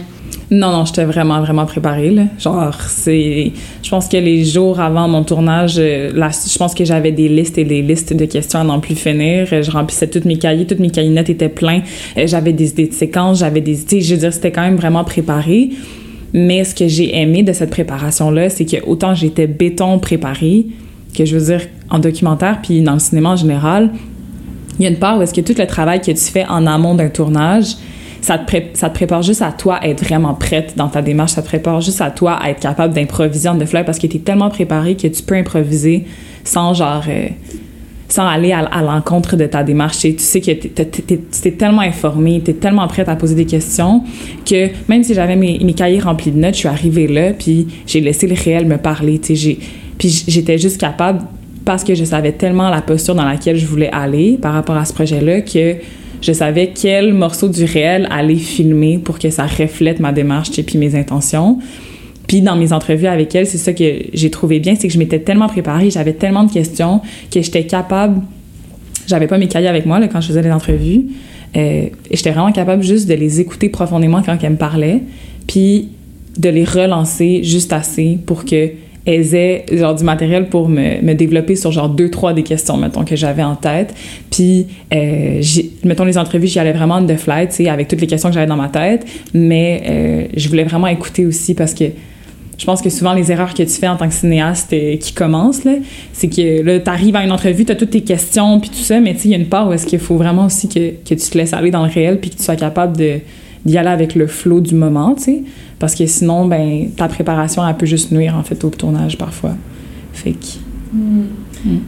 Non, 0.51 0.71
non, 0.71 0.85
j'étais 0.85 1.05
vraiment, 1.05 1.41
vraiment 1.41 1.67
préparée, 1.67 2.11
là. 2.11 2.23
Genre, 2.39 2.73
c'est... 2.87 3.53
Je 3.83 3.91
pense 3.91 4.09
que 4.09 4.17
les 4.17 4.45
jours 4.45 4.79
avant 4.79 5.09
mon 5.09 5.25
tournage, 5.25 5.75
euh, 5.79 6.11
je 6.15 6.59
pense 6.59 6.75
que 6.75 6.85
j'avais 6.85 7.11
des 7.11 7.29
listes 7.29 7.59
et 7.59 7.65
des 7.65 7.83
listes 7.83 8.15
de 8.15 8.25
questions 8.25 8.61
à 8.61 8.65
n'en 8.65 8.79
plus 8.79 8.95
finir. 8.95 9.49
Euh, 9.53 9.63
Je 9.63 9.71
remplissais 9.71 10.07
toutes 10.07 10.27
mes 10.27 10.39
cahiers, 10.39 10.65
toutes 10.65 10.79
mes 10.79 10.91
cahinettes 10.91 11.29
étaient 11.29 11.49
pleins. 11.49 11.83
Euh, 12.17 12.27
J'avais 12.27 12.53
des 12.53 12.71
idées 12.71 12.87
de 12.87 12.95
séquences, 12.95 13.41
j'avais 13.41 13.61
des... 13.61 13.75
Sais, 13.75 14.01
je 14.01 14.15
veux 14.15 14.21
dire, 14.21 14.33
c'était 14.33 14.53
quand 14.53 14.63
même 14.63 14.77
vraiment 14.77 15.05
préparé. 15.05 15.71
Mais 16.33 16.63
ce 16.63 16.75
que 16.75 16.87
j'ai 16.87 17.17
aimé 17.17 17.43
de 17.43 17.53
cette 17.53 17.71
préparation-là, 17.71 18.49
c'est 18.49 18.65
que 18.65 18.77
autant 18.87 19.15
j'étais 19.15 19.49
béton 19.49 19.99
préparée, 19.99 20.67
que 21.17 21.25
je 21.25 21.37
veux 21.37 21.57
dire, 21.57 21.67
en 21.91 21.99
documentaire, 21.99 22.61
puis 22.63 22.81
dans 22.81 22.93
le 22.93 23.01
cinéma 23.01 23.31
en 23.31 23.37
général, 23.37 23.91
il 24.79 24.85
y 24.85 24.87
a 24.87 24.91
une 24.91 24.99
part 24.99 25.19
où 25.19 25.23
est-ce 25.23 25.35
que 25.35 25.41
tout 25.41 25.55
le 25.59 25.67
travail 25.67 26.01
que 26.01 26.11
tu 26.11 26.17
fais 26.17 26.47
en 26.47 26.67
amont 26.67 26.95
d'un 26.95 27.09
tournage, 27.09 27.77
ça 28.21 28.39
te, 28.39 28.89
prépare 28.89 29.23
juste 29.23 29.43
à 29.43 29.53
toi 29.53 29.77
à 29.77 29.89
être 29.89 30.05
vraiment 30.05 30.35
prête 30.35 30.75
dans 30.77 30.89
ta 30.89 31.03
démarche, 31.03 31.33
ça 31.33 31.43
te 31.43 31.47
prépare 31.47 31.81
juste 31.81 32.01
à 32.01 32.11
toi 32.11 32.33
à 32.33 32.51
être 32.51 32.61
capable 32.61 32.95
d'improviser 32.95 33.49
en 33.49 33.55
de 33.55 33.65
fleurs 33.65 33.85
parce 33.85 33.99
que 33.99 34.07
tu 34.07 34.17
es 34.17 34.21
tellement 34.21 34.51
préparé 34.51 34.97
que 34.97 35.07
tu 35.07 35.23
peux 35.23 35.37
improviser 35.37 36.05
sans 36.45 36.75
genre... 36.75 37.05
euh, 37.09 37.29
sans 38.09 38.27
aller 38.27 38.53
à, 38.53 38.83
l'encontre 38.83 39.37
de 39.37 39.45
ta 39.45 39.63
démarche. 39.63 39.99
Tu 39.99 40.15
sais 40.19 40.41
que 40.41 40.51
tu 40.53 41.49
es 41.49 41.53
tellement 41.53 41.83
informé, 41.83 42.41
tu 42.43 42.53
es 42.53 42.55
tellement 42.55 42.89
prête 42.89 43.09
à 43.09 43.17
poser 43.17 43.35
des 43.35 43.45
questions 43.45 44.03
que 44.47 44.71
même 44.89 45.05
si 45.05 45.13
j'avais 45.13 45.37
mes, 45.37 45.59
mes 45.63 45.75
cahiers 45.75 46.01
remplis 46.01 46.31
de 46.31 46.39
notes, 46.39 46.55
je 46.55 46.61
suis 46.61 46.69
arrivée 46.69 47.07
là, 47.07 47.33
puis 47.33 47.69
j'ai 47.87 48.01
laissé 48.01 48.27
le 48.27 48.35
réel 48.35 48.67
me 48.67 48.79
parler. 48.79 49.21
Puis 49.21 50.25
j'étais 50.27 50.57
juste 50.57 50.81
capable, 50.81 51.21
parce 51.69 51.85
que 51.85 51.95
je 51.95 52.03
savais 52.03 52.33
tellement 52.33 52.71
la 52.71 52.81
posture 52.81 53.15
dans 53.15 53.27
laquelle 53.27 53.59
je 53.59 53.67
voulais 53.67 53.91
aller 53.93 54.39
par 54.41 54.55
rapport 54.55 54.79
à 54.79 54.87
ce 54.87 54.95
projet-là, 54.95 55.43
que 55.43 55.77
je 56.23 56.33
savais 56.33 56.73
quel 56.75 57.13
morceau 57.13 57.47
du 57.47 57.63
réel 57.65 58.09
aller 58.11 58.37
filmer 58.37 58.97
pour 58.97 59.19
que 59.19 59.29
ça 59.29 59.45
reflète 59.45 60.01
ma 60.01 60.11
démarche 60.13 60.59
et 60.59 60.63
puis 60.63 60.79
mes 60.79 60.95
intentions. 60.95 61.59
Puis 62.27 62.41
dans 62.41 62.57
mes 62.57 62.73
entrevues 62.73 63.07
avec 63.07 63.35
elle, 63.35 63.47
c'est 63.47 63.59
ça 63.59 63.75
que 63.75 63.85
j'ai 64.15 64.31
trouvé 64.31 64.61
bien, 64.61 64.77
c'est 64.77 64.89
que 64.89 64.95
je 64.95 64.99
m'étais 64.99 65.19
tellement 65.19 65.47
préparée, 65.47 65.91
j'avais 65.91 66.15
tellement 66.15 66.45
de 66.45 66.51
questions 66.51 67.03
que 67.31 67.43
j'étais 67.43 67.65
capable. 67.65 68.23
J'avais 69.07 69.27
pas 69.27 69.37
mes 69.37 69.49
cahiers 69.49 69.69
avec 69.69 69.85
moi 69.85 70.01
là, 70.01 70.09
quand 70.09 70.23
je 70.23 70.29
faisais 70.29 70.43
les 70.43 70.53
entrevues. 70.53 71.09
Euh, 71.55 71.89
j'étais 72.11 72.31
vraiment 72.31 72.53
capable 72.53 72.83
juste 72.83 73.07
de 73.07 73.15
les 73.15 73.43
écouter 73.43 73.69
profondément 73.69 74.23
quand 74.23 74.39
elles 74.43 74.53
me 74.53 74.57
parlaient, 74.57 75.03
puis 75.47 75.91
de 76.39 76.49
les 76.49 76.65
relancer 76.65 77.45
juste 77.45 77.75
assez 77.75 78.19
pour 78.25 78.47
que 78.47 78.71
aient 79.15 79.65
genre 79.73 79.95
du 79.95 80.05
matériel 80.05 80.49
pour 80.49 80.69
me, 80.69 81.01
me 81.03 81.15
développer 81.15 81.57
sur 81.57 81.73
genre 81.73 81.89
deux 81.89 82.11
trois 82.11 82.33
des 82.33 82.43
questions 82.43 82.77
mettons 82.77 83.05
que 83.05 83.17
j'avais 83.17 83.43
en 83.43 83.57
tête. 83.57 83.95
Puis 84.31 84.67
euh, 84.95 85.43
mettons 85.85 86.05
les 86.05 86.19
entrevues 86.19 86.47
j'y 86.47 86.59
allais 86.59 86.73
vraiment 86.73 87.01
de 87.01 87.15
flight 87.15 87.51
tu 87.51 87.67
avec 87.69 87.89
toutes 87.89 88.01
les 88.01 88.07
questions 88.07 88.29
que 88.29 88.35
j'avais 88.35 88.47
dans 88.47 88.57
ma 88.57 88.69
tête. 88.69 89.07
Mais 89.35 89.83
euh, 89.87 90.25
je 90.37 90.49
voulais 90.49 90.65
vraiment 90.65 90.87
écouter 90.87 91.27
aussi 91.27 91.55
parce 91.55 91.75
que 91.75 91.85
je 92.59 92.65
pense 92.65 92.83
que 92.83 92.91
souvent 92.91 93.15
les 93.15 93.31
erreurs 93.31 93.55
que 93.55 93.63
tu 93.63 93.69
fais 93.69 93.87
en 93.87 93.97
tant 93.97 94.09
que 94.09 94.15
cinéaste 94.15 94.73
euh, 94.73 94.97
qui 94.97 95.13
commence 95.13 95.65
là, 95.65 95.75
c'est 96.13 96.29
que 96.29 96.63
là 96.63 96.81
tu 96.81 96.91
arrives 96.91 97.17
à 97.17 97.25
une 97.25 97.33
entrevue, 97.33 97.65
tu 97.65 97.73
as 97.73 97.77
toutes 97.77 97.91
tes 97.91 98.03
questions 98.03 98.59
puis 98.61 98.71
tout 98.71 98.77
ça, 98.77 99.01
mais 99.01 99.15
tu 99.15 99.21
sais 99.21 99.29
il 99.29 99.31
y 99.33 99.35
a 99.35 99.39
une 99.39 99.47
part 99.47 99.69
où 99.69 99.73
est-ce 99.73 99.87
qu'il 99.87 100.01
faut 100.01 100.17
vraiment 100.17 100.47
aussi 100.47 100.69
que, 100.69 100.91
que, 100.91 101.15
tu 101.15 101.31
te 101.31 101.39
laisses 101.39 101.53
aller 101.53 101.71
dans 101.71 101.85
le 101.85 101.91
réel 101.91 102.19
puis 102.21 102.31
que 102.31 102.37
tu 102.37 102.43
sois 102.43 102.57
capable 102.57 102.97
de 102.97 103.21
d'y 103.65 103.79
aller 103.79 103.89
avec 103.89 104.15
le 104.15 104.27
flow 104.27 104.61
du 104.61 104.75
moment, 104.75 105.15
tu 105.15 105.23
sais, 105.23 105.43
parce 105.79 105.95
que 105.95 106.07
sinon 106.07 106.47
ben 106.47 106.91
ta 106.97 107.09
préparation 107.09 107.67
elle 107.67 107.77
peut 107.77 107.87
juste 107.87 108.13
nuire 108.13 108.37
en 108.37 108.43
fait 108.43 108.63
au 108.65 108.71
tournage 108.71 109.19
parfois. 109.19 109.55
Fait 110.13 110.33
que 110.33 110.97
mm. 110.97 111.27
Mm. 111.65 111.79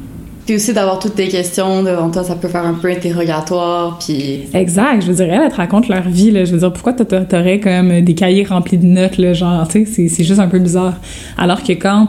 Puis 0.47 0.57
aussi 0.57 0.73
d'avoir 0.73 0.99
toutes 0.99 1.15
tes 1.15 1.29
questions 1.29 1.83
devant 1.83 2.11
toi, 2.11 2.25
ça 2.25 2.35
peut 2.35 2.49
faire 2.49 2.65
un 2.65 2.75
peu 2.75 2.91
interrogatoire, 2.91 3.99
puis... 4.05 4.41
Exact, 4.53 5.03
je 5.03 5.07
veux 5.07 5.15
dire, 5.15 5.33
elles, 5.33 5.49
te 5.49 5.57
racontent 5.57 5.87
leur 5.89 6.09
vie, 6.09 6.33
là. 6.33 6.45
Je 6.45 6.53
veux 6.53 6.59
dire, 6.59 6.73
pourquoi 6.73 6.93
t'aurais 6.93 7.61
comme 7.61 8.01
des 8.01 8.15
cahiers 8.15 8.45
remplis 8.45 8.79
de 8.79 8.87
notes, 8.87 9.19
là, 9.19 9.33
genre, 9.33 9.69
tu 9.69 9.87
sais, 9.87 10.09
c'est 10.09 10.25
juste 10.25 10.41
un 10.41 10.49
peu 10.49 10.59
bizarre. 10.59 10.95
Alors 11.39 11.63
que 11.63 11.73
quand 11.75 12.09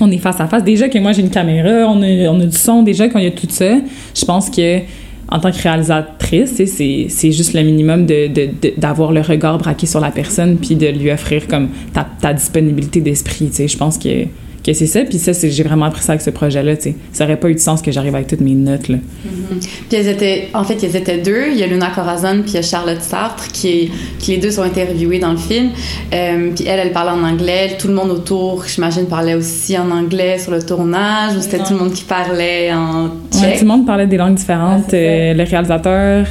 on 0.00 0.10
est 0.10 0.18
face 0.18 0.40
à 0.40 0.46
face, 0.46 0.64
déjà 0.64 0.88
que 0.88 0.98
moi 0.98 1.12
j'ai 1.12 1.22
une 1.22 1.30
caméra, 1.30 1.88
on 1.88 2.02
a, 2.02 2.28
on 2.28 2.40
a 2.40 2.46
du 2.46 2.56
son, 2.56 2.82
déjà 2.82 3.08
qu'on 3.08 3.18
y 3.18 3.26
a 3.26 3.30
tout 3.30 3.46
ça, 3.48 3.74
je 4.14 4.24
pense 4.24 4.50
que 4.50 4.80
en 5.30 5.38
tant 5.38 5.52
que 5.52 5.62
réalisatrice, 5.62 6.54
c'est 6.56 7.32
juste 7.32 7.54
le 7.54 7.62
minimum 7.62 8.06
d'avoir 8.76 9.10
de, 9.10 9.14
le 9.14 9.20
regard 9.20 9.58
braqué 9.58 9.86
sur 9.86 10.00
la 10.00 10.10
personne 10.10 10.56
puis 10.56 10.74
de 10.74 10.88
lui 10.88 11.10
offrir 11.10 11.46
comme 11.46 11.68
ta, 11.92 12.06
ta 12.20 12.32
disponibilité 12.32 13.00
d'esprit. 13.00 13.50
Je 13.56 13.76
pense 13.76 13.96
que 13.98 14.26
que 14.64 14.72
c'est 14.72 14.86
ça. 14.86 15.00
Puis 15.04 15.18
ça, 15.18 15.32
j'ai 15.32 15.62
vraiment 15.62 15.86
appris 15.86 16.02
ça 16.02 16.12
avec 16.12 16.22
ce 16.22 16.30
projet-là. 16.30 16.76
Tu 16.76 16.82
sais, 16.82 16.94
ça 17.12 17.24
aurait 17.24 17.38
pas 17.38 17.48
eu 17.48 17.54
de 17.54 17.60
sens 17.60 17.82
que 17.82 17.90
j'arrive 17.90 18.14
avec 18.14 18.26
toutes 18.26 18.40
mes 18.40 18.54
notes 18.54 18.88
là. 18.88 18.96
Mm-hmm. 18.96 19.68
Puis 19.88 19.98
elles 19.98 20.08
étaient, 20.08 20.48
en 20.54 20.64
fait, 20.64 20.82
elles 20.82 20.96
étaient 20.96 21.18
deux. 21.18 21.48
Il 21.52 21.58
y 21.58 21.62
a 21.62 21.66
Luna 21.66 21.90
Corazon 21.94 22.40
puis 22.42 22.52
il 22.52 22.54
y 22.54 22.58
a 22.58 22.62
Charlotte 22.62 23.00
Sartre 23.00 23.48
qui, 23.48 23.90
qui 24.18 24.32
les 24.32 24.38
deux 24.38 24.50
sont 24.50 24.62
interviewées 24.62 25.18
dans 25.18 25.32
le 25.32 25.38
film. 25.38 25.70
Euh, 26.12 26.50
puis 26.54 26.64
elle, 26.66 26.80
elle 26.80 26.92
parlait 26.92 27.12
en 27.12 27.24
anglais. 27.24 27.76
Tout 27.78 27.88
le 27.88 27.94
monde 27.94 28.10
autour, 28.10 28.64
j'imagine, 28.66 29.06
parlait 29.06 29.34
aussi 29.34 29.78
en 29.78 29.90
anglais 29.90 30.38
sur 30.38 30.52
le 30.52 30.62
tournage. 30.62 31.36
Ou 31.36 31.40
c'était 31.40 31.58
tout 31.58 31.72
le 31.72 31.78
monde 31.78 31.92
qui 31.92 32.04
parlait 32.04 32.72
en 32.72 33.10
tchèque. 33.32 33.58
tout 33.58 33.64
le 33.64 33.68
monde 33.68 33.86
parlait 33.86 34.06
des 34.06 34.16
langues 34.16 34.36
différentes. 34.36 34.92
Euh, 34.94 35.34
le 35.34 35.44
réalisateur 35.44 36.26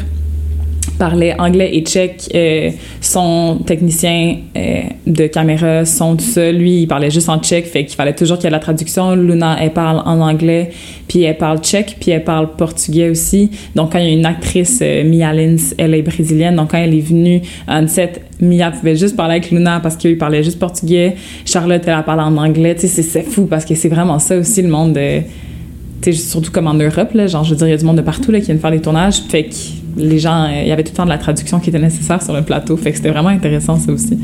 parlait 1.00 1.34
anglais 1.40 1.72
et 1.74 1.82
tchèque. 1.82 2.30
Euh, 2.36 2.70
son 3.02 3.60
technicien 3.66 4.38
euh, 4.56 4.82
de 5.08 5.26
caméra, 5.26 5.86
son 5.86 6.16
tout 6.16 6.24
ça, 6.24 6.52
lui, 6.52 6.82
il 6.82 6.88
parlait 6.88 7.10
juste 7.10 7.30
en 7.30 7.40
tchèque, 7.40 7.66
fait 7.66 7.86
qu'il 7.86 7.96
fallait 7.96 8.14
toujours 8.14 8.38
qu'il 8.38 8.44
y 8.44 8.48
ait 8.48 8.52
la 8.52 8.60
traduction. 8.60 9.16
Luna, 9.16 9.58
elle 9.60 9.72
parle 9.72 10.04
en 10.06 10.20
anglais, 10.20 10.72
puis 11.08 11.24
elle 11.24 11.38
parle 11.38 11.60
tchèque, 11.60 11.96
puis 12.00 12.12
elle 12.12 12.24
parle 12.24 12.56
portugais 12.56 13.10
aussi. 13.10 13.50
Donc, 13.74 13.94
quand 13.94 14.00
il 14.00 14.06
y 14.06 14.10
a 14.10 14.14
une 14.14 14.26
actrice, 14.26 14.80
euh, 14.84 15.04
Mia 15.04 15.34
Lins, 15.34 15.74
elle 15.78 15.96
est 15.96 16.02
brésilienne, 16.02 16.56
donc 16.58 16.72
quand 16.72 16.78
elle 16.78 16.94
est 16.94 17.02
venue 17.02 17.42
en 17.68 17.88
set, 17.88 18.22
Mia 18.42 18.70
pouvait 18.70 18.96
juste 18.96 19.16
parler 19.16 19.36
avec 19.36 19.50
Luna 19.50 19.80
parce 19.82 19.96
qu'il 19.96 20.18
parlait 20.18 20.44
juste 20.44 20.60
portugais. 20.60 21.16
Charlotte, 21.46 21.82
elle 21.86 21.94
a 21.94 22.04
parlé 22.04 22.24
en 22.24 22.38
anglais. 22.38 22.76
Tu 22.76 22.88
sais, 22.88 23.02
c'est 23.02 23.24
fou 23.24 23.48
parce 23.48 23.66
que 23.66 23.76
c'est 23.76 23.90
vraiment 23.90 24.20
ça 24.20 24.38
aussi, 24.38 24.62
le 24.62 24.70
monde 24.70 24.94
de... 24.94 25.22
Surtout 26.14 26.52
comme 26.52 26.68
en 26.68 26.76
Europe, 26.76 27.14
là, 27.14 27.28
genre, 27.28 27.44
je 27.44 27.50
veux 27.52 27.58
dire, 27.58 27.68
il 27.68 27.72
y 27.72 27.74
a 27.74 27.78
du 27.78 27.84
monde 27.84 27.98
de 27.98 28.02
partout 28.02 28.32
là, 28.32 28.40
qui 28.40 28.46
vient 28.46 28.58
faire 28.58 28.72
des 28.72 28.80
tournages, 28.80 29.22
fait 29.30 29.44
que 29.44 29.56
les 29.98 30.20
gens, 30.20 30.46
euh, 30.46 30.62
il 30.62 30.68
y 30.68 30.72
avait 30.72 30.84
tout 30.84 30.92
le 30.92 30.98
temps 30.98 31.06
de 31.06 31.10
la 31.10 31.18
traduction 31.18 31.60
qui 31.60 31.70
était 31.70 31.80
nécessaire 31.80 32.22
sur 32.22 32.34
le 32.34 32.42
plateau. 32.42 32.78
Fait 32.78 32.92
que 32.92 32.98
c'était 32.98 33.10
vraiment 33.10 33.30
intéressant, 33.30 33.78
ça 33.78 33.92
aussi. 33.92 34.18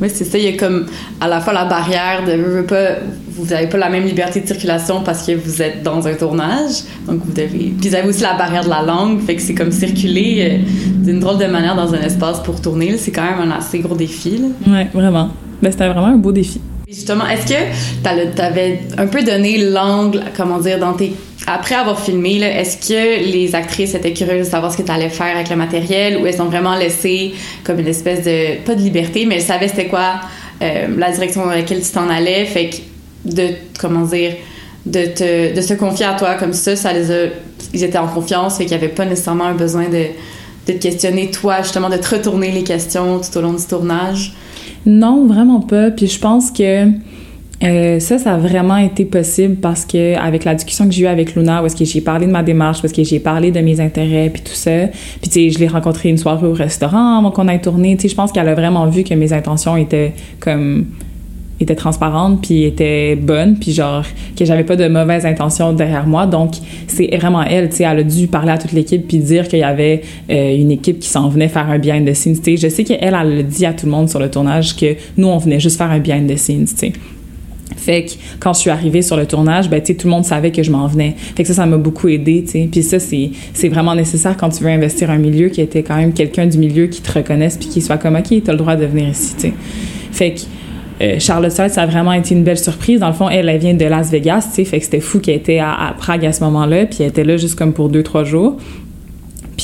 Oui, 0.00 0.08
c'est 0.12 0.24
ça. 0.24 0.38
Il 0.38 0.44
y 0.44 0.48
a 0.48 0.56
comme 0.56 0.86
à 1.20 1.28
la 1.28 1.40
fois 1.40 1.52
la 1.52 1.64
barrière 1.64 2.24
de 2.24 2.62
pas, 2.62 3.00
vous 3.30 3.46
n'avez 3.46 3.66
pas 3.66 3.78
la 3.78 3.88
même 3.88 4.04
liberté 4.04 4.40
de 4.40 4.46
circulation 4.46 5.02
parce 5.02 5.26
que 5.26 5.32
vous 5.32 5.60
êtes 5.60 5.82
dans 5.82 6.06
un 6.06 6.14
tournage. 6.14 6.82
Donc 7.06 7.20
vous 7.24 7.32
devez. 7.32 7.72
Puis 7.80 7.88
vous 7.88 7.94
avez 7.94 8.08
aussi 8.08 8.22
la 8.22 8.34
barrière 8.34 8.64
de 8.64 8.68
la 8.68 8.82
langue. 8.82 9.20
Fait 9.20 9.34
que 9.34 9.42
c'est 9.42 9.54
comme 9.54 9.72
circuler 9.72 10.62
euh, 10.62 11.04
d'une 11.04 11.18
drôle 11.18 11.38
de 11.38 11.46
manière 11.46 11.74
dans 11.74 11.92
un 11.94 12.00
espace 12.00 12.40
pour 12.42 12.60
tourner. 12.60 12.96
C'est 12.96 13.10
quand 13.10 13.24
même 13.24 13.50
un 13.50 13.56
assez 13.56 13.80
gros 13.80 13.96
défi. 13.96 14.40
Oui, 14.66 14.84
vraiment. 14.94 15.30
Ben, 15.60 15.72
c'était 15.72 15.88
vraiment 15.88 16.06
un 16.06 16.16
beau 16.16 16.30
défi. 16.30 16.60
Justement, 16.86 17.26
est-ce 17.26 17.46
que 17.46 17.60
tu 18.02 18.40
avais 18.40 18.80
un 18.96 19.06
peu 19.08 19.22
donné 19.22 19.58
l'angle, 19.70 20.22
comment 20.36 20.58
dire, 20.58 20.78
dans 20.78 20.94
tes 20.94 21.12
après 21.48 21.74
avoir 21.74 22.00
filmé, 22.00 22.40
est-ce 22.40 22.76
que 22.76 23.24
les 23.24 23.54
actrices 23.54 23.94
étaient 23.94 24.12
curieuses 24.12 24.46
de 24.46 24.50
savoir 24.50 24.72
ce 24.72 24.76
que 24.76 24.82
tu 24.82 24.92
allais 24.92 25.08
faire 25.08 25.34
avec 25.34 25.48
le 25.48 25.56
matériel 25.56 26.18
ou 26.18 26.26
elles 26.26 26.40
ont 26.42 26.46
vraiment 26.46 26.76
laissé 26.76 27.32
comme 27.64 27.78
une 27.78 27.88
espèce 27.88 28.24
de, 28.24 28.62
pas 28.64 28.74
de 28.74 28.80
liberté, 28.80 29.24
mais 29.26 29.36
elles 29.36 29.42
savaient 29.42 29.68
c'était 29.68 29.86
quoi 29.86 30.20
euh, 30.62 30.86
la 30.96 31.10
direction 31.10 31.44
dans 31.44 31.52
laquelle 31.52 31.80
tu 31.80 31.90
t'en 31.90 32.08
allais, 32.08 32.44
fait 32.44 32.70
que 32.70 32.76
de, 33.24 33.48
comment 33.80 34.04
dire, 34.04 34.34
de, 34.84 35.04
te, 35.06 35.54
de 35.54 35.60
se 35.60 35.74
confier 35.74 36.06
à 36.06 36.14
toi 36.14 36.34
comme 36.34 36.52
ça, 36.52 36.76
ça 36.76 36.92
les 36.92 37.10
a, 37.10 37.26
ils 37.72 37.82
étaient 37.82 37.98
en 37.98 38.08
confiance, 38.08 38.58
fait 38.58 38.64
qu'il 38.64 38.76
n'y 38.76 38.84
avait 38.84 38.92
pas 38.92 39.04
nécessairement 39.04 39.44
un 39.44 39.54
besoin 39.54 39.88
de, 39.88 40.06
de 40.66 40.72
te 40.72 40.82
questionner 40.82 41.30
toi, 41.30 41.62
justement, 41.62 41.88
de 41.88 41.96
te 41.96 42.14
retourner 42.14 42.50
les 42.50 42.62
questions 42.62 43.20
tout 43.20 43.38
au 43.38 43.40
long 43.40 43.54
du 43.54 43.64
tournage. 43.64 44.34
Non, 44.86 45.26
vraiment 45.26 45.60
pas. 45.60 45.90
Puis 45.90 46.08
je 46.08 46.18
pense 46.18 46.50
que 46.50 46.86
euh, 47.60 47.98
ça, 47.98 48.18
ça 48.18 48.34
a 48.34 48.38
vraiment 48.38 48.76
été 48.76 49.04
possible 49.04 49.56
parce 49.56 49.84
que 49.84 50.16
avec 50.16 50.44
la 50.44 50.54
discussion 50.54 50.86
que 50.86 50.92
j'ai 50.92 51.02
eue 51.02 51.06
avec 51.08 51.34
Luna, 51.34 51.62
où 51.62 51.66
est-ce 51.66 51.74
que 51.74 51.84
j'ai 51.84 52.00
parlé 52.00 52.26
de 52.26 52.30
ma 52.30 52.44
démarche, 52.44 52.80
parce 52.80 52.92
que 52.92 53.02
j'ai 53.02 53.18
parlé 53.18 53.50
de 53.50 53.60
mes 53.60 53.80
intérêts, 53.80 54.30
puis 54.32 54.42
tout 54.42 54.52
ça. 54.52 54.86
Puis 55.20 55.28
tu 55.28 55.30
sais, 55.30 55.50
je 55.50 55.58
l'ai 55.58 55.66
rencontré 55.66 56.08
une 56.08 56.18
soirée 56.18 56.46
au 56.46 56.52
restaurant 56.52 57.18
avant 57.18 57.32
qu'on 57.32 57.48
ait 57.48 57.60
tourné. 57.60 57.96
Tu 57.96 58.02
sais, 58.02 58.08
je 58.08 58.14
pense 58.14 58.30
qu'elle 58.30 58.48
a 58.48 58.54
vraiment 58.54 58.86
vu 58.86 59.02
que 59.02 59.14
mes 59.14 59.32
intentions 59.32 59.76
étaient 59.76 60.12
comme 60.38 60.86
étaient 61.60 61.74
transparentes 61.74 62.40
puis 62.42 62.62
étaient 62.62 63.16
bonnes 63.16 63.56
puis 63.58 63.72
genre 63.72 64.04
que 64.36 64.44
j'avais 64.44 64.62
pas 64.62 64.76
de 64.76 64.86
mauvaises 64.86 65.26
intentions 65.26 65.72
derrière 65.72 66.06
moi 66.06 66.24
donc 66.24 66.54
c'est 66.86 67.08
vraiment 67.16 67.42
elle 67.42 67.68
tu 67.68 67.78
sais 67.78 67.82
elle 67.82 67.98
a 67.98 68.02
dû 68.04 68.28
parler 68.28 68.52
à 68.52 68.58
toute 68.58 68.70
l'équipe 68.70 69.08
puis 69.08 69.18
dire 69.18 69.48
qu'il 69.48 69.58
y 69.58 69.64
avait 69.64 70.02
euh, 70.30 70.56
une 70.56 70.70
équipe 70.70 71.00
qui 71.00 71.08
s'en 71.08 71.28
venait 71.28 71.48
faire 71.48 71.68
un 71.68 71.80
behind 71.80 72.08
the 72.08 72.14
scenes 72.14 72.36
tu 72.36 72.56
sais 72.56 72.68
je 72.68 72.72
sais 72.72 72.84
qu'elle 72.84 72.98
elle 73.02 73.14
a 73.14 73.42
dit 73.42 73.66
à 73.66 73.72
tout 73.72 73.86
le 73.86 73.90
monde 73.92 74.08
sur 74.08 74.20
le 74.20 74.30
tournage 74.30 74.76
que 74.76 74.94
nous 75.16 75.26
on 75.26 75.38
venait 75.38 75.58
juste 75.58 75.78
faire 75.78 75.90
un 75.90 75.98
behind 75.98 76.32
the 76.32 76.36
scenes 76.36 76.66
tu 76.66 76.76
sais 76.76 76.92
fait 77.88 78.04
que 78.04 78.10
quand 78.38 78.52
je 78.52 78.58
suis 78.58 78.68
arrivée 78.68 79.00
sur 79.00 79.16
le 79.16 79.24
tournage, 79.24 79.70
ben, 79.70 79.82
tout 79.82 79.94
le 80.04 80.10
monde 80.10 80.26
savait 80.26 80.52
que 80.52 80.62
je 80.62 80.70
m'en 80.70 80.86
venais. 80.88 81.14
Fait 81.16 81.42
que 81.42 81.48
ça, 81.48 81.54
ça 81.54 81.64
m'a 81.64 81.78
beaucoup 81.78 82.08
aidé, 82.08 82.44
tu 82.46 82.68
Puis 82.68 82.82
ça, 82.82 82.98
c'est 82.98 83.68
vraiment 83.70 83.94
nécessaire 83.94 84.36
quand 84.36 84.50
tu 84.50 84.62
veux 84.62 84.68
investir 84.68 85.10
un 85.10 85.16
milieu 85.16 85.48
qui 85.48 85.62
était 85.62 85.82
quand 85.82 85.96
même 85.96 86.12
quelqu'un 86.12 86.44
du 86.44 86.58
milieu 86.58 86.88
qui 86.88 87.00
te 87.00 87.10
reconnaisse 87.10 87.56
puis 87.56 87.66
qui 87.66 87.80
soit 87.80 87.96
comme, 87.96 88.16
OK, 88.16 88.42
t'as 88.44 88.52
le 88.52 88.58
droit 88.58 88.76
de 88.76 88.84
venir 88.84 89.08
ici, 89.08 89.34
tu 89.40 89.54
Fait 90.12 90.34
que 90.34 90.40
euh, 91.00 91.18
Charlotte 91.18 91.50
ça 91.50 91.64
a 91.64 91.86
vraiment 91.86 92.12
été 92.12 92.34
une 92.34 92.44
belle 92.44 92.58
surprise. 92.58 93.00
Dans 93.00 93.08
le 93.08 93.14
fond, 93.14 93.30
elle, 93.30 93.48
elle 93.48 93.58
vient 93.58 93.72
de 93.72 93.86
Las 93.86 94.10
Vegas, 94.10 94.48
tu 94.50 94.56
sais, 94.56 94.64
fait 94.66 94.80
que 94.80 94.84
c'était 94.84 95.00
fou 95.00 95.18
qu'elle 95.18 95.36
était 95.36 95.58
à, 95.58 95.72
à, 95.72 95.94
Prague 95.94 96.26
à 96.26 96.32
ce 96.34 96.44
moment-là, 96.44 96.84
puis 96.84 96.98
elle 97.00 97.06
était 97.06 97.24
là 97.24 97.38
juste 97.38 97.54
comme 97.54 97.72
pour 97.72 97.88
deux, 97.88 98.02
trois 98.02 98.24
jours. 98.24 98.58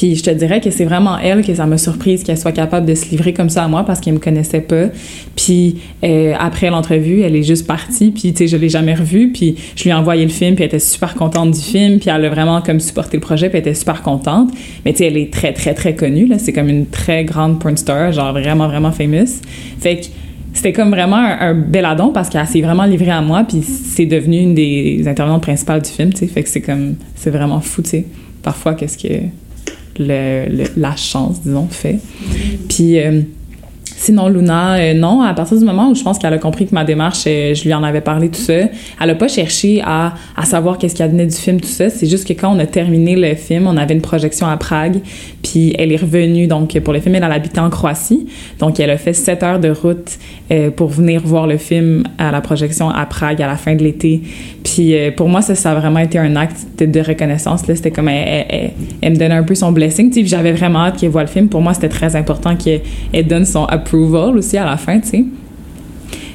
Puis 0.04 0.16
je 0.16 0.22
te 0.22 0.28
dirais 0.28 0.60
que 0.60 0.70
c'est 0.70 0.84
vraiment 0.84 1.16
elle 1.18 1.42
que 1.42 1.54
ça 1.54 1.64
m'a 1.64 1.78
surprise 1.78 2.24
qu'elle 2.24 2.36
soit 2.36 2.52
capable 2.52 2.84
de 2.84 2.94
se 2.94 3.08
livrer 3.08 3.32
comme 3.32 3.48
ça 3.48 3.64
à 3.64 3.68
moi 3.68 3.84
parce 3.86 4.00
qu'elle 4.00 4.12
me 4.12 4.18
connaissait 4.18 4.60
pas. 4.60 4.88
Puis 5.34 5.76
euh, 6.04 6.34
après 6.38 6.68
l'entrevue, 6.68 7.22
elle 7.22 7.34
est 7.34 7.42
juste 7.42 7.66
partie. 7.66 8.10
Puis 8.10 8.34
tu 8.34 8.36
sais, 8.36 8.46
je 8.46 8.58
l'ai 8.58 8.68
jamais 8.68 8.92
revue. 8.92 9.32
Puis 9.32 9.56
je 9.74 9.84
lui 9.84 9.88
ai 9.88 9.94
envoyé 9.94 10.22
le 10.22 10.30
film. 10.30 10.56
Puis 10.56 10.64
elle 10.64 10.68
était 10.68 10.78
super 10.78 11.14
contente 11.14 11.52
du 11.52 11.58
film. 11.58 12.00
Puis 12.00 12.10
elle 12.10 12.22
a 12.22 12.28
vraiment 12.28 12.60
comme 12.60 12.80
supporté 12.80 13.16
le 13.16 13.22
projet. 13.22 13.48
Puis 13.48 13.56
elle 13.56 13.62
était 13.66 13.72
super 13.72 14.02
contente. 14.02 14.50
Mais 14.84 14.92
tu 14.92 14.98
sais, 14.98 15.06
elle 15.06 15.16
est 15.16 15.32
très 15.32 15.54
très 15.54 15.72
très 15.72 15.94
connue 15.94 16.26
là. 16.26 16.38
C'est 16.38 16.52
comme 16.52 16.68
une 16.68 16.84
très 16.84 17.24
grande 17.24 17.58
porn 17.58 17.78
star, 17.78 18.12
genre 18.12 18.32
vraiment 18.32 18.68
vraiment 18.68 18.92
famous. 18.92 19.40
Fait 19.78 20.00
que 20.00 20.06
c'était 20.52 20.74
comme 20.74 20.90
vraiment 20.90 21.16
un, 21.16 21.54
bel 21.54 21.86
addon 21.86 22.12
parce 22.12 22.28
qu'elle 22.28 22.46
s'est 22.46 22.60
vraiment 22.60 22.84
livrée 22.84 23.10
à 23.10 23.22
moi 23.22 23.44
puis 23.48 23.62
c'est 23.62 24.04
devenu 24.04 24.36
une 24.36 24.54
des 24.54 25.02
intervenantes 25.08 25.42
principales 25.42 25.80
du 25.80 25.88
film 25.88 26.12
tu 26.12 26.18
sais 26.18 26.26
fait 26.26 26.42
que 26.42 26.48
c'est 26.50 26.60
comme 26.60 26.96
c'est 27.16 27.30
vraiment 27.30 27.60
fou 27.60 27.80
tu 27.82 27.88
sais 27.88 28.04
parfois 28.42 28.74
qu'est-ce 28.74 28.98
que 28.98 29.43
la 29.98 30.96
chance, 30.96 31.42
disons, 31.42 31.68
fait. 31.68 31.98
Puis, 32.68 32.98
euh, 32.98 33.22
Sinon, 33.96 34.28
Luna, 34.28 34.76
euh, 34.76 34.92
non, 34.92 35.22
à 35.22 35.32
partir 35.34 35.56
du 35.56 35.64
moment 35.64 35.88
où 35.88 35.94
je 35.94 36.02
pense 36.02 36.18
qu'elle 36.18 36.34
a 36.34 36.38
compris 36.38 36.66
que 36.66 36.74
ma 36.74 36.84
démarche, 36.84 37.24
euh, 37.26 37.54
je 37.54 37.64
lui 37.64 37.72
en 37.72 37.82
avais 37.82 38.00
parlé, 38.00 38.28
tout 38.28 38.40
ça, 38.40 38.52
elle 38.52 39.10
a 39.10 39.14
pas 39.14 39.28
cherché 39.28 39.80
à, 39.82 40.14
savoir 40.44 40.76
qu'est-ce 40.76 40.94
qui 40.94 41.02
advenait 41.02 41.26
du 41.26 41.36
film, 41.36 41.60
tout 41.60 41.68
ça. 41.68 41.88
C'est 41.88 42.06
juste 42.06 42.26
que 42.26 42.34
quand 42.34 42.54
on 42.54 42.58
a 42.58 42.66
terminé 42.66 43.16
le 43.16 43.34
film, 43.34 43.66
on 43.66 43.76
avait 43.76 43.94
une 43.94 44.02
projection 44.02 44.46
à 44.46 44.56
Prague, 44.56 45.00
puis 45.54 45.72
elle 45.78 45.92
est 45.92 46.00
revenue, 46.00 46.48
donc 46.48 46.76
pour 46.80 46.92
le 46.92 46.98
film, 46.98 47.14
elle, 47.14 47.22
elle 47.22 47.30
habitait 47.30 47.60
en 47.60 47.70
Croatie. 47.70 48.26
Donc, 48.58 48.80
elle 48.80 48.90
a 48.90 48.96
fait 48.96 49.12
sept 49.12 49.44
heures 49.44 49.60
de 49.60 49.70
route 49.70 50.18
euh, 50.50 50.72
pour 50.72 50.88
venir 50.88 51.20
voir 51.24 51.46
le 51.46 51.58
film 51.58 52.02
à 52.18 52.32
la 52.32 52.40
projection 52.40 52.90
à 52.90 53.06
Prague 53.06 53.40
à 53.40 53.46
la 53.46 53.56
fin 53.56 53.76
de 53.76 53.84
l'été. 53.84 54.20
Puis 54.64 54.96
euh, 54.96 55.12
pour 55.12 55.28
moi, 55.28 55.42
ça, 55.42 55.70
a 55.70 55.74
vraiment 55.76 56.00
été 56.00 56.18
un 56.18 56.34
acte 56.34 56.66
de, 56.76 56.86
de 56.86 56.98
reconnaissance. 56.98 57.62
C'était 57.64 57.92
comme 57.92 58.08
elle, 58.08 58.72
me 59.04 59.16
donnait 59.16 59.30
un 59.36 59.44
peu 59.44 59.54
son 59.54 59.70
blessing. 59.70 60.10
puis 60.10 60.26
J'avais 60.26 60.50
vraiment 60.50 60.86
hâte 60.86 60.96
qu'elle 60.96 61.10
voit 61.10 61.22
le 61.22 61.28
film. 61.28 61.48
Pour 61.48 61.60
moi, 61.60 61.72
c'était 61.72 61.88
très 61.88 62.16
important 62.16 62.56
qu'elle 62.56 62.80
elle 63.12 63.28
donne 63.28 63.44
son 63.44 63.64
approval 63.66 64.36
aussi 64.36 64.58
à 64.58 64.64
la 64.64 64.76
fin. 64.76 64.98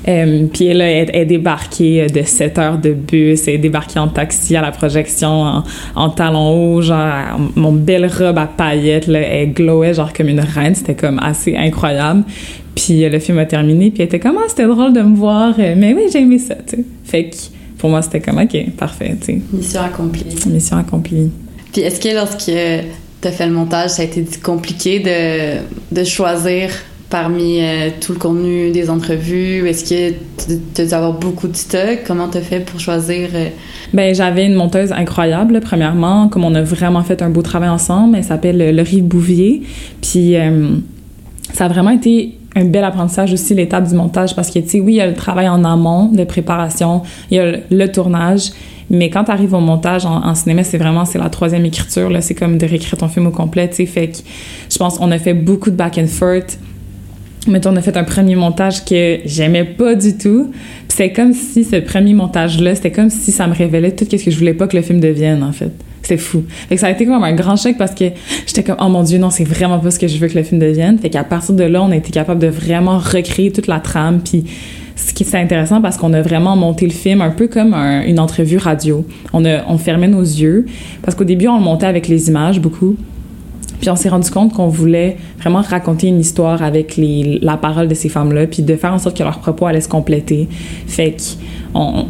Euh, 0.10 0.48
puis 0.52 0.66
elle, 0.66 0.82
est 0.82 1.26
débarquée 1.26 2.08
de 2.08 2.24
7 2.24 2.58
heures 2.58 2.78
de 2.80 2.94
bus, 2.94 3.48
elle 3.48 3.56
est 3.56 3.58
débarquée 3.60 4.00
en 4.00 4.08
taxi 4.08 4.56
à 4.56 4.62
la 4.62 4.72
projection 4.72 5.30
en, 5.44 5.64
en 5.96 6.10
talons 6.10 6.50
hauts, 6.76 6.82
genre 6.82 6.98
en- 7.38 7.50
mon 7.60 7.72
belle 7.74 8.08
robe 8.08 8.38
à 8.40 8.48
paillettes, 8.48 9.06
là, 9.08 9.20
elle 9.20 9.54
glowait 9.54 9.94
genre 9.94 10.12
comme 10.12 10.30
une 10.30 10.40
reine, 10.40 10.74
c'était 10.74 10.96
comme 10.96 11.20
assez 11.20 11.56
incroyable. 11.56 12.24
Puis 12.76 13.04
euh, 13.06 13.10
le 13.10 13.20
film 13.20 13.38
a 13.38 13.46
terminé, 13.46 13.92
puis 13.92 14.02
elle 14.02 14.08
était 14.08 14.20
comme 14.20 14.38
ah 14.40 14.46
c'était 14.48 14.66
drôle 14.66 14.94
de 14.94 15.02
me 15.02 15.16
voir, 15.16 15.54
Euh, 15.60 15.76
mais 15.78 15.94
oui 15.94 16.04
j'ai 16.12 16.22
aimé 16.22 16.40
ça, 16.40 16.56
tu 16.56 16.78
sais. 16.78 16.84
Fait 17.04 17.26
que 17.30 17.36
pour 17.78 17.90
moi 17.92 18.02
c'était 18.02 18.20
comme 18.22 18.40
ok 18.40 18.72
parfait, 18.78 19.16
tu 19.22 19.26
sais, 19.28 19.42
Mission 19.54 19.82
accomplie. 19.82 20.26
mission 20.48 20.78
accomplie. 20.78 21.30
Puis 21.72 21.82
est-ce 21.82 22.00
que 22.02 22.16
lorsque 22.16 22.52
t'as 23.22 23.32
fait 23.32 23.46
le 23.46 23.54
montage, 23.54 23.92
ça 23.92 24.02
a 24.02 24.06
été 24.06 24.26
compliqué 24.42 25.00
de, 25.02 25.96
de 25.96 26.04
choisir 26.04 26.70
parmi 27.10 27.62
euh, 27.62 27.90
tout 28.00 28.14
le 28.14 28.20
contenu 28.20 28.72
des 28.72 28.90
entrevues? 28.90 29.68
Est-ce 29.68 29.84
que 29.84 30.14
tu 30.76 30.86
dû 30.86 30.94
avoir 30.94 31.14
beaucoup 31.14 31.48
de 31.48 31.56
stock? 31.56 32.00
Comment 32.06 32.28
t'as 32.28 32.42
fait 32.42 32.60
pour 32.60 32.80
choisir? 32.80 33.30
euh, 33.34 33.48
Ben, 33.94 34.14
j'avais 34.14 34.46
une 34.46 34.56
monteuse 34.56 34.92
incroyable, 34.92 35.60
premièrement, 35.62 36.28
comme 36.28 36.46
on 36.46 36.56
a 36.56 36.62
vraiment 36.62 37.04
fait 37.04 37.22
un 37.22 37.30
beau 37.30 37.42
travail 37.42 37.70
ensemble. 37.70 38.18
Elle 38.18 38.24
s'appelle 38.24 38.62
euh, 38.62 38.72
Laurie 38.72 39.02
Bouvier. 39.02 39.64
Puis, 40.02 40.36
ça 41.54 41.66
a 41.66 41.68
vraiment 41.68 41.90
été 41.90 42.38
un 42.56 42.66
bel 42.66 42.84
apprentissage 42.84 43.34
aussi, 43.34 43.54
l'étape 43.54 43.88
du 43.88 43.96
montage, 43.96 44.36
parce 44.36 44.50
que, 44.50 44.60
tu 44.60 44.70
sais, 44.70 44.80
oui, 44.80 44.94
il 44.94 44.98
y 44.98 45.02
a 45.02 45.08
le 45.08 45.14
travail 45.14 45.48
en 45.48 45.64
amont 45.64 46.06
de 46.12 46.24
préparation, 46.24 47.04
il 47.32 47.38
y 47.38 47.40
a 47.40 47.58
le, 47.70 47.92
tournage, 47.92 48.52
mais 48.90 49.10
quand 49.10 49.26
tu 49.26 49.32
arrives 49.32 49.54
au 49.54 49.60
montage 49.60 50.06
en, 50.06 50.26
en 50.26 50.36
cinéma, 50.36 50.64
c'est 50.64 50.78
vraiment, 50.78 51.06
c'est 51.06 51.20
la 51.20 51.30
troisième 51.30 51.66
écriture, 51.66 52.10
là, 52.10 52.22
c'est 52.22 52.34
comme 52.36 52.58
de 52.58 52.66
réécrire 52.66 52.98
ton 52.98 53.08
film 53.08 53.28
au 53.28 53.32
complet, 53.32 53.70
tu 53.70 53.76
sais, 53.78 53.86
fait 53.86 54.08
que 54.10 54.18
je 54.70 54.78
pense 54.78 54.98
qu'on 54.98 55.12
a 55.12 55.20
fait 55.20 55.34
beaucoup 55.34 55.70
de 55.70 55.76
back 55.76 55.98
and 56.00 56.08
forth, 56.08 56.58
Mettons, 57.48 57.72
on 57.72 57.76
a 57.78 57.82
fait 57.82 57.96
un 57.98 58.04
premier 58.04 58.36
montage 58.36 58.84
que 58.86 59.20
j'aimais 59.26 59.64
pas 59.64 59.96
du 59.96 60.18
tout. 60.18 60.52
Puis 60.52 60.98
c'est 60.98 61.12
comme 61.14 61.34
si 61.34 61.64
ce 61.64 61.78
premier 61.78 62.14
montage-là, 62.14 62.76
c'était 62.76 62.92
comme 62.92 63.10
si 63.10 63.32
ça 63.32 63.48
me 63.48 63.54
révélait 63.54 63.92
tout 63.92 64.06
ce 64.10 64.24
que 64.24 64.30
je 64.32 64.38
voulais 64.38 64.54
pas 64.54 64.68
que 64.68 64.76
le 64.76 64.84
film 64.84 65.00
devienne, 65.00 65.42
en 65.44 65.52
fait. 65.54 65.72
C'est 66.04 66.18
fou. 66.18 66.44
Fait 66.68 66.78
ça 66.78 66.88
a 66.88 66.92
été 66.92 67.06
comme 67.06 67.24
un 67.24 67.34
grand 67.34 67.56
choc 67.56 67.76
parce 67.78 67.94
que 67.96 68.06
j'étais 68.46 68.64
comme, 68.64 68.78
oh 68.80 68.90
mon 68.90 69.04
dieu, 69.04 69.18
non, 69.20 69.30
c'est 69.30 69.44
vraiment 69.44 69.80
pas 69.80 69.92
ce 69.92 70.00
que 70.00 70.08
je 70.08 70.18
veux 70.18 70.28
que 70.28 70.38
le 70.38 70.44
film 70.44 70.60
devienne. 70.60 70.98
Fait 71.00 71.10
qu'à 71.10 71.24
partir 71.24 71.56
de 71.56 71.64
là, 71.64 71.82
on 71.84 71.92
a 71.92 71.96
été 71.96 72.12
capable 72.12 72.42
de 72.42 72.48
vraiment 72.48 72.98
recréer 72.98 73.52
toute 73.52 73.68
la 73.68 73.80
trame. 73.80 74.20
Puis 74.20 74.44
ce 74.96 75.14
qui 75.14 75.24
est 75.24 75.36
intéressant 75.36 75.82
parce 75.82 75.98
qu'on 75.98 76.12
a 76.14 76.22
vraiment 76.22 76.56
monté 76.58 76.86
le 76.86 76.92
film 76.92 77.22
un 77.22 77.30
peu 77.30 77.48
comme 77.48 77.74
un- 77.74 78.02
une 78.04 78.20
entrevue 78.20 78.58
radio. 78.58 79.06
On, 79.34 79.46
a, 79.46 79.64
on 79.68 79.78
fermait 79.78 80.08
nos 80.10 80.22
yeux 80.22 80.66
parce 81.04 81.16
qu'au 81.16 81.24
début, 81.24 81.48
on 81.48 81.58
le 81.58 81.64
montait 81.64 81.86
avec 81.88 82.08
les 82.10 82.28
images 82.28 82.60
beaucoup. 82.60 82.98
Puis 83.80 83.90
on 83.90 83.96
s'est 83.96 84.10
rendu 84.10 84.30
compte 84.30 84.54
qu'on 84.54 84.68
voulait 84.68 85.18
vraiment 85.40 85.62
raconter 85.62 86.08
une 86.08 86.20
histoire 86.20 86.62
avec 86.62 86.96
la 86.98 87.58
parole 87.58 87.88
de 87.88 87.96
ces 87.96 88.10
femmes-là, 88.10 88.48
puis 88.48 88.64
de 88.64 88.76
faire 88.76 88.94
en 88.94 89.00
sorte 89.00 89.18
que 89.18 89.24
leur 89.24 89.40
propos 89.40 89.66
allait 89.66 89.82
se 89.82 89.90
compléter. 89.90 90.48
Fait 90.88 91.12
que 91.12 91.22
on, 91.74 92.08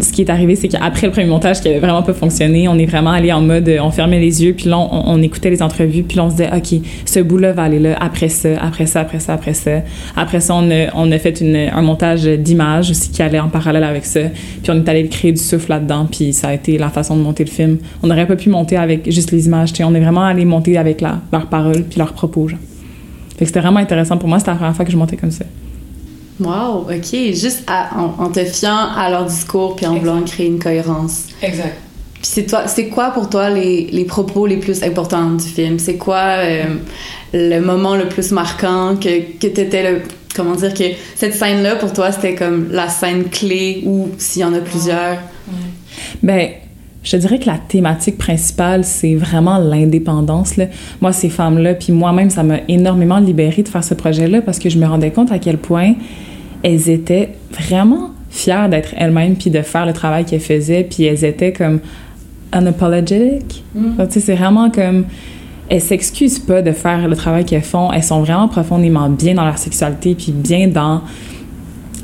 ce 0.00 0.12
qui 0.12 0.22
est 0.22 0.30
arrivé, 0.30 0.56
c'est 0.56 0.68
qu'après 0.68 1.06
le 1.06 1.12
premier 1.12 1.26
montage 1.26 1.60
qui 1.60 1.68
avait 1.68 1.78
vraiment 1.78 2.02
pas 2.02 2.12
fonctionné, 2.12 2.68
on 2.68 2.78
est 2.78 2.86
vraiment 2.86 3.10
allé 3.10 3.32
en 3.32 3.40
mode, 3.40 3.70
on 3.80 3.90
fermait 3.90 4.18
les 4.18 4.42
yeux, 4.42 4.54
puis 4.54 4.68
là, 4.68 4.78
on, 4.78 5.22
écoutait 5.22 5.50
les 5.50 5.62
entrevues, 5.62 6.02
puis 6.02 6.16
là, 6.16 6.24
on 6.24 6.30
se 6.30 6.36
disait, 6.36 6.50
OK, 6.54 6.80
ce 7.04 7.20
bout-là 7.20 7.52
va 7.52 7.64
aller 7.64 7.78
là, 7.78 7.96
après 8.00 8.28
ça, 8.28 8.48
après 8.60 8.86
ça, 8.86 9.00
après 9.00 9.20
ça, 9.20 9.34
après 9.34 9.54
ça. 9.54 9.82
Après 10.16 10.40
ça, 10.40 10.54
on 10.54 11.12
a, 11.12 11.18
fait 11.18 11.42
un 11.72 11.82
montage 11.82 12.24
d'images 12.24 12.90
aussi 12.90 13.10
qui 13.10 13.22
allait 13.22 13.40
en 13.40 13.48
parallèle 13.48 13.84
avec 13.84 14.04
ça, 14.04 14.20
puis 14.62 14.70
on 14.70 14.74
est 14.74 14.88
allé 14.88 15.06
créer 15.08 15.32
du 15.32 15.40
souffle 15.40 15.70
là-dedans, 15.70 16.06
puis 16.10 16.32
ça 16.32 16.48
a 16.48 16.54
été 16.54 16.78
la 16.78 16.88
façon 16.88 17.16
de 17.16 17.22
monter 17.22 17.44
le 17.44 17.50
film. 17.50 17.78
On 18.02 18.08
n'aurait 18.08 18.26
pas 18.26 18.36
pu 18.36 18.50
monter 18.50 18.76
avec 18.76 19.10
juste 19.10 19.30
les 19.30 19.46
images, 19.46 19.72
tu 19.72 19.78
sais, 19.78 19.84
on 19.84 19.94
est 19.94 20.00
vraiment 20.00 20.24
allé 20.24 20.44
monter 20.44 20.76
avec 20.76 21.00
leurs 21.00 21.46
paroles, 21.46 21.84
puis 21.84 21.98
leurs 21.98 22.12
propos, 22.12 22.48
genre. 22.48 22.58
Fait 23.36 23.44
que 23.44 23.46
c'était 23.46 23.60
vraiment 23.60 23.78
intéressant 23.78 24.16
pour 24.16 24.28
moi, 24.28 24.40
c'était 24.40 24.50
la 24.50 24.56
première 24.56 24.74
fois 24.74 24.84
que 24.84 24.90
je 24.90 24.96
montais 24.96 25.16
comme 25.16 25.30
ça. 25.30 25.44
Wow, 26.40 26.86
ok. 26.90 27.12
Juste 27.32 27.64
à- 27.66 27.90
en, 27.98 28.22
en 28.24 28.28
te 28.30 28.44
fiant 28.44 28.76
à 28.96 29.10
leur 29.10 29.24
discours 29.26 29.74
puis 29.76 29.86
en 29.86 29.96
voulant 29.96 30.22
créer 30.22 30.46
une 30.46 30.58
cohérence. 30.58 31.24
Exact. 31.42 31.76
Puis 32.14 32.22
c'est 32.32 32.46
toi, 32.46 32.66
c'est 32.66 32.88
quoi 32.88 33.10
pour 33.10 33.28
toi 33.28 33.48
les, 33.50 33.88
les 33.92 34.04
propos 34.04 34.46
les 34.46 34.56
plus 34.56 34.82
importants 34.82 35.30
du 35.32 35.44
film? 35.44 35.78
C'est 35.78 35.96
quoi 35.96 36.36
euh, 36.38 36.64
le 37.32 37.60
moment 37.60 37.94
le 37.96 38.08
plus 38.08 38.30
marquant 38.32 38.96
que, 38.96 39.20
que 39.38 39.46
t'étais 39.46 39.90
le... 39.92 40.02
Comment 40.34 40.54
dire 40.54 40.74
que 40.74 40.84
cette 41.16 41.34
scène-là, 41.34 41.76
pour 41.76 41.92
toi, 41.92 42.12
c'était 42.12 42.34
comme 42.36 42.68
la 42.70 42.88
scène 42.88 43.24
clé 43.24 43.82
ou 43.86 44.08
s'il 44.18 44.42
y 44.42 44.44
en 44.44 44.52
a 44.54 44.58
plusieurs? 44.60 45.18
Ben, 46.22 46.50
je 47.02 47.12
te 47.12 47.16
dirais 47.16 47.38
que 47.38 47.46
la 47.46 47.58
thématique 47.58 48.18
principale, 48.18 48.84
c'est 48.84 49.14
vraiment 49.14 49.58
l'indépendance. 49.58 50.56
là. 50.56 50.66
Moi, 51.00 51.12
ces 51.12 51.28
femmes-là, 51.28 51.74
puis 51.74 51.92
moi-même, 51.92 52.30
ça 52.30 52.42
m'a 52.44 52.58
énormément 52.68 53.18
libérée 53.18 53.62
de 53.62 53.68
faire 53.68 53.82
ce 53.82 53.94
projet-là 53.94 54.42
parce 54.42 54.58
que 54.60 54.68
je 54.68 54.78
me 54.78 54.86
rendais 54.86 55.10
compte 55.10 55.32
à 55.32 55.38
quel 55.38 55.58
point 55.58 55.94
elles 56.62 56.90
étaient 56.90 57.30
vraiment 57.50 58.10
fières 58.30 58.68
d'être 58.68 58.94
elles-mêmes 58.96 59.36
puis 59.36 59.50
de 59.50 59.62
faire 59.62 59.86
le 59.86 59.92
travail 59.92 60.24
qu'elles 60.24 60.40
faisaient, 60.40 60.86
puis 60.88 61.04
elles 61.04 61.24
étaient 61.24 61.52
comme 61.52 61.80
unapologetic. 62.52 63.64
Tu 63.74 64.04
sais, 64.10 64.20
c'est 64.20 64.34
vraiment 64.34 64.70
comme 64.70 65.04
elles 65.68 65.80
s'excusent 65.80 66.38
pas 66.38 66.62
de 66.62 66.72
faire 66.72 67.06
le 67.08 67.16
travail 67.16 67.44
qu'elles 67.44 67.62
font. 67.62 67.92
Elles 67.92 68.02
sont 68.02 68.22
vraiment 68.22 68.48
profondément 68.48 69.08
bien 69.10 69.34
dans 69.34 69.44
leur 69.44 69.58
sexualité 69.58 70.14
puis 70.14 70.32
bien 70.32 70.68
dans 70.68 71.02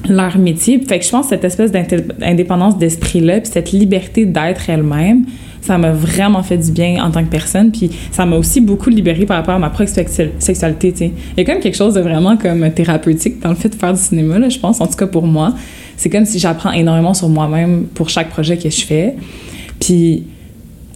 leur 0.09 0.37
métier. 0.37 0.79
Fait 0.87 0.99
que 0.99 1.05
je 1.05 1.11
pense 1.11 1.27
que 1.27 1.31
cette 1.31 1.45
espèce 1.45 1.73
d'indépendance 1.73 2.77
d'esprit-là, 2.79 3.41
puis 3.41 3.51
cette 3.51 3.73
liberté 3.73 4.27
d'être 4.27 4.69
elle-même, 4.69 5.25
ça 5.65 5.79
m'a 5.79 5.93
vraiment 5.93 6.43
fait 6.43 6.59
du 6.59 6.71
bien 6.71 7.03
en 7.03 7.11
tant 7.11 7.25
que 7.25 7.31
personne. 7.31 7.73
Puis 7.73 7.91
ça 8.11 8.27
m'a 8.27 8.37
aussi 8.37 8.61
beaucoup 8.61 8.91
libérée 8.91 9.25
par 9.25 9.39
rapport 9.39 9.55
à 9.55 9.59
ma 9.59 9.71
propre 9.71 9.91
sexu- 9.91 10.31
sexualité, 10.39 10.93
tu 10.93 10.99
sais. 10.99 11.13
Il 11.37 11.39
y 11.39 11.41
a 11.41 11.45
quand 11.45 11.53
même 11.53 11.63
quelque 11.63 11.77
chose 11.77 11.95
de 11.95 12.01
vraiment 12.01 12.37
comme 12.37 12.71
thérapeutique 12.73 13.41
dans 13.41 13.49
le 13.49 13.55
fait 13.55 13.71
de 13.71 13.75
faire 13.75 13.95
du 13.95 14.01
cinéma, 14.01 14.39
là, 14.39 14.51
je 14.51 14.59
pense, 14.59 14.81
en 14.81 14.87
tout 14.87 14.97
cas 14.97 15.07
pour 15.07 15.27
moi. 15.27 15.55
C'est 15.97 16.11
comme 16.11 16.27
si 16.27 16.39
j'apprends 16.39 16.73
énormément 16.73 17.15
sur 17.15 17.29
moi-même 17.29 17.85
pour 17.95 18.11
chaque 18.11 18.29
projet 18.29 18.59
que 18.59 18.69
je 18.69 18.85
fais. 18.85 19.15
Puis 19.81 20.25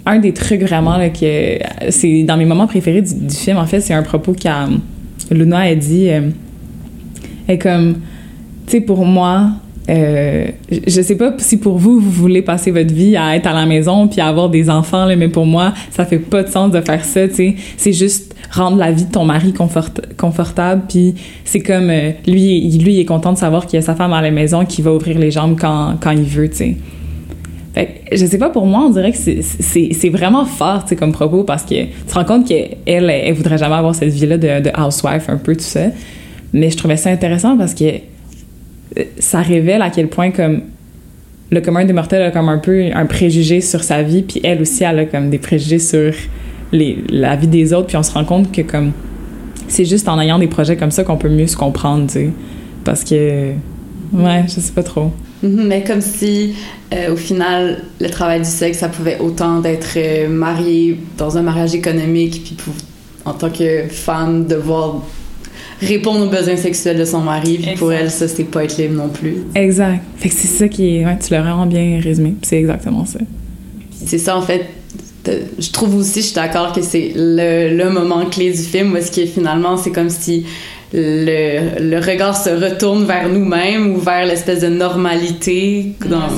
un 0.04 0.18
des 0.18 0.32
trucs 0.32 0.62
vraiment 0.62 0.98
que 1.10 1.58
c'est 1.90 2.22
dans 2.24 2.36
mes 2.36 2.44
moments 2.44 2.66
préférés 2.66 3.02
du, 3.02 3.34
film 3.34 3.58
en 3.58 3.66
fait 3.66 3.80
c'est 3.80 3.92
un 3.92 4.02
propos 4.02 4.32
qu'a 4.32 4.66
Luna 5.30 5.58
a 5.58 5.74
dit 5.74 6.08
euh, 6.08 6.30
est 7.46 7.58
comme 7.58 7.96
tu 8.66 8.72
sais 8.72 8.80
pour 8.80 9.04
moi 9.04 9.50
euh, 9.88 10.46
je- 10.86 11.00
sais 11.00 11.16
pas 11.16 11.32
si 11.38 11.56
pour 11.56 11.78
vous 11.78 11.98
vous 12.00 12.10
voulez 12.10 12.42
passer 12.42 12.70
votre 12.70 12.92
vie 12.92 13.16
à 13.16 13.34
être 13.36 13.46
à 13.46 13.54
la 13.54 13.64
maison 13.66 14.06
puis 14.08 14.20
à 14.20 14.26
avoir 14.26 14.50
des 14.50 14.68
enfants 14.68 15.06
là, 15.06 15.16
mais 15.16 15.28
pour 15.28 15.46
moi 15.46 15.72
ça 15.90 16.04
fait 16.04 16.18
pas 16.18 16.42
de 16.42 16.48
sens 16.48 16.70
de 16.70 16.80
faire 16.80 17.04
ça 17.04 17.26
tu 17.28 17.54
c'est 17.76 17.92
juste 17.92 18.34
rendre 18.50 18.76
la 18.76 18.92
vie 18.92 19.04
de 19.06 19.10
ton 19.12 19.24
mari 19.24 19.52
confort- 19.52 19.90
confortable 20.16 20.82
puis 20.88 21.14
c'est 21.44 21.60
comme 21.60 21.88
euh, 21.90 22.10
lui 22.26 22.70
lui 22.78 22.94
il 22.94 23.00
est 23.00 23.04
content 23.04 23.32
de 23.32 23.38
savoir 23.38 23.66
qu'il 23.66 23.76
y 23.78 23.82
a 23.82 23.82
sa 23.82 23.94
femme 23.94 24.12
à 24.12 24.20
la 24.20 24.30
maison 24.30 24.64
qui 24.64 24.82
va 24.82 24.92
ouvrir 24.92 25.18
les 25.18 25.30
jambes 25.30 25.56
quand, 25.60 25.94
quand 26.00 26.10
il 26.10 26.24
veut 26.24 26.48
tu 26.50 26.56
sais 26.56 26.76
je 28.10 28.26
sais 28.26 28.38
pas, 28.38 28.50
pour 28.50 28.66
moi, 28.66 28.80
on 28.86 28.90
dirait 28.90 29.12
que 29.12 29.18
c'est- 29.18 30.08
vraiment 30.10 30.44
fort, 30.46 30.82
tu 30.82 30.88
sais, 30.88 30.96
comme 30.96 31.12
propos, 31.12 31.44
parce 31.44 31.62
que 31.62 31.82
tu 31.84 31.88
te 32.08 32.14
rends 32.14 32.24
compte 32.24 32.48
qu'elle, 32.48 32.76
elle, 32.86 33.08
elle 33.08 33.34
voudrait 33.34 33.58
jamais 33.58 33.76
avoir 33.76 33.94
cette 33.94 34.08
vie-là 34.08 34.36
de, 34.36 34.70
housewife, 34.76 35.28
un 35.28 35.36
peu, 35.36 35.54
tout 35.54 35.62
ça. 35.62 35.82
Mais 36.52 36.70
je 36.70 36.76
trouvais 36.76 36.96
ça 36.96 37.10
intéressant 37.10 37.56
parce 37.56 37.74
que 37.74 37.84
ça 39.18 39.40
révèle 39.40 39.82
à 39.82 39.90
quel 39.90 40.08
point, 40.08 40.30
comme, 40.30 40.62
le 41.50 41.60
commun 41.60 41.84
des 41.84 41.92
mortels 41.92 42.22
a 42.22 42.30
comme 42.30 42.48
un 42.48 42.58
peu 42.58 42.86
un 42.92 43.06
préjugé 43.06 43.60
sur 43.60 43.82
sa 43.82 44.02
vie, 44.02 44.22
puis 44.22 44.40
elle 44.44 44.60
aussi, 44.60 44.84
a 44.84 45.04
comme 45.06 45.30
des 45.30 45.38
préjugés 45.38 45.78
sur 45.78 46.12
les, 46.72 46.98
la 47.08 47.36
vie 47.36 47.46
des 47.46 47.72
autres, 47.72 47.86
puis 47.86 47.96
on 47.96 48.02
se 48.02 48.12
rend 48.12 48.24
compte 48.24 48.52
que, 48.52 48.62
comme, 48.62 48.92
c'est 49.68 49.84
juste 49.84 50.08
en 50.08 50.20
ayant 50.20 50.38
des 50.38 50.46
projets 50.46 50.76
comme 50.76 50.90
ça 50.90 51.04
qu'on 51.04 51.16
peut 51.16 51.28
mieux 51.28 51.46
se 51.46 51.56
comprendre, 51.56 52.06
tu 52.06 52.12
sais. 52.12 52.30
Parce 52.84 53.04
que, 53.04 53.52
ouais, 54.12 54.44
je 54.44 54.60
sais 54.60 54.72
pas 54.72 54.82
trop. 54.82 55.12
Mhm, 55.42 55.66
Mais 55.66 55.84
comme 55.84 56.00
si, 56.00 56.54
euh, 56.92 57.12
au 57.12 57.16
final, 57.16 57.82
le 58.00 58.08
travail 58.08 58.40
du 58.40 58.48
sexe, 58.48 58.78
ça 58.78 58.88
pouvait 58.88 59.18
autant 59.20 59.60
d'être 59.60 59.94
euh, 59.96 60.28
marié 60.28 60.98
dans 61.16 61.36
un 61.38 61.42
mariage 61.42 61.74
économique, 61.74 62.42
puis 62.44 62.56
en 63.24 63.32
tant 63.32 63.50
que 63.50 63.84
femme, 63.88 64.46
devoir 64.46 65.02
répondre 65.80 66.26
aux 66.26 66.30
besoins 66.30 66.56
sexuels 66.56 66.98
de 66.98 67.04
son 67.04 67.20
mari, 67.20 67.58
puis 67.62 67.74
pour 67.76 67.92
elle, 67.92 68.10
ça, 68.10 68.26
c'est 68.28 68.44
pas 68.44 68.64
être 68.64 68.76
libre 68.78 68.94
non 68.94 69.08
plus. 69.08 69.36
Exact. 69.54 70.02
Fait 70.16 70.28
que 70.28 70.34
c'est 70.34 70.48
ça 70.48 70.68
qui 70.68 70.96
est. 70.96 71.04
Ouais, 71.04 71.16
tu 71.18 71.32
l'as 71.32 71.42
vraiment 71.42 71.66
bien 71.66 72.00
résumé. 72.02 72.34
C'est 72.42 72.58
exactement 72.58 73.04
ça. 73.04 73.20
C'est 74.04 74.18
ça, 74.18 74.36
en 74.36 74.42
fait. 74.42 74.66
Je 75.58 75.70
trouve 75.70 75.96
aussi, 75.96 76.20
je 76.20 76.26
suis 76.26 76.34
d'accord 76.34 76.72
que 76.72 76.80
c'est 76.80 77.12
le, 77.14 77.76
le 77.76 77.90
moment 77.90 78.24
clé 78.26 78.50
du 78.50 78.58
film, 78.58 78.92
parce 78.92 79.10
que 79.10 79.26
finalement, 79.26 79.76
c'est 79.76 79.90
comme 79.90 80.08
si 80.08 80.46
le, 80.94 81.78
le 81.80 81.98
regard 81.98 82.34
se 82.34 82.48
retourne 82.48 83.04
vers 83.04 83.28
nous-mêmes 83.28 83.94
ou 83.94 83.98
vers 83.98 84.24
l'espèce 84.24 84.60
de 84.60 84.68
normalité. 84.68 85.92
Dans... 86.08 86.28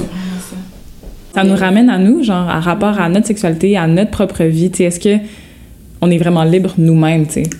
Ça 1.34 1.44
nous 1.44 1.54
ramène 1.54 1.88
à 1.88 1.98
nous, 1.98 2.24
genre, 2.24 2.48
à 2.48 2.58
rapport 2.58 2.98
à 2.98 3.08
notre 3.08 3.28
sexualité, 3.28 3.76
à 3.76 3.86
notre 3.86 4.10
propre 4.10 4.42
vie. 4.42 4.72
Est-ce 4.80 4.98
que 4.98 5.22
on 6.00 6.10
est 6.10 6.18
vraiment 6.18 6.42
libre 6.42 6.74
nous-mêmes, 6.76 7.26
tu 7.26 7.34
sais? 7.34 7.50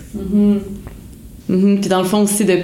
Mhm. 1.49 1.79
Puis 1.79 1.89
dans 1.89 2.01
le 2.01 2.07
fond 2.07 2.23
aussi 2.23 2.45
de, 2.45 2.59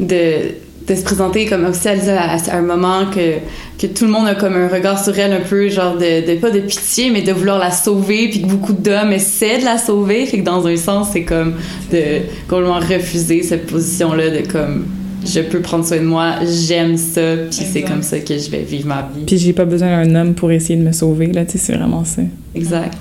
de, 0.00 0.54
de 0.86 0.94
se 0.94 1.02
présenter 1.02 1.46
comme 1.46 1.64
aussi 1.66 1.88
à, 1.88 1.94
à 1.94 2.56
un 2.56 2.62
moment 2.62 3.06
que, 3.14 3.38
que 3.78 3.86
tout 3.86 4.04
le 4.04 4.10
monde 4.10 4.26
a 4.26 4.34
comme 4.34 4.54
un 4.54 4.68
regard 4.68 5.02
sur 5.02 5.18
elle 5.18 5.32
un 5.32 5.40
peu 5.40 5.68
genre 5.68 5.96
de, 5.96 6.26
de 6.26 6.38
pas 6.38 6.50
de 6.50 6.60
pitié 6.60 7.10
mais 7.10 7.22
de 7.22 7.32
vouloir 7.32 7.58
la 7.58 7.70
sauver 7.70 8.28
puis 8.28 8.42
que 8.42 8.46
beaucoup 8.46 8.72
d'hommes 8.72 9.12
essaient 9.12 9.58
de 9.58 9.64
la 9.64 9.78
sauver 9.78 10.26
fait 10.26 10.38
que 10.38 10.44
dans 10.44 10.66
un 10.66 10.76
sens 10.76 11.08
c'est 11.12 11.24
comme 11.24 11.54
de 11.92 12.22
complètement 12.48 12.80
refuser 12.80 13.42
cette 13.42 13.66
position 13.66 14.12
là 14.12 14.30
de 14.30 14.46
comme 14.46 14.86
je 15.26 15.40
peux 15.40 15.60
prendre 15.60 15.84
soin 15.84 15.98
de 15.98 16.04
moi, 16.04 16.34
j'aime 16.44 16.96
ça, 16.96 17.36
puis 17.50 17.66
c'est 17.72 17.82
comme 17.82 18.02
ça 18.02 18.18
que 18.20 18.38
je 18.38 18.50
vais 18.50 18.62
vivre 18.62 18.86
ma 18.86 19.08
vie. 19.14 19.24
Puis 19.26 19.38
j'ai 19.38 19.52
pas 19.52 19.64
besoin 19.64 20.04
d'un 20.04 20.14
homme 20.14 20.34
pour 20.34 20.50
essayer 20.52 20.78
de 20.78 20.84
me 20.84 20.92
sauver, 20.92 21.26
là, 21.26 21.44
tu 21.44 21.52
sais, 21.52 21.58
c'est 21.58 21.74
vraiment 21.74 22.04
ça. 22.04 22.22
Exact. 22.54 22.96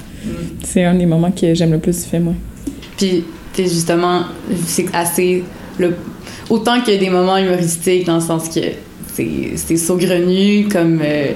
C'est 0.63 0.83
un 0.83 0.95
des 0.95 1.05
moments 1.05 1.31
que 1.31 1.53
j'aime 1.53 1.71
le 1.71 1.79
plus 1.79 2.03
du 2.03 2.09
film, 2.09 2.23
moi. 2.23 2.33
Puis, 2.97 3.23
justement, 3.63 4.23
c'est 4.65 4.87
assez. 4.93 5.43
Le, 5.77 5.95
autant 6.49 6.81
qu'il 6.81 6.93
y 6.93 6.97
a 6.97 6.99
des 6.99 7.09
moments 7.09 7.37
humoristiques, 7.37 8.05
dans 8.05 8.15
le 8.15 8.21
sens 8.21 8.49
que 8.49 8.61
c'est 9.13 9.77
saugrenu 9.77 10.67
comme. 10.71 10.99
Euh, 11.03 11.31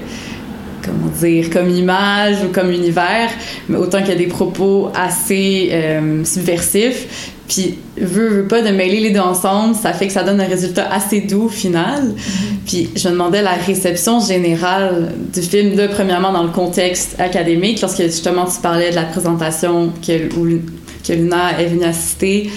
comment 0.84 1.10
dire, 1.20 1.50
comme 1.50 1.70
image 1.70 2.36
ou 2.44 2.52
comme 2.52 2.70
univers, 2.70 3.30
mais 3.68 3.76
autant 3.76 3.98
qu'il 3.98 4.08
y 4.08 4.12
a 4.12 4.16
des 4.16 4.26
propos 4.26 4.90
assez 4.94 5.68
euh, 5.72 6.24
subversifs. 6.24 7.36
Puis, 7.48 7.78
veut, 7.96 8.28
veut 8.28 8.46
pas 8.46 8.62
de 8.62 8.70
mêler 8.70 9.00
les 9.00 9.10
deux 9.10 9.18
ensemble, 9.18 9.74
ça 9.74 9.92
fait 9.92 10.06
que 10.06 10.12
ça 10.12 10.22
donne 10.22 10.40
un 10.40 10.46
résultat 10.46 10.88
assez 10.88 11.22
doux 11.22 11.46
au 11.46 11.48
final. 11.48 12.04
Mm-hmm. 12.04 12.54
Puis, 12.64 12.90
je 12.94 13.08
me 13.08 13.14
demandais 13.14 13.42
la 13.42 13.54
réception 13.54 14.20
générale 14.20 15.12
du 15.34 15.42
film, 15.42 15.74
de 15.74 15.88
premièrement 15.88 16.32
dans 16.32 16.44
le 16.44 16.50
contexte 16.50 17.18
académique, 17.18 17.80
lorsque 17.80 18.02
justement 18.02 18.44
tu 18.44 18.60
parlais 18.62 18.90
de 18.90 18.94
la 18.94 19.02
présentation 19.02 19.92
que, 20.06 20.32
où, 20.36 20.60
que 21.06 21.12
Luna 21.12 21.60
est 21.60 21.66
venue 21.66 21.84
assister. 21.84 22.50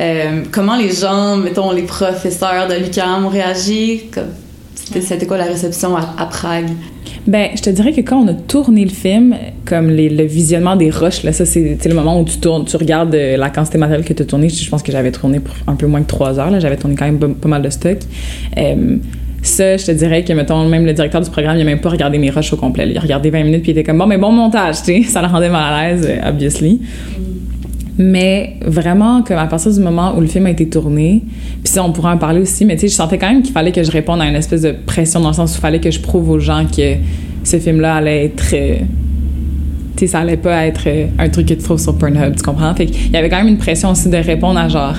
Euh, 0.00 0.42
comment 0.52 0.76
les 0.76 0.92
gens, 0.92 1.36
mettons 1.36 1.72
les 1.72 1.82
professeurs 1.82 2.68
de 2.68 2.74
l'UQAM 2.74 3.24
ont 3.24 3.28
réagi? 3.28 4.10
C'était 4.74 5.26
quoi 5.26 5.38
la 5.38 5.44
réception 5.44 5.96
à 5.96 6.26
Prague? 6.26 6.68
Ben, 7.26 7.50
je 7.56 7.62
te 7.62 7.70
dirais 7.70 7.92
que 7.92 8.02
quand 8.02 8.22
on 8.22 8.28
a 8.28 8.34
tourné 8.34 8.84
le 8.84 8.90
film, 8.90 9.34
comme 9.64 9.90
les, 9.90 10.08
le 10.08 10.24
visionnement 10.24 10.76
des 10.76 10.90
roches, 10.90 11.24
là, 11.24 11.32
ça, 11.32 11.44
c'est 11.44 11.84
le 11.84 11.94
moment 11.94 12.20
où 12.20 12.24
tu 12.24 12.38
tournes, 12.38 12.64
tu 12.64 12.76
regardes 12.76 13.14
euh, 13.14 13.36
la 13.36 13.50
quantité 13.50 13.78
matérielle 13.78 14.04
que 14.04 14.12
tu 14.12 14.22
as 14.22 14.26
tourné. 14.26 14.48
Je 14.48 14.70
pense 14.70 14.82
que 14.82 14.92
j'avais 14.92 15.10
tourné 15.10 15.40
pour 15.40 15.54
un 15.66 15.74
peu 15.74 15.86
moins 15.86 16.02
que 16.02 16.06
trois 16.06 16.38
heures, 16.38 16.52
là. 16.52 16.60
J'avais 16.60 16.76
tourné 16.76 16.94
quand 16.94 17.04
même 17.04 17.18
pas, 17.18 17.48
mal 17.48 17.62
de 17.62 17.70
stock. 17.70 17.98
Euh, 18.56 18.96
ça, 19.42 19.76
je 19.76 19.86
te 19.86 19.90
dirais 19.90 20.22
que, 20.22 20.32
mettons, 20.34 20.68
même 20.68 20.86
le 20.86 20.92
directeur 20.92 21.20
du 21.20 21.30
programme, 21.30 21.56
il 21.56 21.62
a 21.62 21.64
même 21.64 21.80
pas 21.80 21.88
regardé 21.88 22.18
mes 22.18 22.30
rushs 22.30 22.52
au 22.52 22.56
complet. 22.56 22.88
Il 22.88 22.96
a 22.96 23.00
regardé 23.00 23.30
20 23.30 23.42
minutes 23.42 23.62
puis 23.62 23.72
il 23.72 23.78
était 23.78 23.84
comme, 23.84 23.98
bon, 23.98 24.06
mais 24.06 24.18
bon 24.18 24.30
montage, 24.30 24.82
tu 24.84 25.02
sais. 25.02 25.02
Ça 25.10 25.20
le 25.20 25.26
rendait 25.26 25.50
mal 25.50 25.74
à 25.74 25.88
l'aise, 25.88 26.06
euh, 26.08 26.28
obviously. 26.28 26.80
Mais 27.98 28.56
vraiment, 28.64 29.22
comme 29.22 29.38
à 29.38 29.46
partir 29.46 29.72
du 29.72 29.80
moment 29.80 30.14
où 30.16 30.20
le 30.20 30.26
film 30.26 30.46
a 30.46 30.50
été 30.50 30.68
tourné, 30.68 31.22
puis 31.64 31.72
ça, 31.72 31.82
on 31.82 31.92
pourra 31.92 32.14
en 32.14 32.18
parler 32.18 32.40
aussi, 32.40 32.64
mais 32.64 32.74
tu 32.74 32.82
sais, 32.82 32.88
je 32.88 32.94
sentais 32.94 33.16
quand 33.16 33.30
même 33.30 33.42
qu'il 33.42 33.52
fallait 33.52 33.72
que 33.72 33.82
je 33.82 33.90
réponde 33.90 34.20
à 34.20 34.26
une 34.26 34.34
espèce 34.34 34.62
de 34.62 34.72
pression 34.72 35.20
dans 35.20 35.28
le 35.28 35.34
sens 35.34 35.54
où 35.54 35.58
il 35.58 35.60
fallait 35.60 35.80
que 35.80 35.90
je 35.90 36.00
prouve 36.00 36.28
aux 36.30 36.38
gens 36.38 36.66
que 36.66 36.96
ce 37.44 37.58
film-là 37.58 37.96
allait 37.96 38.26
être. 38.26 38.52
Euh, 38.52 38.76
tu 39.96 40.00
sais, 40.00 40.06
ça 40.08 40.20
allait 40.20 40.36
pas 40.36 40.66
être 40.66 40.82
euh, 40.86 41.06
un 41.18 41.30
truc 41.30 41.46
que 41.46 41.54
tu 41.54 41.62
trouves 41.62 41.80
sur 41.80 41.96
Pornhub, 41.96 42.36
tu 42.36 42.42
comprends? 42.42 42.74
Fait 42.74 42.84
qu'il 42.84 43.12
y 43.12 43.16
avait 43.16 43.30
quand 43.30 43.38
même 43.38 43.48
une 43.48 43.56
pression 43.56 43.92
aussi 43.92 44.10
de 44.10 44.18
répondre 44.18 44.58
à 44.58 44.68
genre, 44.68 44.96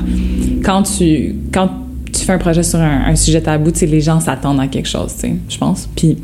quand 0.64 0.82
tu, 0.84 1.36
quand 1.54 1.70
tu 2.12 2.26
fais 2.26 2.34
un 2.34 2.40
projet 2.40 2.64
sur 2.64 2.80
un, 2.80 3.16
sujet 3.16 3.42
tabou, 3.42 3.70
tu 3.70 3.80
sais, 3.80 3.86
les 3.86 4.02
gens 4.02 4.20
s'attendent 4.20 4.60
à 4.60 4.68
quelque 4.68 4.88
chose, 4.88 5.14
tu 5.14 5.28
sais, 5.28 5.36
je 5.48 5.58
pense. 5.60 5.88
Puis 5.96 6.18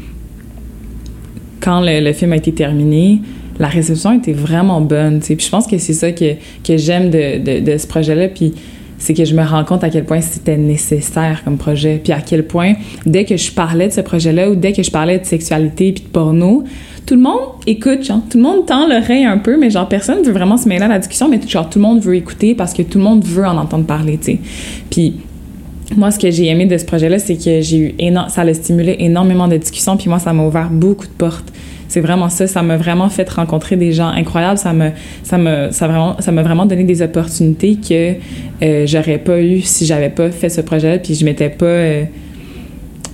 quand 1.60 1.82
le, 1.86 2.12
film 2.14 2.34
a 2.34 2.38
été 2.38 2.52
terminé, 2.52 3.22
la 3.60 3.68
réception 3.68 4.18
était 4.18 4.34
vraiment 4.34 4.82
bonne. 4.82 5.20
Puis 5.20 5.38
je 5.40 5.50
pense 5.50 5.68
que 5.68 5.78
c'est 5.78 5.94
ça 5.94 6.12
que, 6.12 6.34
que 6.64 6.78
j'aime 6.78 7.10
de, 7.10 7.38
de, 7.38 7.60
de, 7.60 7.78
ce 7.78 7.88
projet-là. 7.88 8.28
Puis 8.30 8.54
c'est 8.98 9.14
que 9.14 9.26
je 9.26 9.36
me 9.36 9.44
rends 9.44 9.64
compte 9.64 9.84
à 9.84 9.90
quel 9.90 10.06
point 10.06 10.22
c'était 10.22 10.58
nécessaire 10.58 11.44
comme 11.44 11.58
projet. 11.58 12.00
Puis 12.04 12.14
à 12.14 12.22
quel 12.22 12.46
point, 12.46 12.74
dès 13.06 13.26
que 13.26 13.38
je 13.38 13.52
parlais 13.52 13.88
de 13.88 13.94
ce 13.94 14.02
projet-là 14.02 14.50
ou 14.50 14.56
dès 14.56 14.74
que 14.74 14.82
je 14.82 14.92
parlais 14.92 15.20
de 15.20 15.26
sexualité 15.26 15.92
puis 15.92 16.04
de 16.04 16.10
porno, 16.10 16.64
tout 17.06 17.16
le 17.16 17.22
monde 17.22 17.40
écoute, 17.68 18.04
genre, 18.04 18.22
tout 18.30 18.38
le 18.38 18.44
monde 18.44 18.66
tend 18.66 18.88
l'oreille 18.88 19.26
un 19.26 19.38
peu, 19.38 19.58
mais 19.58 19.70
genre, 19.70 19.90
personne 19.90 20.24
veut 20.24 20.32
vraiment 20.32 20.58
se 20.58 20.70
mêler 20.70 20.84
à 20.84 20.88
la 20.88 21.00
discussion, 21.00 21.28
mais 21.28 21.40
genre, 21.46 21.70
tout 21.70 21.80
le 21.80 21.84
monde 21.84 22.00
veut 22.00 22.16
écouter 22.16 22.56
parce 22.56 22.74
que 22.74 22.82
tout 22.82 22.98
le 22.98 23.04
monde 23.04 23.26
veut 23.26 23.46
en 23.46 23.58
entendre 23.58 23.86
parler, 23.86 24.18
tu 24.18 24.34
sais. 24.34 24.40
Puis 24.90 25.16
moi, 25.98 26.12
ce 26.12 26.18
que 26.18 26.32
j'ai 26.32 26.48
aimé 26.48 26.66
de 26.66 26.78
ce 26.78 26.86
projet-là, 26.86 27.20
c'est 27.20 27.36
que 27.36 27.62
j'ai 27.62 27.78
eu 27.78 28.14
ça 28.30 28.42
a 28.42 28.54
stimulé 28.54 28.96
énormément 29.00 29.48
de 29.48 29.58
discussions, 29.58 29.98
puis 29.98 30.10
moi, 30.10 30.20
ça 30.20 30.32
m'a 30.32 30.46
ouvert 30.46 30.70
beaucoup 30.70 31.06
de 31.06 31.12
portes 31.12 31.52
c'est 31.94 32.02
vraiment 32.02 32.30
ça. 32.30 32.48
Ça 32.48 32.64
m'a 32.64 32.76
vraiment 32.76 33.08
fait 33.08 33.30
rencontrer 33.30 33.76
des 33.76 33.92
gens 33.92 34.08
incroyables. 34.08 34.58
Ça 34.58 34.74
me, 34.74 34.90
ça 35.22 35.38
ça 35.72 35.88
vraiment, 35.88 36.16
ça 36.20 36.32
m'a 36.32 36.42
vraiment 36.42 36.66
donné 36.66 36.86
des 36.86 37.04
opportunités 37.04 37.76
que 37.76 38.16
euh, 38.64 38.88
j'aurais 38.88 39.20
pas 39.20 39.40
eu 39.40 39.62
si 39.62 39.86
j'avais 39.86 40.10
pas 40.10 40.32
fait 40.32 40.50
ce 40.50 40.62
projet-là. 40.62 40.98
Puis 40.98 41.14
je 41.14 41.24
m'étais 41.24 41.50
pas, 41.50 41.66
euh, 41.66 42.04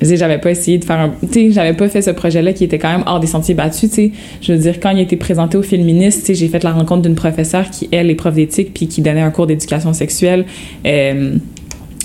j'avais 0.02 0.38
pas 0.38 0.52
essayé 0.52 0.78
de 0.78 0.86
faire 0.86 0.98
un, 0.98 1.10
tu 1.22 1.28
sais, 1.34 1.52
j'avais 1.52 1.74
pas 1.74 1.90
fait 1.90 2.02
ce 2.02 2.12
projet-là 2.12 2.54
qui 2.54 2.64
était 2.64 2.80
quand 2.80 2.92
même 2.92 3.04
hors 3.06 3.20
des 3.20 3.28
sentiers 3.28 3.54
battus. 3.54 3.90
Tu 3.90 3.96
sais, 3.96 4.12
je 4.42 4.54
veux 4.54 4.60
dire 4.60 4.80
quand 4.80 4.92
il 4.92 5.00
a 5.00 5.02
été 5.02 5.18
présenté 5.18 5.58
au 5.58 5.64
féministe, 5.64 6.22
tu 6.22 6.28
sais, 6.28 6.36
j'ai 6.36 6.48
fait 6.48 6.64
la 6.64 6.72
rencontre 6.72 7.02
d'une 7.02 7.16
professeure 7.16 7.70
qui 7.70 7.90
elle 7.92 8.10
est 8.10 8.16
prof 8.16 8.34
d'éthique 8.34 8.74
puis 8.74 8.88
qui 8.88 9.02
donnait 9.02 9.20
un 9.20 9.32
cours 9.32 9.48
d'éducation 9.48 9.92
sexuelle. 9.92 10.46
Euh, 10.86 11.36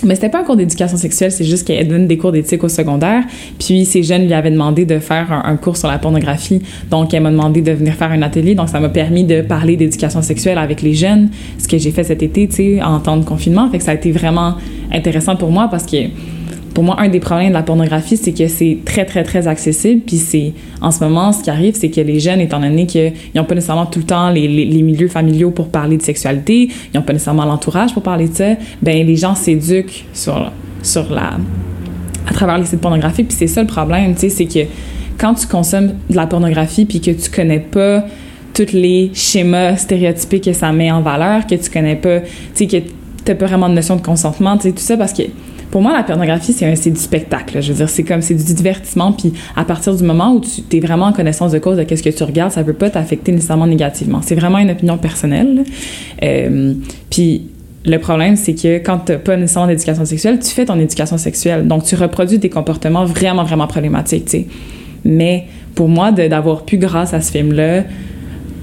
mais 0.05 0.15
c'était 0.15 0.29
pas 0.29 0.41
un 0.41 0.43
cours 0.43 0.55
d'éducation 0.55 0.97
sexuelle, 0.97 1.31
c'est 1.31 1.43
juste 1.43 1.67
qu'elle 1.67 1.87
donne 1.87 2.07
des 2.07 2.17
cours 2.17 2.31
d'éthique 2.31 2.63
au 2.63 2.69
secondaire. 2.69 3.23
Puis 3.59 3.85
ces 3.85 4.03
jeunes 4.03 4.25
lui 4.25 4.33
avaient 4.33 4.51
demandé 4.51 4.85
de 4.85 4.99
faire 4.99 5.31
un, 5.31 5.55
cours 5.57 5.77
sur 5.77 5.87
la 5.87 5.97
pornographie. 5.97 6.61
Donc 6.89 7.13
elle 7.13 7.23
m'a 7.23 7.31
demandé 7.31 7.61
de 7.61 7.71
venir 7.71 7.93
faire 7.93 8.11
un 8.11 8.21
atelier. 8.21 8.55
Donc 8.55 8.69
ça 8.69 8.79
m'a 8.79 8.89
permis 8.89 9.23
de 9.23 9.41
parler 9.41 9.77
d'éducation 9.77 10.21
sexuelle 10.21 10.57
avec 10.57 10.81
les 10.81 10.93
jeunes, 10.93 11.29
ce 11.57 11.67
que 11.67 11.77
j'ai 11.77 11.91
fait 11.91 12.03
cet 12.03 12.23
été, 12.23 12.47
tu 12.47 12.55
sais, 12.55 12.81
en 12.81 12.99
temps 12.99 13.17
de 13.17 13.25
confinement. 13.25 13.69
Fait 13.69 13.77
que 13.77 13.83
ça 13.83 13.91
a 13.91 13.95
été 13.95 14.11
vraiment 14.11 14.55
intéressant 14.91 15.35
pour 15.35 15.51
moi 15.51 15.67
parce 15.69 15.85
que 15.85 15.97
pour 16.75 16.83
moi, 16.83 16.97
un 16.99 17.07
des 17.07 17.21
problèmes 17.21 17.47
de 17.47 17.53
la 17.53 17.63
pornographie, 17.63 18.17
c'est 18.17 18.33
que 18.33 18.49
c'est 18.49 18.79
très, 18.83 19.05
très, 19.05 19.23
très 19.23 19.47
accessible. 19.47 20.01
Puis 20.05 20.17
c'est, 20.17 20.51
en 20.81 20.91
ce 20.91 21.01
moment, 21.01 21.31
ce 21.31 21.41
qui 21.41 21.49
arrive, 21.49 21.73
c'est 21.73 21.89
que 21.89 22.01
les 22.01 22.19
jeunes, 22.19 22.41
étant 22.41 22.59
donné 22.59 22.85
qu'ils 22.85 23.13
n'ont 23.33 23.45
pas 23.45 23.55
nécessairement 23.55 23.85
tout 23.85 23.99
le 23.99 24.05
temps 24.05 24.29
les, 24.29 24.45
les, 24.45 24.81
milieux 24.81 25.07
familiaux 25.07 25.51
pour 25.51 25.69
parler 25.69 25.95
de 25.95 26.01
sexualité, 26.01 26.67
ils 26.93 26.97
n'ont 26.97 27.01
pas 27.01 27.13
nécessairement 27.13 27.45
l'entourage 27.45 27.93
pour 27.93 28.03
parler 28.03 28.27
de 28.27 28.35
ça, 28.35 28.49
ben 28.81 29.07
les 29.07 29.15
gens 29.15 29.35
s'éduquent 29.35 30.05
sur, 30.11 30.51
sur 30.83 31.09
la, 31.13 31.37
à 32.27 32.33
travers 32.33 32.57
les 32.57 32.65
sites 32.65 32.81
pornographiques. 32.81 33.29
Puis 33.29 33.37
c'est 33.39 33.47
ça 33.47 33.61
le 33.61 33.67
problème, 33.67 34.13
tu 34.13 34.19
sais, 34.21 34.29
c'est 34.29 34.45
que 34.45 34.69
quand 35.17 35.33
tu 35.33 35.47
consommes 35.47 35.93
de 36.09 36.15
la 36.17 36.27
pornographie 36.27 36.83
puis 36.83 36.99
que 36.99 37.11
tu 37.11 37.31
connais 37.31 37.61
pas 37.61 38.03
tous 38.53 38.73
les 38.73 39.11
schémas 39.13 39.77
stéréotypés 39.77 40.41
que 40.41 40.51
ça 40.51 40.73
met 40.73 40.91
en 40.91 41.01
valeur, 41.01 41.47
que 41.47 41.55
tu 41.55 41.69
connais 41.69 41.95
pas, 41.95 42.19
tu 42.19 42.27
sais, 42.53 42.67
que 42.67 42.85
t'as 43.23 43.35
pas 43.35 43.45
vraiment 43.45 43.69
de 43.69 43.75
notion 43.75 43.95
de 43.95 44.01
consentement, 44.01 44.57
tu 44.57 44.63
sais, 44.63 44.71
tout 44.73 44.79
ça, 44.79 44.97
parce 44.97 45.13
que 45.13 45.23
pour 45.75 45.81
moi, 45.81 45.91
la 45.91 46.03
pornographie, 46.03 46.53
c'est 46.53 46.89
du 46.89 46.99
spectacle. 47.01 47.61
Je 47.61 47.73
veux 47.73 47.79
dire, 47.79 47.89
c'est 47.89 48.03
comme, 48.03 48.21
c'est 48.21 48.33
du 48.33 48.53
divertissement. 48.53 49.11
Puis 49.11 49.33
à 49.57 49.65
partir 49.65 49.93
du 49.93 50.05
moment 50.05 50.31
où 50.31 50.39
tu 50.39 50.77
es 50.77 50.79
vraiment 50.79 51.07
en 51.07 51.11
connaissance 51.11 51.51
de 51.51 51.59
cause 51.59 51.75
de 51.75 51.83
qu'est-ce 51.83 52.01
que 52.01 52.11
tu 52.11 52.23
regardes, 52.23 52.53
ça 52.53 52.63
peut 52.63 52.71
pas 52.71 52.89
t'affecter 52.89 53.33
nécessairement 53.33 53.67
négativement. 53.67 54.21
C'est 54.21 54.35
vraiment 54.35 54.59
une 54.59 54.71
opinion 54.71 54.97
personnelle. 54.97 55.65
Euh, 56.23 56.75
puis 57.09 57.49
le 57.85 57.97
problème, 57.97 58.37
c'est 58.37 58.53
que 58.53 58.77
quand 58.77 58.99
tu 58.99 59.11
n'as 59.11 59.17
pas 59.17 59.35
nécessairement 59.35 59.67
d'éducation 59.67 60.05
sexuelle, 60.05 60.39
tu 60.39 60.47
fais 60.47 60.63
ton 60.63 60.79
éducation 60.79 61.17
sexuelle. 61.17 61.67
Donc, 61.67 61.83
tu 61.83 61.95
reproduis 61.95 62.37
des 62.37 62.49
comportements 62.49 63.03
vraiment, 63.03 63.43
vraiment 63.43 63.67
problématiques, 63.67 64.23
tu 64.23 64.31
sais. 64.31 64.47
Mais 65.03 65.43
pour 65.75 65.89
moi, 65.89 66.13
d'avoir 66.13 66.63
pu, 66.63 66.77
grâce 66.77 67.13
à 67.13 67.19
ce 67.19 67.33
film-là, 67.33 67.83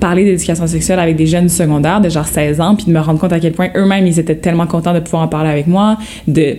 parler 0.01 0.25
d'éducation 0.25 0.67
sexuelle 0.67 0.99
avec 0.99 1.17
des 1.17 1.27
jeunes 1.27 1.51
secondaires 1.51 2.01
de 2.01 2.09
genre 2.09 2.27
16 2.27 2.63
ans, 2.63 2.75
puis 2.75 2.87
de 2.87 2.91
me 2.91 3.01
rendre 3.01 3.21
compte 3.21 3.35
à 3.35 3.39
quel 3.39 3.53
point 3.53 3.69
eux-mêmes, 3.77 4.07
ils 4.07 4.19
étaient 4.19 4.35
tellement 4.35 4.67
contents 4.67 4.95
de 4.95 5.01
pouvoir 5.01 5.25
en 5.25 5.29
parler 5.29 5.51
avec 5.51 5.67
moi, 5.67 5.99
de 6.27 6.57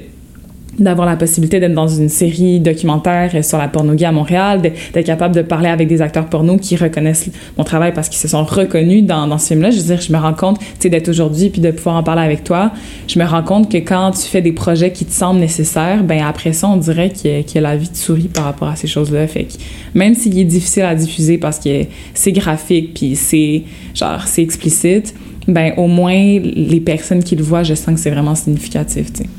d'avoir 0.79 1.07
la 1.07 1.15
possibilité 1.15 1.59
d'être 1.59 1.73
dans 1.73 1.87
une 1.87 2.09
série 2.09 2.59
documentaire 2.59 3.43
sur 3.43 3.57
la 3.57 3.67
pornographie 3.67 4.05
à 4.05 4.11
Montréal, 4.11 4.61
d'être 4.61 5.05
capable 5.05 5.35
de 5.35 5.41
parler 5.41 5.69
avec 5.69 5.87
des 5.87 6.01
acteurs 6.01 6.25
porno 6.27 6.57
qui 6.57 6.75
reconnaissent 6.75 7.29
mon 7.57 7.63
travail 7.63 7.93
parce 7.93 8.09
qu'ils 8.09 8.19
se 8.19 8.27
sont 8.27 8.43
reconnus 8.43 9.05
dans, 9.05 9.27
dans 9.27 9.37
ce 9.37 9.49
film-là. 9.49 9.69
Je 9.71 9.77
veux 9.77 9.83
dire, 9.83 10.01
je 10.01 10.11
me 10.11 10.17
rends 10.17 10.33
compte, 10.33 10.59
tu 10.59 10.65
sais, 10.79 10.89
d'être 10.89 11.09
aujourd'hui 11.09 11.49
puis 11.49 11.61
de 11.61 11.71
pouvoir 11.71 11.97
en 11.97 12.03
parler 12.03 12.23
avec 12.23 12.43
toi, 12.43 12.71
je 13.07 13.19
me 13.19 13.25
rends 13.25 13.43
compte 13.43 13.71
que 13.71 13.77
quand 13.77 14.11
tu 14.11 14.23
fais 14.23 14.41
des 14.41 14.51
projets 14.51 14.91
qui 14.91 15.05
te 15.05 15.13
semblent 15.13 15.39
nécessaires, 15.39 16.03
ben 16.03 16.23
après 16.23 16.53
ça, 16.53 16.67
on 16.67 16.77
dirait 16.77 17.11
que, 17.11 17.41
que 17.41 17.59
la 17.59 17.75
vie 17.75 17.89
te 17.89 17.97
sourit 17.97 18.29
par 18.29 18.45
rapport 18.45 18.67
à 18.67 18.75
ces 18.75 18.87
choses-là. 18.87 19.27
Fait 19.27 19.43
que 19.43 19.53
même 19.93 20.15
s'il 20.15 20.37
est 20.39 20.43
difficile 20.43 20.83
à 20.83 20.95
diffuser 20.95 21.37
parce 21.37 21.59
que 21.59 21.83
c'est 22.13 22.31
graphique 22.31 22.93
puis 22.95 23.15
c'est, 23.15 23.63
genre, 23.93 24.23
c'est 24.25 24.41
explicite, 24.41 25.13
ben 25.47 25.73
au 25.77 25.87
moins 25.87 26.39
les 26.39 26.79
personnes 26.79 27.23
qui 27.23 27.35
le 27.35 27.43
voient, 27.43 27.63
je 27.63 27.73
sens 27.73 27.95
que 27.95 27.99
c'est 27.99 28.11
vraiment 28.11 28.35
significatif. 28.35 29.11
Tu, 29.11 29.23
sais. 29.23 29.29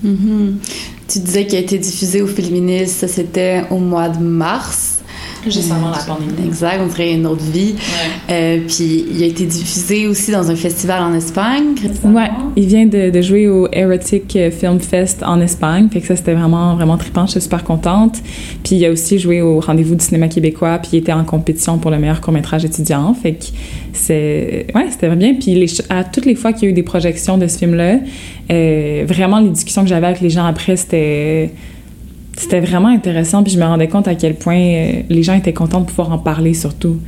Tu 1.08 1.18
disais 1.18 1.46
qu'il 1.46 1.56
a 1.56 1.60
été 1.60 1.78
diffusé 1.78 2.22
au 2.22 2.26
Féministe, 2.26 3.00
ça 3.00 3.08
c'était 3.08 3.62
au 3.70 3.78
mois 3.78 4.08
de 4.08 4.22
mars. 4.22 5.00
Juste 5.46 5.70
avant 5.70 5.90
la 5.90 5.98
pandémie. 5.98 6.46
Exact, 6.46 6.80
on 6.82 6.86
dirait 6.86 7.12
une 7.12 7.26
autre 7.26 7.42
vie. 7.42 7.74
Euh, 8.30 8.60
puis 8.66 9.04
il 9.12 9.22
a 9.22 9.26
été 9.26 9.44
diffusé 9.44 10.06
aussi 10.06 10.30
dans 10.30 10.50
un 10.50 10.56
festival 10.56 11.02
en 11.02 11.12
Espagne. 11.12 11.74
récemment. 11.80 12.18
Ouais, 12.18 12.30
il 12.56 12.66
vient 12.66 12.86
de, 12.86 13.10
de 13.10 13.20
jouer 13.20 13.46
au 13.48 13.68
Erotic 13.70 14.38
Film 14.58 14.80
Fest 14.80 15.22
en 15.22 15.40
Espagne, 15.40 15.88
fait 15.92 16.00
que 16.00 16.06
ça 16.06 16.16
c'était 16.16 16.32
vraiment 16.32 16.76
vraiment 16.76 16.96
trippant, 16.96 17.26
je 17.26 17.32
suis 17.32 17.42
super 17.42 17.62
contente. 17.62 18.22
Puis 18.62 18.76
il 18.76 18.86
a 18.86 18.90
aussi 18.90 19.18
joué 19.18 19.42
au 19.42 19.60
rendez-vous 19.60 19.96
du 19.96 20.04
cinéma 20.04 20.28
québécois, 20.28 20.78
puis 20.78 20.90
il 20.94 20.98
était 21.00 21.12
en 21.12 21.24
compétition 21.24 21.76
pour 21.76 21.90
le 21.90 21.98
meilleur 21.98 22.22
court-métrage 22.22 22.64
étudiant, 22.64 23.12
fait 23.12 23.34
que 23.34 23.44
c'est 23.92 24.66
ouais, 24.74 24.86
c'était 24.90 25.08
vraiment 25.08 25.20
bien. 25.20 25.34
Puis 25.34 25.54
les, 25.54 25.66
à 25.90 26.04
toutes 26.04 26.24
les 26.24 26.36
fois 26.36 26.54
qu'il 26.54 26.64
y 26.64 26.66
a 26.68 26.70
eu 26.70 26.74
des 26.74 26.82
projections 26.82 27.36
de 27.36 27.46
ce 27.48 27.58
film-là, 27.58 27.98
euh, 28.50 29.04
vraiment 29.06 29.40
les 29.40 29.50
discussions 29.50 29.82
que 29.82 29.88
j'avais 29.88 30.06
avec 30.06 30.20
les 30.20 30.30
gens 30.30 30.44
après, 30.44 30.76
c'était 30.76 31.52
c'était 32.36 32.60
vraiment 32.60 32.88
intéressant, 32.88 33.42
puis 33.44 33.52
je 33.52 33.58
me 33.58 33.64
rendais 33.64 33.88
compte 33.88 34.08
à 34.08 34.14
quel 34.16 34.34
point 34.34 34.58
euh, 34.58 34.92
les 35.08 35.22
gens 35.22 35.34
étaient 35.34 35.52
contents 35.52 35.80
de 35.80 35.86
pouvoir 35.86 36.12
en 36.12 36.18
parler 36.18 36.52
surtout. 36.52 36.98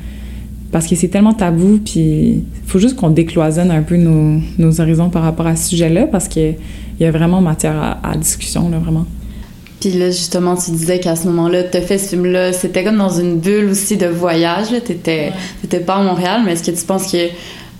Parce 0.70 0.86
que 0.86 0.94
c'est 0.94 1.08
tellement 1.08 1.32
tabou, 1.32 1.80
puis 1.84 2.00
il 2.00 2.44
faut 2.66 2.78
juste 2.78 2.96
qu'on 2.96 3.10
décloisonne 3.10 3.70
un 3.70 3.82
peu 3.82 3.96
nos, 3.96 4.40
nos 4.58 4.80
horizons 4.80 5.10
par 5.10 5.22
rapport 5.22 5.46
à 5.46 5.56
ce 5.56 5.70
sujet-là, 5.70 6.06
parce 6.06 6.28
qu'il 6.28 6.56
y 7.00 7.04
a 7.04 7.10
vraiment 7.10 7.40
matière 7.40 7.76
à, 7.76 8.10
à 8.10 8.16
discussion, 8.16 8.68
là, 8.68 8.78
vraiment. 8.78 9.06
Puis 9.80 9.90
là, 9.90 10.06
justement, 10.06 10.56
tu 10.56 10.70
disais 10.70 11.00
qu'à 11.00 11.16
ce 11.16 11.26
moment-là, 11.28 11.64
tu 11.64 11.76
as 11.76 11.82
fait 11.82 11.98
ce 11.98 12.10
film-là, 12.10 12.52
c'était 12.52 12.82
comme 12.82 12.96
dans 12.96 13.20
une 13.20 13.38
bulle 13.38 13.68
aussi 13.70 13.96
de 13.96 14.06
voyage. 14.06 14.68
Tu 14.84 14.92
n'étais 14.92 15.80
pas 15.80 15.96
à 15.96 16.02
Montréal, 16.02 16.42
mais 16.44 16.52
est-ce 16.52 16.70
que 16.70 16.76
tu 16.76 16.84
penses 16.84 17.10
que 17.12 17.18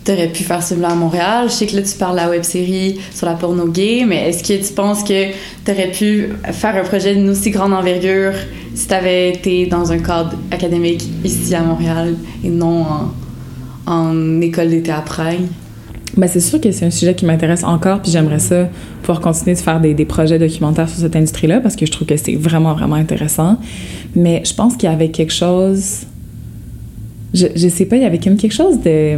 tu 0.07 0.13
aurais 0.13 0.29
pu 0.29 0.45
faire 0.45 0.63
ce 0.63 0.69
film-là 0.69 0.91
à 0.91 0.95
Montréal? 0.95 1.49
Je 1.49 1.53
sais 1.53 1.67
que 1.67 1.75
là, 1.75 1.83
tu 1.83 1.97
parles 1.99 2.13
de 2.13 2.21
la 2.21 2.31
web-série 2.31 3.01
sur 3.13 3.27
la 3.27 3.35
porno 3.35 3.67
gay, 3.67 4.05
mais 4.07 4.29
est-ce 4.29 4.43
que 4.43 4.65
tu 4.65 4.73
penses 4.73 5.03
que 5.03 5.33
tu 5.65 5.71
aurais 5.71 5.91
pu 5.91 6.29
faire 6.53 6.77
un 6.77 6.85
projet 6.85 7.15
d'une 7.15 7.29
aussi 7.29 7.51
grande 7.51 7.73
envergure 7.73 8.33
si 8.75 8.87
tu 8.87 8.95
avais 8.95 9.31
été 9.31 9.67
dans 9.67 9.91
un 9.91 9.99
cadre 9.99 10.35
académique 10.53 11.05
ici 11.25 11.55
à 11.55 11.63
Montréal 11.63 12.15
et 12.45 12.51
non 12.51 12.85
en, 13.87 14.41
école 14.41 14.69
d'été 14.69 14.93
à 14.93 15.01
Prague? 15.01 15.41
Ben, 16.17 16.29
c'est 16.29 16.41
sûr 16.41 16.61
que 16.61 16.71
c'est 16.71 16.87
un 16.87 16.91
sujet 16.91 17.15
qui 17.15 17.27
m'intéresse 17.27 17.65
encore, 17.65 18.01
puis 18.01 18.13
j'aimerais 18.13 18.39
ça 18.39 18.69
pouvoir 19.03 19.21
continuer 19.21 19.55
de 19.55 19.61
faire 19.61 19.81
des, 19.81 20.05
projets 20.05 20.39
documentaires 20.39 20.89
sur 20.89 21.01
cette 21.01 21.17
industrie-là, 21.17 21.61
parce 21.61 21.75
que 21.75 21.85
je 21.85 21.91
trouve 21.91 22.07
que 22.07 22.17
c'est 22.17 22.37
vraiment, 22.37 22.75
vraiment 22.75 22.95
intéressant. 22.95 23.59
Mais 24.15 24.43
je 24.45 24.55
pense 24.55 24.77
qu'il 24.77 24.89
y 24.89 24.93
avait 24.93 25.11
quelque 25.11 25.33
chose... 25.33 26.05
Je, 27.35 27.49
je 27.55 27.69
sais 27.69 27.85
pas, 27.87 27.97
il 27.97 28.03
y 28.03 28.07
avait 28.07 28.21
comme 28.21 28.37
quelque 28.37 28.55
chose 28.55 28.79
de... 28.81 29.17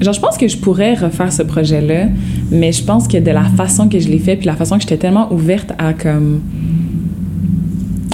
Genre, 0.00 0.14
je 0.14 0.20
pense 0.20 0.38
que 0.38 0.48
je 0.48 0.56
pourrais 0.56 0.94
refaire 0.94 1.32
ce 1.32 1.42
projet-là, 1.42 2.06
mais 2.50 2.72
je 2.72 2.82
pense 2.82 3.06
que 3.06 3.18
de 3.18 3.30
la 3.30 3.44
façon 3.44 3.88
que 3.88 3.98
je 3.98 4.08
l'ai 4.08 4.18
fait, 4.18 4.36
puis 4.36 4.46
la 4.46 4.56
façon 4.56 4.76
que 4.76 4.82
j'étais 4.82 4.96
tellement 4.96 5.30
ouverte 5.32 5.72
à 5.78 5.92
comme 5.92 6.40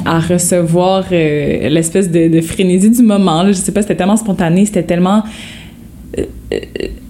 à 0.06 0.20
recevoir 0.20 1.04
euh, 1.10 1.68
l'espèce 1.68 2.10
de, 2.10 2.40
frénésie 2.40 2.90
du 2.90 3.02
moment. 3.02 3.42
Là. 3.42 3.52
Je 3.52 3.56
sais 3.56 3.72
pas, 3.72 3.82
c'était 3.82 3.96
tellement 3.96 4.16
spontané, 4.16 4.64
c'était 4.64 4.84
tellement... 4.84 5.22
euh, 6.18 6.24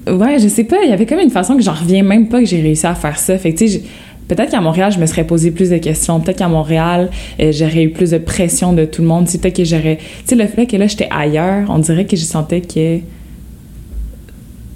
euh, 0.08 0.16
ouais, 0.16 0.38
je 0.38 0.48
sais 0.48 0.64
pas, 0.64 0.76
il 0.82 0.90
y 0.90 0.92
avait 0.92 1.06
comme 1.06 1.20
une 1.20 1.30
façon 1.30 1.56
que 1.56 1.62
j'en 1.62 1.74
reviens 1.74 2.02
même 2.02 2.28
pas 2.28 2.40
que 2.40 2.46
j'ai 2.46 2.60
réussi 2.60 2.86
à 2.86 2.94
faire 2.94 3.18
ça. 3.18 3.36
Fait 3.36 3.52
que, 3.52 3.58
tu 3.58 3.68
sais, 3.68 3.82
peut-être 4.28 4.50
qu'à 4.50 4.60
Montréal, 4.60 4.92
je 4.92 4.98
me 4.98 5.06
serais 5.06 5.24
posé 5.24 5.50
plus 5.50 5.70
de 5.70 5.76
questions. 5.76 6.20
Peut-être 6.20 6.38
qu'à 6.38 6.48
Montréal, 6.48 7.10
j'aurais 7.38 7.82
eu 7.82 7.90
plus 7.90 8.12
de 8.12 8.18
pression 8.18 8.72
de 8.72 8.86
tout 8.86 9.02
le 9.02 9.08
monde. 9.08 9.26
Peut-être 9.26 9.56
que 9.56 9.64
j'aurais... 9.64 9.98
Tu 9.98 10.04
sais, 10.24 10.34
le 10.34 10.46
fait 10.46 10.66
que 10.66 10.76
là, 10.76 10.86
j'étais 10.86 11.08
ailleurs, 11.10 11.66
on 11.68 11.78
dirait 11.78 12.06
que 12.06 12.16
je 12.16 12.24
sentais 12.24 12.62
que... 12.62 13.00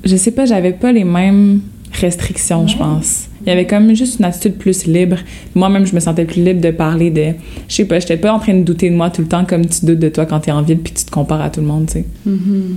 Je 0.04 0.16
sais 0.16 0.30
pas, 0.30 0.46
j'avais 0.46 0.72
pas 0.72 0.92
les 0.92 1.04
mêmes 1.04 1.60
restrictions, 1.92 2.66
je 2.66 2.76
pense. 2.76 3.26
Il 3.42 3.48
y 3.48 3.52
avait 3.52 3.66
comme 3.66 3.94
juste 3.94 4.18
une 4.18 4.26
attitude 4.26 4.56
plus 4.56 4.86
libre. 4.86 5.16
Moi-même, 5.54 5.86
je 5.86 5.94
me 5.94 6.00
sentais 6.00 6.24
plus 6.24 6.42
libre 6.42 6.60
de 6.60 6.70
parler 6.70 7.10
de... 7.10 7.32
Je 7.68 7.74
sais 7.74 7.84
pas, 7.84 7.98
j'étais 7.98 8.16
pas 8.16 8.32
en 8.32 8.38
train 8.38 8.54
de 8.54 8.62
douter 8.62 8.90
de 8.90 8.94
moi 8.94 9.10
tout 9.10 9.22
le 9.22 9.28
temps 9.28 9.44
comme 9.44 9.66
tu 9.66 9.86
doutes 9.86 9.98
de 9.98 10.08
toi 10.08 10.26
quand 10.26 10.40
t'es 10.40 10.52
en 10.52 10.62
ville 10.62 10.78
puis 10.78 10.92
tu 10.92 11.04
te 11.04 11.10
compares 11.10 11.40
à 11.40 11.50
tout 11.50 11.60
le 11.60 11.66
monde, 11.66 11.86
tu 11.86 11.94
sais. 11.94 12.04
Mhm. 12.26 12.76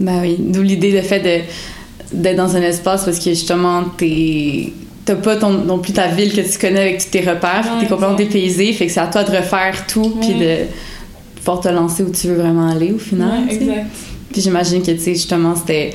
Ben 0.00 0.20
oui, 0.22 0.36
d'où 0.38 0.62
l'idée 0.62 0.92
de 0.92 1.00
fait 1.00 1.20
de 1.20 1.42
d'être 2.10 2.36
dans 2.36 2.56
un 2.56 2.62
espace 2.62 3.04
parce 3.04 3.18
que 3.18 3.30
justement 3.30 3.84
t'es 3.96 4.72
t'as 5.04 5.16
pas 5.16 5.36
ton, 5.36 5.50
non 5.50 5.78
plus 5.78 5.92
ta 5.92 6.06
ville 6.06 6.32
que 6.32 6.40
tu 6.40 6.58
connais 6.58 6.80
avec 6.80 6.98
tous 6.98 7.10
tes 7.10 7.20
repères, 7.20 7.62
que 7.62 7.80
t'es 7.80 7.86
complètement 7.88 8.14
dépaysé, 8.14 8.72
fait 8.72 8.86
que 8.86 8.92
c'est 8.92 9.00
à 9.00 9.08
toi 9.08 9.24
de 9.24 9.30
refaire 9.36 9.86
tout 9.86 10.16
puis 10.20 10.34
de 10.34 10.56
pouvoir 11.36 11.60
te 11.60 11.68
lancer 11.68 12.02
où 12.04 12.10
tu 12.10 12.28
veux 12.28 12.36
vraiment 12.36 12.68
aller 12.68 12.92
au 12.92 12.98
final. 12.98 13.42
tu 13.48 13.56
sais. 13.56 13.84
Puis 14.32 14.42
j'imagine 14.42 14.82
que 14.82 14.90
tu 14.92 14.98
sais 14.98 15.14
justement 15.14 15.54
c'était 15.56 15.90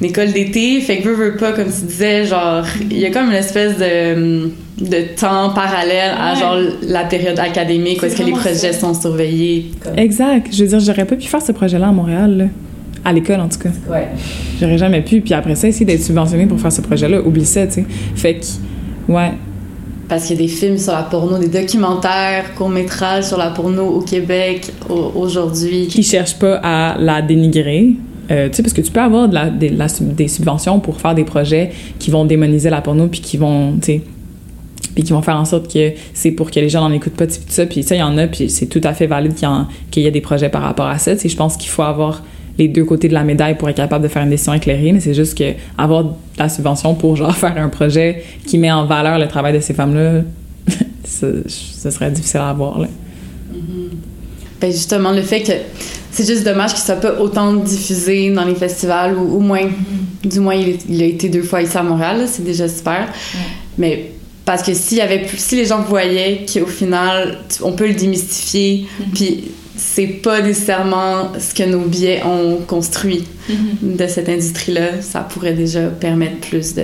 une 0.00 0.08
école 0.08 0.32
d'été, 0.32 0.80
fait 0.80 0.98
que 0.98 1.08
veux, 1.08 1.14
veux 1.14 1.36
pas 1.36 1.52
comme 1.52 1.66
tu 1.72 1.86
disais 1.86 2.24
genre 2.26 2.64
il 2.90 2.98
y 2.98 3.06
a 3.06 3.10
comme 3.10 3.26
une 3.28 3.32
espèce 3.36 3.78
de 3.78 4.50
de 4.78 5.16
temps 5.18 5.50
parallèle 5.54 6.12
à 6.18 6.34
Ouais. 6.34 6.38
genre 6.40 6.56
la 6.82 7.04
période 7.04 7.38
académique 7.38 8.02
où 8.02 8.06
est-ce 8.06 8.16
que 8.16 8.22
les 8.24 8.32
projets 8.32 8.54
ça. 8.54 8.72
sont 8.74 8.92
surveillés. 8.92 9.70
comme- 9.82 9.98
Exact. 9.98 10.48
Je 10.52 10.64
veux 10.64 10.68
dire, 10.68 10.80
j'aurais 10.80 11.06
pas 11.06 11.16
pu 11.16 11.26
faire 11.26 11.40
ce 11.40 11.52
projet-là 11.52 11.88
à 11.88 11.92
Montréal, 11.92 12.36
là. 12.36 12.44
À 13.02 13.12
l'école, 13.14 13.40
en 13.40 13.48
tout 13.48 13.58
cas. 13.58 13.70
Ouais. 13.90 14.08
J'aurais 14.60 14.76
jamais 14.76 15.00
pu. 15.00 15.22
Puis 15.22 15.32
après 15.32 15.54
ça, 15.54 15.66
essayer 15.68 15.86
d'être 15.86 16.02
subventionné 16.02 16.44
pour 16.44 16.60
faire 16.60 16.72
ce 16.72 16.82
projet-là, 16.82 17.22
oublie 17.22 17.46
ça, 17.46 17.66
tu 17.66 17.72
sais. 17.74 17.84
Fait 18.16 18.34
que, 18.34 18.44
ouais. 19.12 19.30
Parce 20.08 20.26
qu'il 20.26 20.36
y 20.36 20.38
a 20.38 20.42
des 20.42 20.52
films 20.52 20.78
sur 20.78 20.92
la 20.92 21.02
porno, 21.02 21.38
des 21.38 21.48
documentaires, 21.48 22.54
courts-métrages 22.54 23.24
sur 23.24 23.38
la 23.38 23.50
porno 23.50 23.84
au 23.86 24.00
Québec 24.00 24.72
au- 24.88 25.12
aujourd'hui. 25.16 25.88
Qui 25.88 26.02
cherchent 26.02 26.38
pas 26.38 26.60
à 26.62 26.96
la 26.98 27.22
dénigrer. 27.22 27.94
Euh, 28.30 28.48
tu 28.48 28.56
sais, 28.56 28.62
parce 28.62 28.72
que 28.72 28.80
tu 28.80 28.90
peux 28.90 29.00
avoir 29.00 29.28
des, 29.28 30.28
subventions 30.28 30.80
pour 30.80 31.00
faire 31.00 31.14
des 31.14 31.24
projets 31.24 31.70
qui 31.98 32.10
vont 32.10 32.24
démoniser 32.24 32.70
la 32.70 32.80
porno, 32.80 33.06
puis 33.08 33.20
qui 33.20 33.36
vont, 33.36 33.74
puis 33.80 35.04
qui 35.04 35.12
vont 35.12 35.22
faire 35.22 35.36
en 35.36 35.44
sorte 35.44 35.72
que 35.72 35.92
c'est 36.14 36.32
pour 36.32 36.50
que 36.50 36.58
les 36.58 36.68
gens 36.68 36.80
n'en 36.80 36.92
écoutent 36.92 37.14
pas, 37.14 37.26
tout 37.26 37.34
ça. 37.48 37.66
Puis 37.66 37.82
ça, 37.82 37.94
il 37.94 37.98
y 37.98 38.02
en 38.02 38.16
a, 38.18 38.26
puis 38.26 38.48
c'est 38.50 38.66
tout 38.66 38.80
à 38.82 38.94
fait 38.94 39.06
valide 39.06 39.34
qu'il 39.90 40.02
y, 40.02 40.06
ait 40.06 40.10
des 40.10 40.20
projets 40.20 40.48
par 40.48 40.62
rapport 40.62 40.86
à 40.86 40.98
ça. 40.98 41.14
Tu 41.16 41.28
je 41.28 41.36
pense 41.36 41.56
qu'il 41.56 41.70
faut 41.70 41.82
avoir 41.82 42.22
les 42.58 42.68
deux 42.68 42.84
côtés 42.84 43.08
de 43.08 43.14
la 43.14 43.24
médaille 43.24 43.56
pour 43.56 43.68
être 43.68 43.76
capable 43.76 44.02
de 44.02 44.08
faire 44.08 44.22
une 44.22 44.30
décision 44.30 44.54
éclairée, 44.54 44.92
mais 44.92 45.00
c'est 45.00 45.14
juste 45.14 45.36
que 45.36 45.52
avoir 45.76 46.04
de 46.04 46.10
la 46.38 46.48
subvention 46.48 46.94
pour 46.94 47.16
genre 47.16 47.36
faire 47.36 47.56
un 47.56 47.68
projet 47.68 48.22
qui 48.46 48.58
met 48.58 48.70
en 48.70 48.86
valeur 48.86 49.18
le 49.18 49.28
travail 49.28 49.52
de 49.52 49.60
ces 49.60 49.74
femmes-là, 49.74 50.22
ce 51.04 51.90
serait 51.90 52.10
difficile 52.10 52.40
à 52.40 52.50
avoir. 52.50 52.80
Là. 52.80 52.88
Ben 54.60 54.72
justement, 54.72 55.12
le 55.12 55.22
fait 55.22 55.42
que 55.42 55.52
c'est 56.10 56.26
juste 56.26 56.44
dommage 56.44 56.72
qu'il 56.72 56.82
soit 56.82 56.96
pas 56.96 57.20
autant 57.20 57.52
diffusé 57.52 58.30
dans 58.30 58.44
les 58.44 58.54
festivals 58.54 59.14
ou 59.18 59.36
au 59.36 59.40
moins, 59.40 59.68
du 60.24 60.40
moins, 60.40 60.54
il, 60.54 61.02
a 61.02 61.04
été 61.04 61.28
deux 61.28 61.42
fois 61.42 61.60
ici 61.60 61.76
à 61.76 61.82
Montréal, 61.82 62.26
c'est 62.26 62.44
déjà 62.44 62.66
super. 62.66 63.12
Mais 63.76 64.12
parce 64.46 64.62
que 64.62 64.72
s'il 64.72 64.96
y 64.96 65.02
avait 65.02 65.26
plus, 65.26 65.38
si 65.38 65.56
les 65.56 65.66
gens 65.66 65.82
voyaient 65.82 66.46
qu'au 66.50 66.66
final, 66.66 67.38
on 67.62 67.72
peut 67.72 67.86
le 67.86 67.94
démystifier, 67.94 68.86
puis 69.12 69.50
c'est 69.76 70.06
pas 70.06 70.40
nécessairement 70.40 71.32
ce 71.38 71.54
que 71.54 71.68
nos 71.68 71.84
biais 71.86 72.22
ont 72.24 72.58
construit 72.66 73.24
de 73.82 74.06
cette 74.06 74.28
industrie-là, 74.28 75.00
ça 75.00 75.20
pourrait 75.20 75.54
déjà 75.54 75.88
permettre 75.88 76.38
plus 76.38 76.74
de 76.74 76.82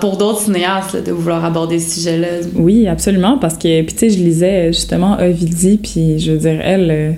pour 0.00 0.16
d'autres 0.16 0.40
cinéastes 0.40 0.94
là, 0.94 1.00
de 1.00 1.12
vouloir 1.12 1.44
aborder 1.44 1.78
ce 1.78 2.00
sujet-là. 2.00 2.28
Oui, 2.56 2.88
absolument, 2.88 3.38
parce 3.38 3.54
que, 3.54 3.82
puis 3.82 3.94
tu 3.94 3.98
sais, 3.98 4.10
je 4.10 4.18
lisais 4.18 4.72
justement 4.72 5.16
Ovidie, 5.20 5.78
puis 5.78 6.18
je 6.18 6.32
veux 6.32 6.38
dire, 6.38 6.60
elle, 6.62 6.90
euh, 6.90 7.12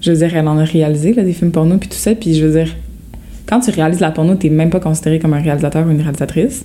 je 0.00 0.12
veux 0.12 0.18
dire, 0.18 0.36
elle 0.36 0.48
en 0.48 0.58
a 0.58 0.64
réalisé, 0.64 1.14
là, 1.14 1.22
des 1.22 1.32
films 1.32 1.52
porno, 1.52 1.78
puis 1.78 1.88
tout 1.88 1.96
ça, 1.96 2.14
puis 2.14 2.34
je 2.34 2.44
veux 2.44 2.52
dire, 2.52 2.74
quand 3.46 3.60
tu 3.60 3.70
réalises 3.70 4.00
la 4.00 4.10
porno, 4.10 4.34
t'es 4.34 4.50
même 4.50 4.70
pas 4.70 4.80
considéré 4.80 5.18
comme 5.18 5.32
un 5.32 5.40
réalisateur 5.40 5.86
ou 5.86 5.90
une 5.90 6.02
réalisatrice, 6.02 6.64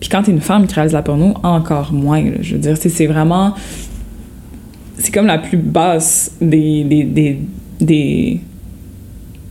puis 0.00 0.10
quand 0.10 0.22
t'es 0.22 0.32
une 0.32 0.42
femme 0.42 0.66
qui 0.66 0.74
réalise 0.74 0.92
la 0.92 1.02
porno, 1.02 1.32
encore 1.42 1.92
moins, 1.92 2.22
là, 2.22 2.36
je 2.42 2.54
veux 2.54 2.60
dire, 2.60 2.76
c'est 2.76 3.06
vraiment... 3.06 3.54
C'est 4.98 5.12
comme 5.12 5.26
la 5.26 5.38
plus 5.38 5.58
basse 5.58 6.32
des... 6.40 6.84
des, 6.84 7.04
des, 7.04 7.38
des 7.80 8.40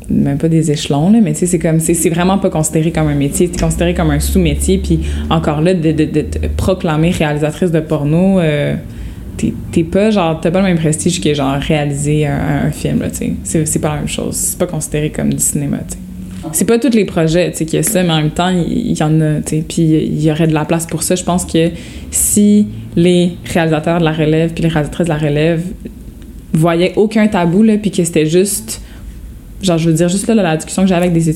même 0.10 0.38
pas 0.38 0.50
des 0.50 0.72
échelons, 0.72 1.12
là, 1.12 1.20
mais 1.22 1.34
tu 1.34 1.40
sais, 1.40 1.46
c'est 1.48 1.60
comme, 1.60 1.80
c'est 1.80 2.10
vraiment 2.10 2.38
pas 2.38 2.50
considéré 2.50 2.92
comme 2.92 3.08
un 3.08 3.16
métier, 3.16 3.50
c'est 3.52 3.60
considéré 3.60 3.94
comme 3.94 4.12
un 4.12 4.20
sous-métier, 4.20 4.78
puis 4.78 5.00
encore 5.30 5.62
là, 5.62 5.74
de, 5.74 5.92
de, 5.92 6.26
proclamer 6.56 7.10
réalisatrice 7.10 7.72
de 7.72 7.80
porno, 7.80 8.40
euh, 8.40 8.76
t'es 9.72 9.84
pas, 9.84 10.12
genre, 10.12 10.40
t'as 10.40 10.52
pas 10.52 10.60
le 10.60 10.68
même 10.68 10.78
prestige 10.78 11.20
que, 11.22 11.34
genre, 11.34 11.56
réaliser 11.56 12.28
un, 12.28 12.72
film, 12.72 13.00
là, 13.00 13.10
tu 13.10 13.34
sais. 13.44 13.66
C'est 13.66 13.80
pas 13.80 13.90
la 13.90 13.96
même 13.96 14.08
chose, 14.08 14.36
c'est 14.36 14.58
pas 14.58 14.68
considéré 14.68 15.10
comme 15.10 15.34
du 15.34 15.40
cinéma. 15.42 15.78
C'est 16.52 16.66
pas 16.66 16.80
tous 16.80 16.90
les 16.90 17.06
projets, 17.06 17.52
y 17.60 17.78
a 17.78 17.84
ça, 17.84 18.04
mais 18.04 18.12
en 18.12 18.18
même 18.18 18.32
temps, 18.32 18.50
il 18.50 18.98
y, 18.98 19.04
en 19.04 19.20
a, 19.22 19.42
puis 19.42 19.64
il 19.78 20.24
y 20.24 20.32
aurait 20.32 20.48
de 20.48 20.54
la 20.54 20.66
place 20.66 20.86
pour 20.86 21.04
ça. 21.04 21.16
Je 21.16 21.24
pense 21.24 21.46
que 21.46 21.72
si 22.12 22.68
les 22.96 23.38
réalisateurs 23.46 24.00
de 24.00 24.06
la 24.06 24.12
relève 24.12 24.54
puis 24.54 24.64
les 24.64 24.70
réalisatrices 24.70 25.08
de 25.08 25.12
la 25.12 25.18
relève 25.18 25.64
voyaient 26.54 26.94
aucun 26.96 27.28
tabou, 27.28 27.64
là, 27.64 27.78
puis 27.78 27.92
que 27.92 28.04
c'était 28.04 28.26
juste 28.26 28.82
genre 29.62 29.78
je 29.78 29.90
veux 29.90 29.96
dire 29.96 30.10
juste 30.10 30.28
là, 30.28 30.36
la 30.36 30.58
discussion 30.58 30.84
que 30.84 30.90
j'avais 30.90 31.08
avec 31.08 31.14
des 31.14 31.30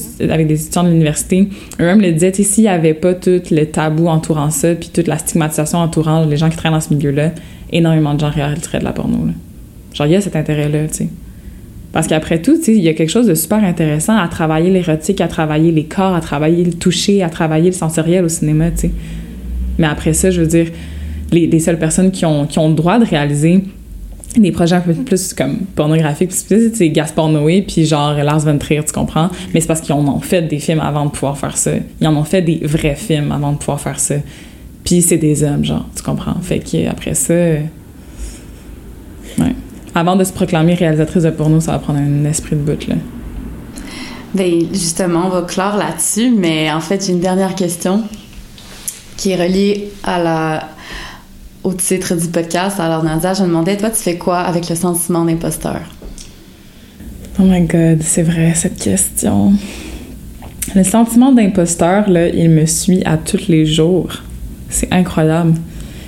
étudiants 0.64 0.84
de 0.84 0.89
l'université 0.89 1.49
eux-mêmes 1.80 2.01
le 2.01 2.12
disaient 2.12 2.32
tu 2.32 2.43
sais, 2.43 2.49
s'il 2.49 2.64
n'y 2.66 2.70
avait 2.70 2.93
pas 2.93 3.14
tout 3.14 3.41
le 3.49 3.64
tabou 3.66 4.07
entourant 4.07 4.51
ça 4.51 4.76
puis 4.76 4.89
toute 4.93 5.07
la 5.07 5.18
stigmatisation 5.18 5.80
entourant 5.80 6.26
les 6.26 6.38
gens 6.38 6.49
qui 6.49 6.57
traînent 6.57 6.74
dans 6.74 6.82
ce 6.82 6.93
milieu 6.93 7.12
là 7.12 7.32
énormément 7.72 8.14
de 8.14 8.20
gens 8.20 8.30
réaliseraient 8.30 8.80
de 8.80 8.84
la 8.84 8.91
porno 8.91 9.18
genre 9.93 10.07
il 10.07 10.14
y 10.14 10.16
a 10.16 10.22
cet 10.22 10.36
intérêt 10.36 10.70
là 10.70 10.88
tu 10.88 10.93
sais 10.93 11.10
parce 11.92 12.08
qu'après 12.08 12.42
tout 12.42 12.58
il 12.68 12.82
y 12.82 12.90
a 12.90 12.94
quelque 12.94 13.10
chose 13.10 13.28
de 13.28 13.34
super 13.34 13.64
intéressant 13.64 14.18
à 14.18 14.28
travailler 14.28 14.70
l'érotique 14.70 15.22
à 15.22 15.28
travailler 15.28 15.72
les 15.72 15.86
corps 15.86 16.16
à 16.16 16.22
travailler 16.22 16.64
le 16.64 16.74
toucher 16.74 17.24
à 17.24 17.30
travailler 17.30 17.72
le 17.72 17.76
sensoriel 17.76 18.24
au 18.26 18.30
cinéma 18.30 18.72
tu 18.72 18.78
sais 18.78 18.92
mais 19.78 19.88
après 19.88 20.14
ça 20.14 20.30
je 20.32 20.42
veux 20.42 20.48
dire 20.48 20.68
les, 21.32 21.48
les 21.48 21.60
seules 21.60 21.80
personnes 21.80 22.12
qui 22.12 22.26
ont, 22.26 22.46
qui 22.46 22.60
ont 22.60 22.70
le 22.70 22.76
droit 22.76 23.00
de 23.00 23.06
réaliser 23.06 23.64
des 24.38 24.52
projets 24.52 24.76
un 24.76 24.82
peu 24.82 24.94
plus 24.94 25.34
comme 25.34 25.60
pornographiques. 25.76 26.32
C'est 26.32 26.90
Gaspard 26.90 27.30
Noé, 27.30 27.64
puis 27.64 27.86
genre 27.86 28.14
Lars 28.14 28.40
von 28.40 28.58
Trier, 28.58 28.84
tu 28.84 28.94
comprends? 28.94 29.30
Mais 29.54 29.60
c'est 29.60 29.68
parce 29.68 29.82
qu'ils 29.82 29.94
en 29.94 30.08
ont 30.08 30.20
fait 30.20 30.44
des 30.44 30.60
films 30.60 30.82
avant 30.82 31.06
de 31.06 31.12
pouvoir 31.12 31.38
faire 31.38 31.58
ça. 31.58 31.72
Ils 32.00 32.08
en 32.08 32.16
ont 32.16 32.24
fait 32.24 32.42
des 32.42 32.60
vrais 32.64 32.96
films 32.96 33.32
avant 33.32 33.54
de 33.54 33.58
pouvoir 33.58 33.82
faire 33.82 34.00
ça. 34.00 34.16
Puis 34.84 35.02
c'est 35.02 35.18
des 35.18 35.44
hommes, 35.44 35.66
genre, 35.66 35.88
tu 35.96 36.04
comprends? 36.04 36.36
Fait 36.42 36.60
que 36.60 36.88
après 36.88 37.16
ça... 37.16 37.34
Avant 40.00 40.16
de 40.16 40.24
se 40.24 40.32
proclamer 40.32 40.76
réalisatrice 40.76 41.24
de 41.24 41.30
porno, 41.30 41.60
ça 41.60 41.74
va 41.74 41.80
prendre 41.80 42.00
un 42.00 42.24
esprit 42.24 42.56
de 42.56 42.62
bout, 42.62 42.88
là. 42.88 42.95
Ben, 44.34 44.62
justement, 44.72 45.26
on 45.26 45.30
va 45.30 45.41
clore 45.41 45.76
là-dessus, 45.76 46.32
mais 46.32 46.72
en 46.72 46.80
fait, 46.80 47.06
j'ai 47.06 47.12
une 47.12 47.20
dernière 47.20 47.54
question 47.54 48.04
qui 49.18 49.32
est 49.32 49.36
reliée 49.36 49.91
à 50.06 50.24
la, 50.24 50.70
au 51.66 51.74
titre 51.74 52.16
du 52.16 52.30
podcast. 52.30 52.80
Alors, 52.80 53.04
Nadia, 53.04 53.34
je 53.34 53.41
me 53.41 53.47
demandais, 53.47 53.76
toi, 53.76 53.89
tu 53.89 53.97
fais 53.97 54.18
quoi 54.18 54.38
avec 54.39 54.70
le 54.70 54.76
sentiment 54.78 55.26
d'imposteur? 55.26 55.82
Oh 57.38 57.43
my 57.43 57.64
god, 57.64 58.02
c'est 58.02 58.24
vrai 58.24 58.54
cette 58.56 58.80
question. 58.80 59.52
Le 60.76 60.84
sentiment 60.86 61.34
d'imposteur, 61.34 62.10
là, 62.10 62.30
il 62.30 62.52
me 62.52 62.66
suit 62.66 63.04
à 63.04 63.18
tous 63.18 63.50
les 63.50 63.66
jours. 63.66 64.14
C'est 64.70 64.93
incroyable. 64.93 65.56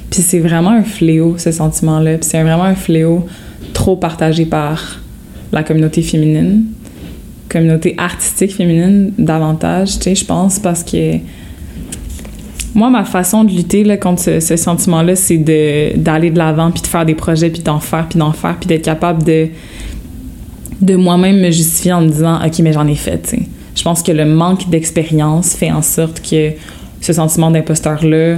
Puis 0.09 0.21
c'est 0.21 0.39
vraiment 0.39 0.69
un 0.69 0.83
fléau, 0.83 1.37
ce 1.37 1.51
sentiment-là. 1.51 2.19
Puis 2.19 2.29
c'est 2.31 2.41
vraiment 2.41 2.63
un 2.63 2.75
fléau 2.75 3.27
trop 3.73 3.95
partagé 3.95 4.45
par 4.45 4.99
la 5.51 5.63
communauté 5.63 6.01
féminine, 6.01 6.65
communauté 7.49 7.95
artistique 7.97 8.55
féminine 8.55 9.11
davantage, 9.17 9.97
tu 9.97 10.03
sais, 10.03 10.15
je 10.15 10.25
pense, 10.25 10.59
parce 10.59 10.83
que 10.83 11.17
moi, 12.73 12.89
ma 12.89 13.03
façon 13.03 13.43
de 13.43 13.51
lutter 13.51 13.97
contre 13.97 14.21
ce, 14.21 14.55
sentiment-là, 14.55 15.15
c'est 15.15 15.37
d'aller 15.37 16.31
de 16.31 16.37
l'avant, 16.37 16.71
puis 16.71 16.81
de 16.81 16.87
faire 16.87 17.05
des 17.05 17.15
projets, 17.15 17.49
puis 17.49 17.61
d'en 17.61 17.81
faire, 17.81 18.07
puis 18.07 18.17
d'en 18.17 18.31
faire, 18.31 18.57
puis 18.57 18.67
d'être 18.67 18.85
capable 18.85 19.23
de 19.23 19.49
de 20.81 20.95
moi-même 20.95 21.39
me 21.39 21.51
justifier 21.51 21.93
en 21.93 22.01
me 22.01 22.07
disant 22.07 22.43
OK, 22.43 22.57
mais 22.59 22.73
j'en 22.73 22.87
ai 22.87 22.95
fait, 22.95 23.21
tu 23.21 23.29
sais. 23.29 23.41
Je 23.75 23.83
pense 23.83 24.01
que 24.01 24.11
le 24.11 24.25
manque 24.25 24.67
d'expérience 24.69 25.53
fait 25.55 25.71
en 25.71 25.83
sorte 25.83 26.21
que 26.27 26.53
ce 27.01 27.13
sentiment 27.13 27.51
d'imposteur-là, 27.51 28.37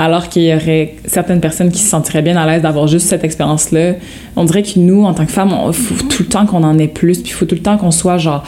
alors 0.00 0.30
qu'il 0.30 0.44
y 0.44 0.54
aurait 0.54 0.94
certaines 1.04 1.40
personnes 1.40 1.70
qui 1.70 1.78
se 1.78 1.90
sentiraient 1.90 2.22
bien 2.22 2.34
à 2.38 2.46
l'aise 2.46 2.62
d'avoir 2.62 2.86
juste 2.86 3.06
cette 3.06 3.22
expérience-là, 3.22 3.96
on 4.34 4.44
dirait 4.44 4.62
que 4.62 4.78
nous, 4.78 5.04
en 5.04 5.12
tant 5.12 5.26
que 5.26 5.30
femmes, 5.30 5.52
il 5.66 5.74
faut 5.74 5.94
tout 6.06 6.22
le 6.22 6.28
temps 6.28 6.46
qu'on 6.46 6.64
en 6.64 6.78
ait 6.78 6.88
plus, 6.88 7.18
puis 7.18 7.32
il 7.32 7.34
faut 7.34 7.44
tout 7.44 7.54
le 7.54 7.60
temps 7.60 7.76
qu'on 7.76 7.90
soit 7.90 8.16
genre 8.16 8.42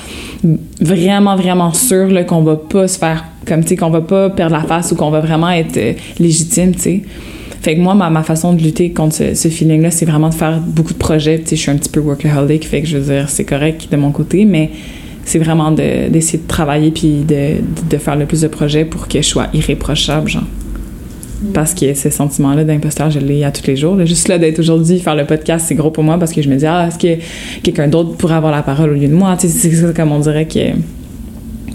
vraiment, 0.80 1.36
vraiment 1.36 1.74
sûr 1.74 2.09
qu'on 2.24 2.40
va 2.40 2.57
pas 2.57 2.88
se 2.88 2.98
faire 2.98 3.26
comme, 3.46 3.64
tu 3.64 3.68
sais, 3.68 3.76
qu'on 3.76 3.90
va 3.90 4.00
pas 4.00 4.30
perdre 4.30 4.57
la 4.57 4.62
face 4.62 4.92
ou 4.92 4.96
qu'on 4.96 5.11
va 5.11 5.20
vraiment 5.20 5.50
être 5.50 5.76
euh, 5.76 5.92
légitime, 6.18 6.74
tu 6.74 6.80
sais. 6.80 7.03
Fait 7.61 7.76
que 7.76 7.80
moi, 7.80 7.94
ma, 7.94 8.09
ma 8.09 8.22
façon 8.22 8.55
de 8.55 8.62
lutter 8.62 8.90
contre 8.92 9.14
ce, 9.16 9.34
ce 9.34 9.48
feeling-là, 9.48 9.90
c'est 9.90 10.07
vraiment 10.07 10.30
de 10.30 10.34
faire 10.34 10.59
beaucoup 10.59 10.94
de 10.94 10.98
projets. 10.98 11.38
Tu 11.40 11.48
sais, 11.48 11.57
je 11.57 11.61
suis 11.61 11.70
un 11.70 11.76
petit 11.76 11.90
peu 11.90 12.00
workaholic, 12.00 12.66
fait 12.66 12.80
que 12.80 12.88
je 12.88 12.96
veux 12.96 13.14
dire, 13.14 13.28
c'est 13.28 13.44
correct 13.44 13.88
de 13.92 13.96
mon 13.98 14.11
côté, 14.11 14.46
mais 14.46 14.70
c'est 15.26 15.38
vraiment 15.38 15.70
de- 15.70 16.09
d'essayer 16.09 16.38
de, 16.38 16.48
travailler 16.48 16.92
puis 16.92 17.24
de, 17.28 17.57
de 17.90 17.96
faire 17.98 18.16
le 18.16 18.24
plus 18.24 18.40
de 18.40 18.48
projets 18.48 18.86
pour 18.86 19.07
que 19.07 19.20
je 19.20 19.26
sois 19.26 19.48
irréprochable, 19.53 20.30
genre. 20.30 20.44
Parce 21.55 21.74
que 21.74 21.95
ce 21.95 22.11
sentiment-là 22.11 22.64
d'imposteur, 22.64 23.11
je 23.11 23.18
l'ai 23.18 23.45
à 23.45 23.51
tous 23.51 23.66
les 23.66 23.76
jours. 23.76 23.99
Juste 24.07 24.28
là 24.28 24.38
d'être 24.38 24.59
aujourd'hui, 24.59 25.01
faire 25.01 25.14
le 25.14 25.26
podcast, 25.26 25.66
c'est 25.68 25.74
gros 25.74 25.90
pour 25.90 26.05
moi 26.05 26.18
parce 26.18 26.32
que 26.32 26.43
je 26.43 26.49
me 26.49 26.57
dis, 26.57 26.66
ah, 26.66 26.88
est-ce 26.88 26.99
que 26.99 27.20
quelqu'un 27.62 27.88
d'autre 27.88 28.16
pourrait 28.16 28.34
avoir 28.34 28.53
la 28.53 28.62
parole 28.62 28.90
au 28.90 28.95
lieu 28.95 29.09
de 29.09 29.14
moi? 29.14 29.36
C'est 29.38 29.95
comme 29.95 30.12
on 30.12 30.20
dirait 30.20 30.47
que 30.47 30.61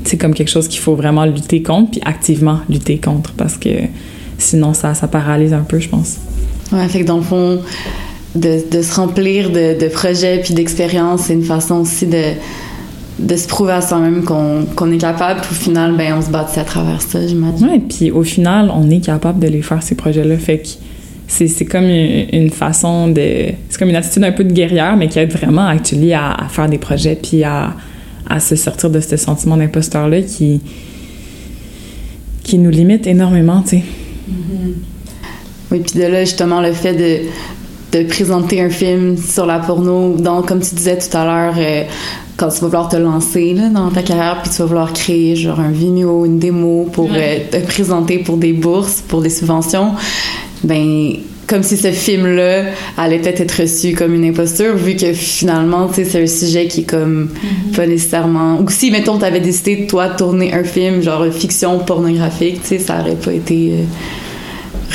c'est 0.03 0.18
comme 0.18 0.34
quelque 0.34 0.49
chose 0.49 0.68
qu'il 0.68 0.80
faut 0.80 0.95
vraiment 0.95 1.26
lutter 1.26 1.61
contre 1.61 1.91
puis 1.91 2.01
activement 2.05 2.59
lutter 2.70 2.97
contre 2.97 3.34
parce 3.34 3.57
que 3.57 3.70
sinon 4.38 4.74
ça, 4.74 4.93
ça 4.93 5.07
paralyse 5.07 5.53
un 5.53 5.63
peu, 5.63 5.80
je 5.80 5.89
pense. 5.89 6.18
Ouais, 6.72 6.88
fait 6.88 7.01
que 7.01 7.05
dans 7.05 7.18
le 7.18 7.24
fond, 7.24 7.59
de, 8.36 8.59
de 8.72 8.82
se 8.82 8.95
remplir 8.95 9.49
de, 9.49 9.80
de 9.80 9.88
projets 9.89 10.41
puis 10.43 10.53
d'expériences, 10.53 11.24
c'est 11.24 11.34
une 11.34 11.43
façon 11.43 11.82
aussi 11.82 12.05
de, 12.07 12.34
de 13.20 13.36
se 13.36 13.47
prouver 13.47 13.74
à 13.74 13.82
soi-même 13.82 14.24
qu'on 14.24 14.65
qu'on 14.76 14.91
est 14.91 14.97
capable. 14.97 15.41
Puis 15.41 15.51
au 15.51 15.55
final, 15.55 15.95
ben, 15.95 16.15
on 16.18 16.22
se 16.22 16.30
bâtit 16.30 16.59
à 16.59 16.63
travers 16.63 17.01
ça, 17.01 17.26
j'imagine. 17.26 17.68
Ouais, 17.68 17.80
puis 17.80 18.11
au 18.11 18.24
final, 18.24 18.72
on 18.74 18.89
est 18.89 18.99
capable 18.99 19.39
de 19.39 19.47
les 19.47 19.61
faire, 19.61 19.82
ces 19.82 19.95
projets-là. 19.95 20.38
Fait 20.38 20.59
que 20.59 20.68
c'est 21.28 21.65
comme 21.65 21.86
une, 21.86 22.28
une 22.32 22.49
façon 22.49 23.07
de. 23.07 23.51
C'est 23.70 23.78
comme 23.80 23.89
une 23.89 23.95
attitude 23.95 24.24
un 24.24 24.32
peu 24.32 24.43
de 24.43 24.53
guerrière, 24.53 24.95
mais 24.97 25.07
qui 25.07 25.20
aide 25.20 25.32
vraiment 25.32 25.68
actually, 25.68 26.13
à, 26.13 26.32
à 26.34 26.47
faire 26.47 26.70
des 26.70 26.78
projets 26.78 27.18
puis 27.22 27.43
à, 27.43 27.74
à 28.30 28.39
se 28.39 28.55
sortir 28.55 28.89
de 28.89 28.99
ce 28.99 29.18
sentiment 29.18 29.57
d'imposteur-là 29.57 30.22
qui, 30.22 30.61
qui 32.43 32.57
nous 32.57 32.70
limite 32.70 33.07
énormément, 33.07 33.61
tu 33.61 33.78
sais. 33.78 33.84
Oui, 35.72 35.82
puis 35.82 35.99
de 35.99 36.05
là, 36.05 36.24
justement, 36.24 36.61
le 36.61 36.72
fait 36.72 36.93
de, 36.93 37.28
de 37.91 38.03
présenter 38.03 38.61
un 38.61 38.69
film 38.69 39.15
sur 39.17 39.45
la 39.45 39.59
porno, 39.59 40.15
donc, 40.17 40.47
comme 40.47 40.59
tu 40.59 40.75
disais 40.75 40.97
tout 40.97 41.15
à 41.15 41.25
l'heure, 41.25 41.55
euh, 41.57 41.83
quand 42.35 42.49
tu 42.49 42.59
vas 42.59 42.67
vouloir 42.67 42.89
te 42.89 42.97
lancer 42.97 43.53
là, 43.53 43.69
dans 43.69 43.89
ta 43.89 44.03
carrière, 44.03 44.41
puis 44.41 44.51
tu 44.51 44.57
vas 44.57 44.65
vouloir 44.65 44.93
créer 44.93 45.35
genre 45.35 45.59
un 45.59 45.71
Vimeo, 45.71 46.25
une 46.25 46.39
démo 46.39 46.89
pour 46.91 47.09
euh, 47.13 47.39
te 47.49 47.57
présenter 47.65 48.19
pour 48.19 48.38
des 48.38 48.53
bourses, 48.53 49.01
pour 49.07 49.21
des 49.21 49.29
subventions, 49.29 49.93
ben 50.63 51.13
comme 51.47 51.63
si 51.63 51.77
ce 51.77 51.91
film-là 51.93 52.65
allait 52.97 53.19
peut-être 53.19 53.39
être 53.39 53.61
reçu 53.61 53.93
comme 53.93 54.13
une 54.13 54.25
imposture, 54.25 54.75
vu 54.75 54.97
que 54.97 55.13
finalement, 55.13 55.88
tu 55.88 55.95
sais, 55.95 56.03
c'est 56.03 56.23
un 56.23 56.27
sujet 56.27 56.67
qui 56.67 56.81
est 56.81 56.89
comme 56.89 57.29
pas 57.73 57.88
nécessairement... 57.88 58.59
Ou 58.59 58.69
si, 58.69 58.91
mettons, 58.91 59.17
t'avais 59.17 59.39
décidé, 59.39 59.88
toi, 59.88 60.09
de 60.09 60.17
tourner 60.17 60.53
un 60.53 60.65
film, 60.65 61.01
genre 61.01 61.25
fiction 61.31 61.79
pornographique, 61.79 62.63
tu 62.63 62.67
sais, 62.67 62.79
ça 62.79 62.99
aurait 62.99 63.15
pas 63.15 63.31
été... 63.31 63.71
euh, 63.71 63.83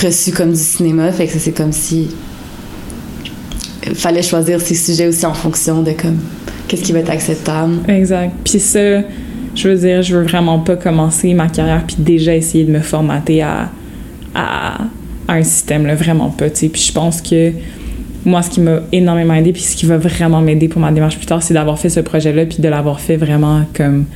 reçu 0.02 0.32
comme 0.32 0.52
du 0.52 0.58
cinéma. 0.58 1.12
Fait 1.12 1.26
que 1.26 1.32
ça, 1.32 1.38
c'est 1.38 1.52
comme 1.52 1.72
si 1.72 2.08
fallait 3.94 4.22
choisir 4.22 4.60
ses 4.60 4.74
sujets 4.74 5.06
aussi 5.06 5.26
en 5.26 5.34
fonction 5.34 5.82
de 5.82 5.92
comme 5.92 6.18
qu'est-ce 6.68 6.82
qui 6.82 6.92
va 6.92 7.00
être 7.00 7.10
acceptable. 7.10 7.78
Exact. 7.88 8.32
Puis 8.44 8.58
ça, 8.58 9.02
je 9.54 9.68
veux 9.68 9.76
dire, 9.76 10.02
je 10.02 10.16
veux 10.16 10.22
vraiment 10.24 10.58
pas 10.60 10.76
commencer 10.76 11.34
ma 11.34 11.48
carrière 11.48 11.84
puis 11.86 11.96
déjà 11.98 12.34
essayer 12.34 12.64
de 12.64 12.70
me 12.70 12.80
formater 12.80 13.42
à, 13.42 13.70
à, 14.34 14.78
un 15.28 15.42
système, 15.42 15.86
là, 15.86 15.94
vraiment 15.94 16.30
pas, 16.30 16.50
tu. 16.50 16.68
Puis 16.68 16.82
je 16.82 16.92
pense 16.92 17.22
que 17.22 17.52
moi, 18.24 18.42
ce 18.42 18.50
qui 18.50 18.60
m'a 18.60 18.80
énormément 18.92 19.34
aidé 19.34 19.52
puis 19.52 19.62
ce 19.62 19.76
qui 19.76 19.86
va 19.86 19.98
vraiment 19.98 20.40
m'aider 20.40 20.68
pour 20.68 20.80
ma 20.80 20.92
démarche 20.92 21.16
plus 21.16 21.26
tard, 21.26 21.42
c'est 21.42 21.54
d'avoir 21.54 21.78
fait 21.78 21.88
ce 21.88 22.00
projet-là 22.00 22.46
puis 22.46 22.58
de 22.58 22.68
l'avoir 22.68 23.00
fait 23.00 23.16
vraiment 23.16 23.62
comme 23.74 24.06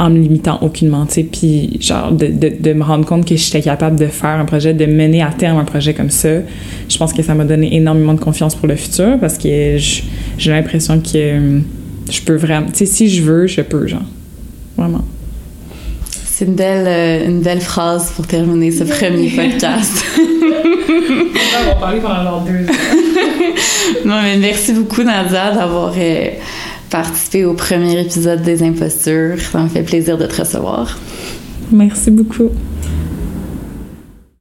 en 0.00 0.08
me 0.08 0.18
limitant 0.18 0.58
aucunement, 0.62 1.04
tu 1.04 1.12
sais, 1.12 1.22
puis 1.24 1.76
genre 1.78 2.10
de, 2.10 2.28
de, 2.28 2.50
de 2.58 2.72
me 2.72 2.82
rendre 2.82 3.04
compte 3.04 3.26
que 3.26 3.36
j'étais 3.36 3.60
capable 3.60 3.96
de 3.96 4.06
faire 4.06 4.40
un 4.40 4.46
projet, 4.46 4.72
de 4.72 4.86
mener 4.86 5.22
à 5.22 5.28
terme 5.28 5.58
un 5.58 5.64
projet 5.64 5.92
comme 5.92 6.08
ça. 6.08 6.30
Je 6.88 6.96
pense 6.96 7.12
que 7.12 7.22
ça 7.22 7.34
m'a 7.34 7.44
donné 7.44 7.76
énormément 7.76 8.14
de 8.14 8.20
confiance 8.20 8.54
pour 8.54 8.66
le 8.66 8.76
futur 8.76 9.18
parce 9.20 9.36
que 9.36 9.76
j'ai 9.76 10.50
l'impression 10.50 11.00
que 11.00 11.10
euh, 11.16 11.60
je 12.10 12.22
peux 12.22 12.36
vraiment, 12.36 12.68
tu 12.68 12.78
sais, 12.78 12.86
si 12.86 13.10
je 13.10 13.22
veux, 13.22 13.46
je 13.46 13.60
peux, 13.60 13.86
genre. 13.86 14.00
Vraiment. 14.78 15.04
C'est 16.24 16.46
une 16.46 16.54
belle, 16.54 16.86
euh, 16.86 17.28
une 17.28 17.42
belle 17.42 17.60
phrase 17.60 18.10
pour 18.12 18.26
terminer 18.26 18.70
ce 18.70 18.84
premier 18.84 19.28
podcast. 19.28 20.02
On 20.18 21.66
va 21.66 21.74
parler 21.74 22.00
pendant 22.00 22.40
deux 22.40 22.64
non, 24.06 24.22
mais 24.22 24.38
merci 24.38 24.72
beaucoup, 24.72 25.02
Nadia, 25.02 25.52
d'avoir 25.52 25.92
euh, 25.94 26.30
participé 26.90 27.44
au 27.44 27.54
premier 27.54 28.00
épisode 28.00 28.42
des 28.42 28.62
Impostures. 28.62 29.40
Ça 29.40 29.60
me 29.60 29.68
fait 29.68 29.82
plaisir 29.82 30.18
de 30.18 30.26
te 30.26 30.40
recevoir. 30.40 30.98
Merci 31.70 32.10
beaucoup. 32.10 32.50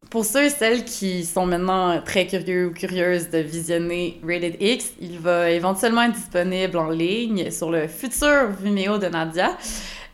Pour 0.10 0.26
ceux 0.26 0.46
et 0.46 0.50
celles 0.50 0.86
qui 0.86 1.24
sont 1.24 1.46
maintenant 1.46 2.02
très 2.04 2.26
curieux 2.26 2.68
ou 2.68 2.72
curieuses 2.72 3.30
de 3.30 3.38
visionner 3.38 4.20
Rated 4.28 4.56
X, 4.60 4.94
il 5.00 5.20
va 5.20 5.52
éventuellement 5.52 6.02
être 6.02 6.16
disponible 6.16 6.78
en 6.78 6.90
ligne 6.90 7.52
sur 7.52 7.70
le 7.70 7.88
futur 7.88 8.48
Vimeo 8.60 8.98
de 8.98 9.06
Nadia. 9.06 9.52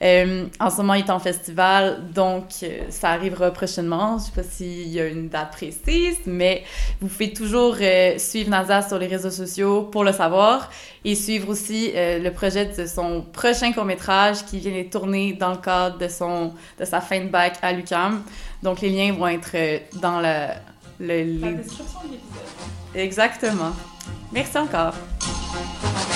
Euh, 0.06 0.46
en 0.60 0.70
ce 0.70 0.78
moment, 0.78 0.94
il 0.94 1.04
est 1.04 1.10
en 1.10 1.18
festival, 1.20 2.00
donc 2.14 2.44
euh, 2.62 2.82
ça 2.90 3.10
arrivera 3.10 3.50
prochainement. 3.50 4.12
Je 4.12 4.14
ne 4.16 4.20
sais 4.20 4.32
pas 4.36 4.44
s'il 4.44 4.88
y 4.90 5.00
a 5.00 5.08
une 5.08 5.30
date 5.30 5.52
précise, 5.54 6.18
mais 6.28 6.64
vous 7.02 7.08
pouvez 7.08 7.34
toujours 7.34 7.76
euh, 7.82 8.18
suivre 8.20 8.52
Nadia 8.52 8.82
sur 8.84 9.00
les 9.00 9.08
réseaux 9.08 9.32
sociaux 9.32 9.84
pour 9.84 10.04
le 10.04 10.12
savoir 10.14 10.70
et 11.04 11.16
suivre 11.16 11.50
aussi 11.50 11.92
le 11.96 12.30
projet 12.30 12.66
de 12.68 12.86
son 12.86 13.22
prochain 13.34 13.72
court-métrage 13.74 14.46
qui 14.46 14.60
vient 14.60 14.72
d'être 14.74 14.92
tourné 14.92 15.34
dans 15.34 15.52
le 15.52 15.58
cadre 15.58 15.98
de, 15.98 16.08
son, 16.08 16.54
de 16.80 16.86
sa 16.86 17.02
fin 17.02 17.20
de 17.22 17.30
bac 17.30 17.58
à 17.62 17.72
l'UQAM. 17.74 18.22
Donc, 18.64 18.82
les 18.82 18.90
liens 18.90 19.14
vont 19.14 19.28
être 19.28 19.56
dans 20.00 20.20
la, 20.20 20.56
le, 21.00 21.24
les- 21.24 21.58
Exactement. 22.96 23.72
Merci 24.32 24.58
encore. 24.58 24.94